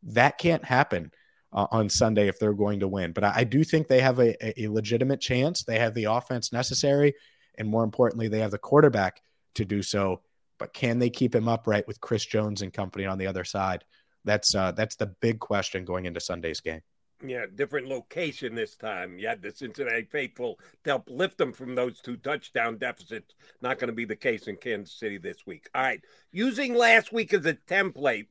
[0.04, 1.12] That can't happen
[1.52, 3.12] uh, on Sunday if they're going to win.
[3.12, 5.64] But I, I do think they have a, a legitimate chance.
[5.64, 7.16] They have the offense necessary.
[7.56, 9.22] And more importantly, they have the quarterback
[9.56, 10.22] to do so.
[10.64, 13.84] But can they keep him upright with Chris Jones and company on the other side?
[14.24, 16.80] That's uh, that's the big question going into Sunday's game.
[17.22, 19.20] Yeah, different location this time.
[19.20, 23.36] Had the Cincinnati faithful to help lift them from those two touchdown deficits.
[23.62, 25.68] Not going to be the case in Kansas City this week.
[25.76, 26.00] All right,
[26.32, 28.28] using last week as a template,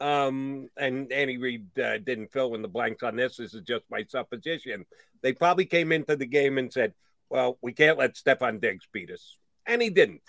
[0.00, 3.36] um, and Andy Reid uh, didn't fill in the blanks on this.
[3.36, 4.86] This is just my supposition.
[5.20, 6.94] They probably came into the game and said,
[7.28, 9.36] Well, we can't let Stefon Diggs beat us.
[9.66, 10.22] And he didn't.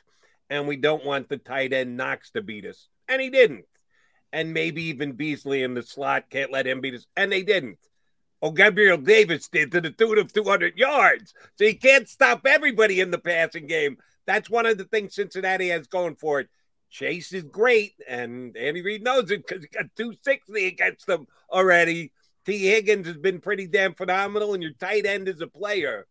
[0.49, 2.87] And we don't want the tight end Knox to beat us.
[3.07, 3.65] And he didn't.
[4.31, 7.05] And maybe even Beasley in the slot can't let him beat us.
[7.15, 7.79] And they didn't.
[8.41, 11.33] Oh, Gabriel Davis did to the tune of 200 yards.
[11.55, 13.97] So he can't stop everybody in the passing game.
[14.25, 16.49] That's one of the things Cincinnati has going for it.
[16.89, 22.11] Chase is great, and Andy Reid knows it because he got 260 against them already.
[22.45, 26.07] Tee Higgins has been pretty damn phenomenal, and your tight end is a player.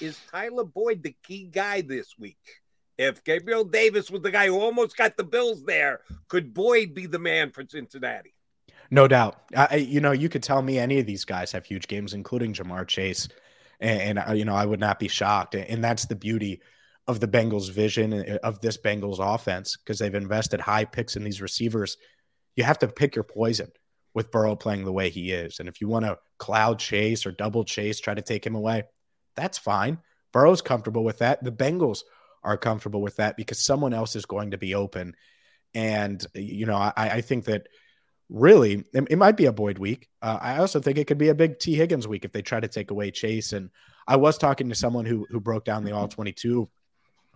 [0.00, 2.60] Is Tyler Boyd the key guy this week?
[2.98, 7.06] If Gabriel Davis was the guy who almost got the Bills there, could Boyd be
[7.06, 8.32] the man for Cincinnati?
[8.90, 9.40] No doubt.
[9.56, 12.54] I, you know, you could tell me any of these guys have huge games, including
[12.54, 13.28] Ja'Marr Chase,
[13.80, 15.54] and, and uh, you know, I would not be shocked.
[15.54, 16.60] And that's the beauty
[17.06, 21.24] of the Bengals' vision uh, of this Bengals offense because they've invested high picks in
[21.24, 21.96] these receivers.
[22.54, 23.70] You have to pick your poison
[24.14, 25.60] with Burrow playing the way he is.
[25.60, 28.84] And if you want to cloud chase or double chase, try to take him away,
[29.34, 29.98] that's fine.
[30.32, 31.44] Burrow's comfortable with that.
[31.44, 32.00] The Bengals
[32.46, 35.14] are comfortable with that because someone else is going to be open.
[35.74, 37.66] And, you know, I, I think that
[38.30, 40.08] really it, it, might be a Boyd week.
[40.22, 42.60] Uh, I also think it could be a big Tee Higgins week if they try
[42.60, 43.52] to take away Chase.
[43.52, 43.70] And
[44.06, 46.68] I was talking to someone who, who broke down the all 22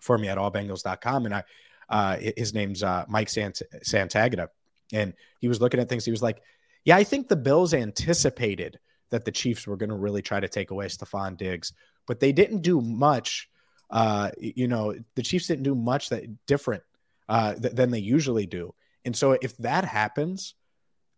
[0.01, 1.27] for me at allbengals.com.
[1.27, 1.45] And I,
[1.89, 4.49] uh, his name's uh, Mike Sant- Santagata.
[4.93, 6.05] And he was looking at things.
[6.05, 6.41] He was like,
[6.85, 8.79] yeah, I think the Bills anticipated
[9.11, 11.73] that the Chiefs were going to really try to take away Stefon Diggs,
[12.07, 13.50] but they didn't do much.
[13.91, 16.83] Uh, you know, the Chiefs didn't do much that different
[17.29, 18.75] uh, th- than they usually do.
[19.05, 20.55] And so if that happens,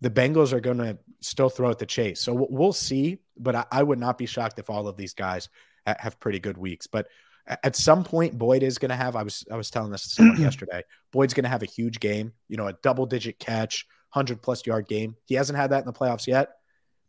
[0.00, 2.20] the Bengals are going to still throw at the chase.
[2.20, 5.48] So we'll see, but I, I would not be shocked if all of these guys
[5.86, 6.86] have pretty good weeks.
[6.86, 7.08] But
[7.46, 10.08] at some point Boyd is going to have I was I was telling this to
[10.10, 10.82] someone yesterday.
[11.12, 14.66] Boyd's going to have a huge game, you know, a double digit catch, 100 plus
[14.66, 15.16] yard game.
[15.24, 16.50] He hasn't had that in the playoffs yet.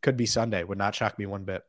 [0.02, 0.64] Could be Sunday.
[0.64, 1.64] Would not shock me one bit.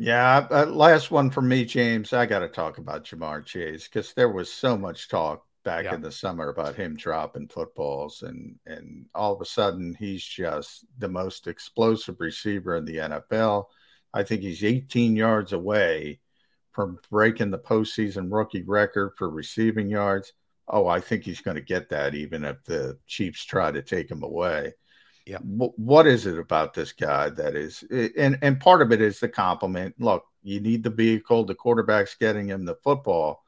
[0.00, 2.14] Yeah, uh, last one for me, James.
[2.14, 5.94] I got to talk about Ja'Marr Chase because there was so much talk back yeah.
[5.94, 10.86] in the summer about him dropping footballs, and and all of a sudden he's just
[10.96, 13.66] the most explosive receiver in the NFL.
[14.14, 16.20] I think he's 18 yards away
[16.72, 20.32] from breaking the postseason rookie record for receiving yards.
[20.66, 24.10] Oh, I think he's going to get that even if the Chiefs try to take
[24.10, 24.72] him away.
[25.30, 25.38] Yeah.
[25.38, 27.84] what is it about this guy that is,
[28.16, 29.94] and and part of it is the compliment.
[30.00, 31.44] Look, you need the vehicle.
[31.44, 33.44] The quarterback's getting him the football,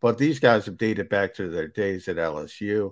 [0.00, 2.90] but these guys have dated back to their days at LSU.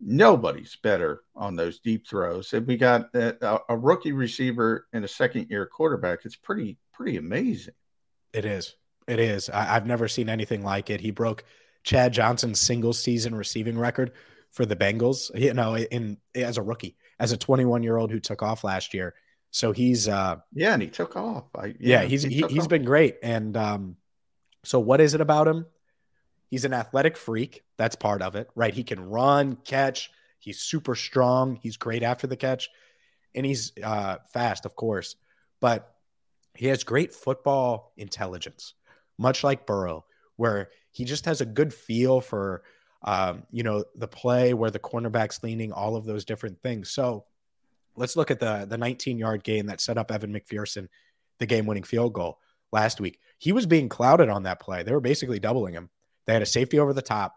[0.00, 5.08] Nobody's better on those deep throws, and we got a, a rookie receiver and a
[5.08, 6.24] second year quarterback.
[6.24, 7.74] It's pretty pretty amazing.
[8.32, 8.74] It is.
[9.06, 9.48] It is.
[9.50, 11.00] I, have never seen anything like it.
[11.00, 11.44] He broke
[11.86, 14.12] Chad Johnson's single season receiving record
[14.50, 18.18] for the Bengals, you know, in as a rookie, as a 21 year old who
[18.20, 19.14] took off last year.
[19.52, 21.44] So he's uh yeah, and he took off.
[21.54, 23.16] I, yeah, yeah, he's he, he has been great.
[23.22, 23.96] And um
[24.64, 25.64] so what is it about him?
[26.50, 27.62] He's an athletic freak.
[27.76, 28.74] That's part of it, right?
[28.74, 30.10] He can run, catch.
[30.40, 31.56] He's super strong.
[31.62, 32.68] He's great after the catch,
[33.34, 35.16] and he's uh, fast, of course.
[35.60, 35.92] But
[36.54, 38.74] he has great football intelligence,
[39.18, 40.04] much like Burrow,
[40.36, 42.62] where he just has a good feel for,
[43.02, 46.90] um, you know, the play where the cornerback's leaning, all of those different things.
[46.90, 47.24] So
[47.96, 50.88] let's look at the the 19 yard gain that set up Evan McPherson,
[51.38, 52.38] the game winning field goal
[52.72, 53.18] last week.
[53.38, 54.82] He was being clouded on that play.
[54.82, 55.90] They were basically doubling him.
[56.26, 57.34] They had a safety over the top,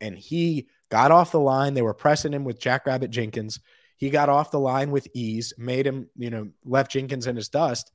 [0.00, 1.74] and he got off the line.
[1.74, 3.60] They were pressing him with Jackrabbit Jenkins.
[3.96, 7.48] He got off the line with ease, made him, you know, left Jenkins in his
[7.48, 7.90] dust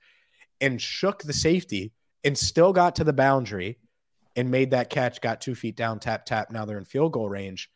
[0.59, 1.91] and shook the safety
[2.23, 3.77] and still got to the boundary
[4.35, 6.51] and made that catch, got two feet down, tap, tap.
[6.51, 7.69] Now they're in field goal range.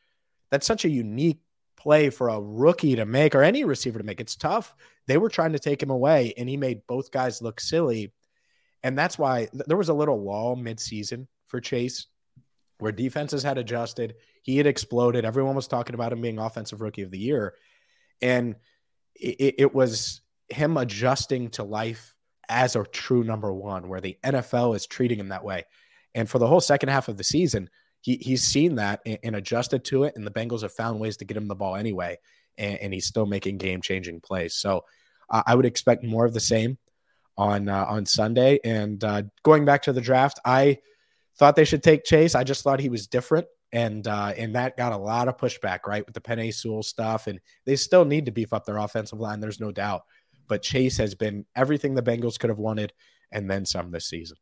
[0.51, 1.39] That's such a unique
[1.77, 4.21] play for a rookie to make or any receiver to make.
[4.21, 4.73] It's tough.
[5.07, 8.13] They were trying to take him away, and he made both guys look silly.
[8.83, 12.07] And that's why th- there was a little lull midseason for Chase
[12.79, 14.15] where defenses had adjusted.
[14.41, 15.25] He had exploded.
[15.25, 17.53] Everyone was talking about him being offensive rookie of the year.
[18.21, 18.55] And
[19.15, 22.15] it, it was him adjusting to life
[22.47, 25.65] as a true number one, where the NFL is treating him that way.
[26.15, 27.69] And for the whole second half of the season,
[28.01, 30.13] he, he's seen that and, and adjusted to it.
[30.15, 32.17] And the Bengals have found ways to get him the ball anyway.
[32.57, 34.55] And, and he's still making game changing plays.
[34.55, 34.85] So
[35.29, 36.77] uh, I would expect more of the same
[37.37, 38.59] on uh, on Sunday.
[38.63, 40.79] And uh, going back to the draft, I
[41.37, 42.33] thought they should take Chase.
[42.33, 43.47] I just thought he was different.
[43.71, 47.27] And uh, and that got a lot of pushback, right, with the Penei Sewell stuff.
[47.27, 49.41] And they still need to beef up their offensive line.
[49.41, 50.03] There's no doubt
[50.47, 52.93] but Chase has been everything the Bengals could have wanted
[53.31, 54.37] and then some this season.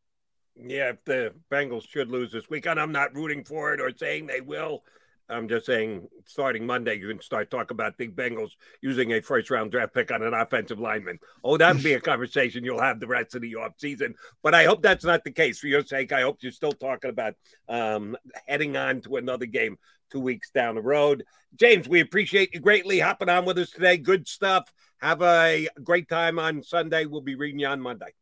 [0.56, 4.28] Yeah, if the Bengals should lose this weekend, I'm not rooting for it or saying
[4.28, 4.84] they will.
[5.30, 8.52] I'm just saying, starting Monday, you can start talking about the Bengals
[8.82, 11.18] using a first round draft pick on an offensive lineman.
[11.44, 14.14] Oh, that would be a conversation you'll have the rest of the offseason.
[14.44, 16.12] But I hope that's not the case for your sake.
[16.12, 17.36] I hope you're still talking about
[17.70, 18.18] um,
[18.48, 19.78] heading on to another game
[20.12, 21.24] two weeks down the road.
[21.56, 23.98] James, we appreciate you greatly hopping on with us today.
[23.98, 24.72] Good stuff.
[24.98, 27.06] Have a great time on Sunday.
[27.06, 28.14] We'll be reading you on Monday.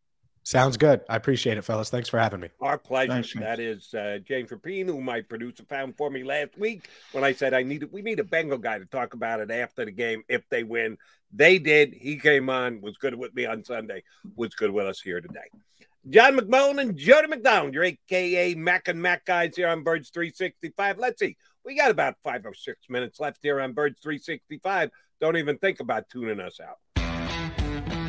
[0.44, 1.02] Sounds good.
[1.08, 1.90] I appreciate it, fellas.
[1.90, 2.50] Thanks for having me.
[2.62, 3.12] Our pleasure.
[3.12, 7.24] Thanks, that is uh, James Rapien, who my producer found for me last week when
[7.24, 9.92] I said I needed we need a Bengal guy to talk about it after the
[9.92, 10.98] game if they win.
[11.32, 11.94] They did.
[11.94, 14.04] He came on, was good with me on Sunday,
[14.36, 15.48] was good with us here today.
[16.10, 20.98] John McMullen and Jody McDonald, your AKA Mac and Mac guys here on Birds 365.
[20.98, 21.38] Let's see.
[21.64, 24.90] We got about five or six minutes left here on Birds 365.
[25.22, 26.80] Don't even think about tuning us out.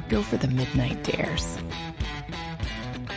[0.09, 1.59] Go for the midnight dares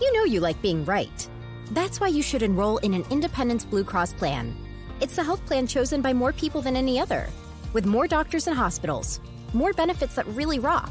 [0.00, 1.28] You know you like being right.
[1.70, 4.54] That's why you should enroll in an Independence Blue Cross plan.
[5.00, 7.28] It's the health plan chosen by more people than any other,
[7.72, 9.20] with more doctors and hospitals,
[9.54, 10.90] more benefits that really rock,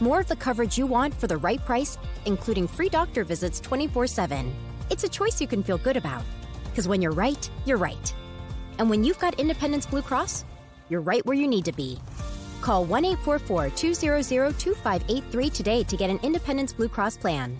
[0.00, 1.96] more of the coverage you want for the right price,
[2.26, 4.54] including free doctor visits 24 7.
[4.90, 6.22] It's a choice you can feel good about.
[6.64, 8.14] Because when you're right, you're right.
[8.78, 10.44] And when you've got Independence Blue Cross,
[10.90, 11.98] you're right where you need to be.
[12.60, 17.58] Call 1 844 200 2583 today to get an Independence Blue Cross plan.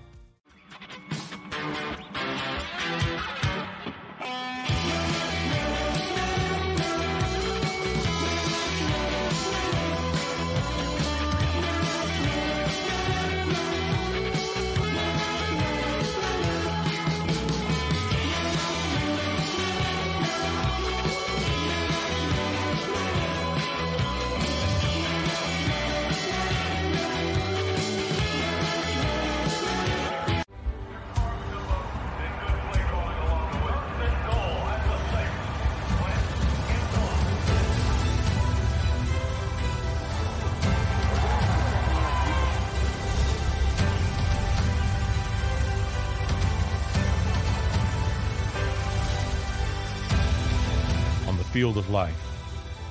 [51.57, 52.15] Field of life,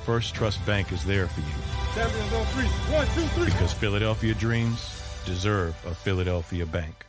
[0.08, 1.46] First Trust Bank is there for you.
[2.46, 2.66] Three.
[2.66, 3.46] One, two, three.
[3.46, 7.06] Because Philadelphia dreams deserve a Philadelphia bank.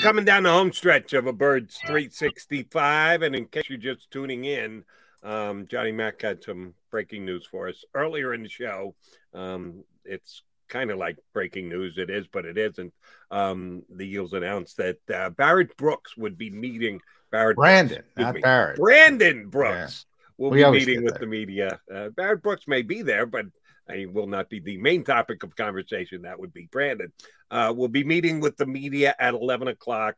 [0.00, 3.22] Coming down the home stretch of a Birds 365.
[3.22, 4.84] And in case you're just tuning in,
[5.24, 8.94] um, Johnny Mack had some breaking news for us earlier in the show.
[9.34, 11.98] Um, it's kind of like breaking news.
[11.98, 12.92] It is, but it isn't.
[13.30, 17.00] Um, the Eagles announced that uh, Barrett Brooks would be meeting
[17.30, 18.76] Barrett Brandon, Brooks, not Barrett.
[18.78, 20.44] Brandon Brooks yeah.
[20.44, 21.20] will we be meeting with that.
[21.20, 21.80] the media.
[21.92, 23.46] Uh, Barrett Brooks may be there, but
[23.92, 26.22] he will not be the main topic of conversation.
[26.22, 27.12] That would be Brandon.
[27.50, 30.16] Uh, we'll be meeting with the media at 11 o'clock.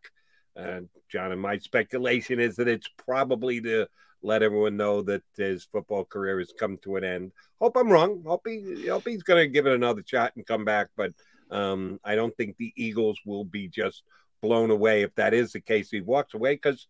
[0.56, 0.80] Uh,
[1.10, 3.88] John and my speculation is that it's probably the
[4.22, 7.32] let everyone know that his football career has come to an end.
[7.60, 8.22] Hope I'm wrong.
[8.24, 10.88] Hope he hope he's going to give it another shot and come back.
[10.96, 11.12] But
[11.50, 14.02] um, I don't think the Eagles will be just
[14.40, 15.90] blown away if that is the case.
[15.90, 16.86] He walks away because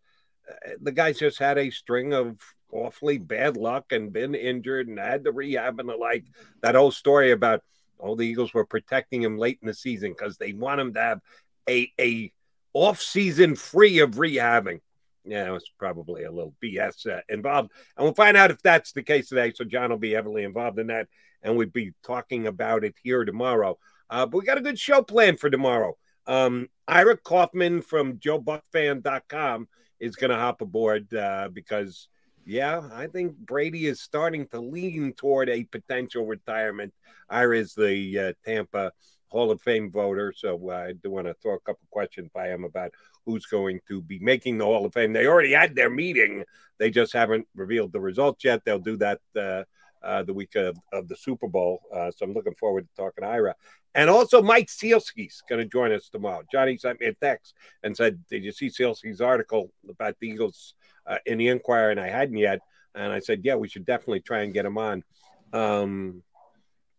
[0.49, 2.39] uh, the guy's just had a string of
[2.71, 6.25] awfully bad luck and been injured and had to rehab and the like.
[6.61, 7.61] That whole story about
[7.99, 10.93] all oh, the Eagles were protecting him late in the season because they want him
[10.93, 11.21] to have
[11.69, 12.31] a a
[12.73, 14.81] off season free of rehabbing
[15.25, 17.71] yeah, it's probably a little BS uh, involved.
[17.97, 19.51] And we'll find out if that's the case today.
[19.55, 21.07] So John will be heavily involved in that.
[21.41, 23.77] And we'll be talking about it here tomorrow.
[24.09, 25.97] Uh, but we got a good show planned for tomorrow.
[26.27, 29.67] Um, Ira Kaufman from JoeBucsFan.com
[29.99, 32.07] is going to hop aboard uh, because
[32.45, 36.93] Yeah, I think Brady is starting to lean toward a potential retirement.
[37.29, 38.91] Ira is the uh, Tampa
[39.29, 42.49] Hall of Fame voter, so uh, I do want to throw a couple questions by
[42.49, 42.91] him about
[43.25, 45.13] who's going to be making the Hall of Fame.
[45.13, 46.43] They already had their meeting;
[46.77, 48.63] they just haven't revealed the results yet.
[48.65, 49.63] They'll do that uh,
[50.03, 51.81] uh, the week of, of the Super Bowl.
[51.93, 53.55] Uh, so I'm looking forward to talking to Ira.
[53.95, 56.41] And also, Mike Sielski's going to join us tomorrow.
[56.51, 60.73] Johnny sent me a text and said, Did you see Sielski's article about the Eagles
[61.05, 61.91] uh, in the Inquirer?
[61.91, 62.59] And I hadn't yet.
[62.95, 65.03] And I said, Yeah, we should definitely try and get him on.
[65.51, 66.23] Um,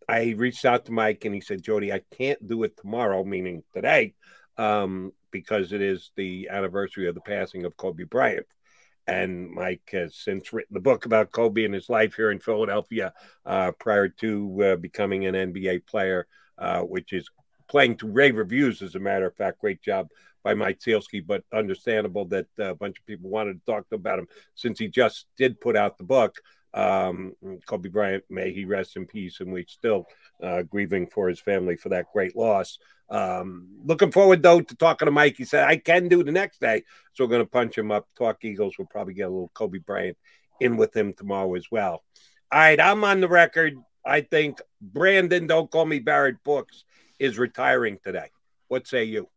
[0.07, 3.63] I reached out to Mike and he said, Jody, I can't do it tomorrow, meaning
[3.73, 4.13] today,
[4.57, 8.45] um, because it is the anniversary of the passing of Kobe Bryant.
[9.05, 13.11] And Mike has since written the book about Kobe and his life here in Philadelphia
[13.45, 16.25] uh, prior to uh, becoming an NBA player,
[16.57, 17.29] uh, which is
[17.67, 19.59] playing to rave reviews, as a matter of fact.
[19.59, 20.07] Great job
[20.41, 24.19] by Mike Sielski, but understandable that uh, a bunch of people wanted to talk about
[24.19, 26.37] him since he just did put out the book.
[26.73, 27.33] Um,
[27.65, 30.05] Kobe Bryant, may he rest in peace, and we're still
[30.41, 32.77] uh, grieving for his family for that great loss.
[33.09, 35.35] Um, looking forward though to talking to Mike.
[35.37, 36.83] He said I can do the next day,
[37.13, 38.07] so we're going to punch him up.
[38.17, 38.75] Talk Eagles.
[38.77, 40.17] We'll probably get a little Kobe Bryant
[40.59, 42.03] in with him tomorrow as well.
[42.51, 43.75] All right, I'm on the record.
[44.05, 46.85] I think Brandon, don't call me Barrett Brooks,
[47.19, 48.29] is retiring today.
[48.67, 49.29] What say you?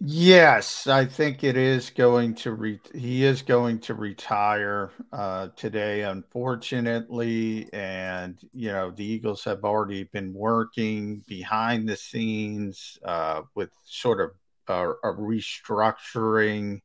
[0.00, 6.02] Yes, I think it is going to re- he is going to retire uh, today,
[6.02, 7.68] unfortunately.
[7.72, 14.20] And you know, the Eagles have already been working behind the scenes uh, with sort
[14.20, 14.32] of
[14.68, 16.80] a, a restructuring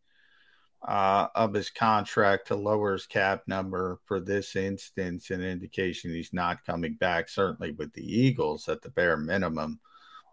[0.87, 6.33] uh, of his contract to lower his cap number for this instance, an indication he's
[6.33, 7.27] not coming back.
[7.29, 9.79] Certainly with the Eagles at the bare minimum.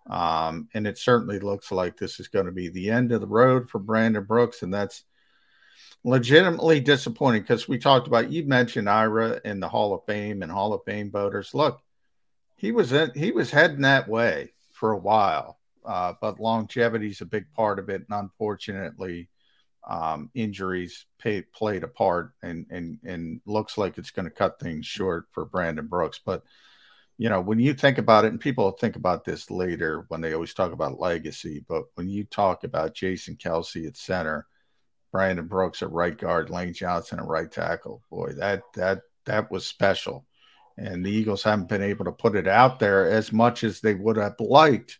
[0.09, 3.27] Um, and it certainly looks like this is going to be the end of the
[3.27, 4.63] road for Brandon Brooks.
[4.63, 5.05] And that's
[6.05, 10.53] legitimately disappointing because we talked about, you mentioned Ira in the Hall of Fame and
[10.53, 11.55] Hall of Fame voters.
[11.55, 11.81] Look,
[12.57, 17.21] he was in, he was heading that way for a while, uh, but longevity is
[17.21, 18.07] a big part of it.
[18.09, 19.29] And unfortunately,
[19.89, 24.61] um, injuries pay, played a part and, and, and looks like it's going to cut
[24.61, 26.21] things short for Brandon Brooks.
[26.25, 26.45] But
[27.19, 30.35] you know, when you think about it, and people think about this later when they
[30.35, 34.47] always talk about legacy, but when you talk about Jason Kelce at center,
[35.13, 39.67] Brandon Brooks at right guard, Lane Johnson at right tackle, boy, that that that was
[39.67, 40.27] special.
[40.77, 43.95] And the Eagles haven't been able to put it out there as much as they
[43.95, 44.99] would have liked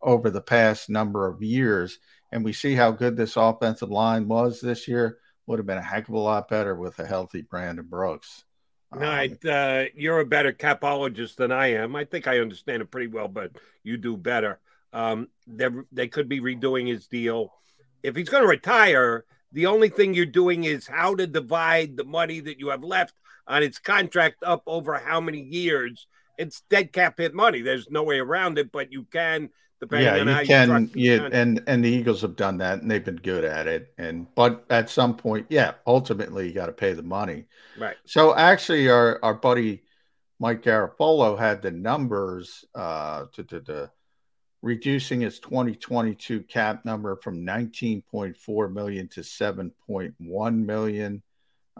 [0.00, 1.98] over the past number of years.
[2.32, 5.18] And we see how good this offensive line was this year.
[5.46, 8.44] Would have been a heck of a lot better with a healthy Brandon Brooks.
[8.94, 11.94] No, um, uh, you're a better capologist than I am.
[11.94, 13.52] I think I understand it pretty well, but
[13.82, 14.60] you do better.
[14.92, 17.52] Um, they could be redoing his deal.
[18.02, 22.04] If he's going to retire, the only thing you're doing is how to divide the
[22.04, 23.14] money that you have left
[23.46, 26.06] on its contract up over how many years.
[26.38, 27.62] It's dead cap hit money.
[27.62, 29.50] There's no way around it, but you can
[29.92, 30.90] yeah, you can.
[30.94, 33.92] You yeah, and and the Eagles have done that, and they've been good at it.
[33.98, 37.46] And but at some point, yeah, ultimately you got to pay the money.
[37.78, 37.96] Right.
[38.04, 39.82] So actually, our our buddy
[40.40, 43.90] Mike Garafolo had the numbers uh, to, to, to
[44.62, 51.22] reducing his 2022 cap number from 19.4 million to 7.1 million.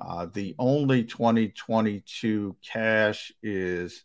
[0.01, 4.05] Uh, the only 2022 cash is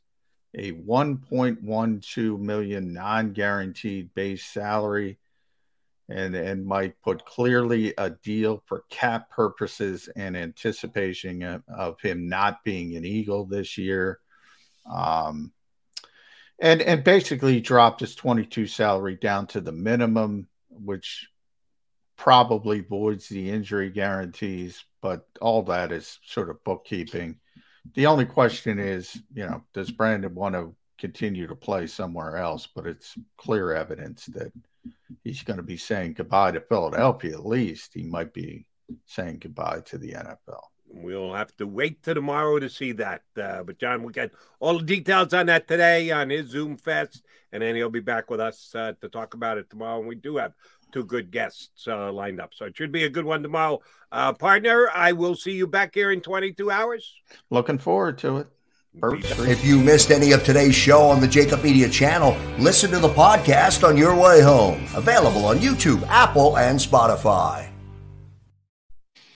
[0.56, 5.18] a 1.12 million non-guaranteed base salary
[6.10, 12.64] and and Mike put clearly a deal for cap purposes and anticipation of, him not
[12.64, 14.20] being an Eagle this year.
[14.92, 15.52] Um,
[16.60, 21.30] and and basically dropped his 22 salary down to the minimum, which
[22.18, 27.40] probably voids the injury guarantees, but all that is sort of bookkeeping.
[27.96, 32.68] The only question is, you know, does Brandon want to continue to play somewhere else?
[32.68, 34.52] But it's clear evidence that
[35.24, 37.34] he's going to be saying goodbye to Philadelphia.
[37.34, 38.66] At least he might be
[39.06, 40.62] saying goodbye to the NFL.
[40.88, 43.24] We'll have to wait till tomorrow to see that.
[43.36, 44.30] Uh, but John, we got
[44.60, 48.30] all the details on that today on his Zoom Fest, and then he'll be back
[48.30, 50.00] with us uh, to talk about it tomorrow.
[50.00, 50.54] And we do have
[50.94, 52.54] two good guests uh, lined up.
[52.54, 53.82] So it should be a good one tomorrow.
[54.12, 57.14] Uh, partner, I will see you back here in 22 hours.
[57.50, 58.48] Looking forward to it.
[59.02, 63.10] If you missed any of today's show on the JAKIB Media channel, listen to the
[63.10, 64.86] podcast on your way home.
[64.94, 67.73] Available on YouTube, Apple, and Spotify.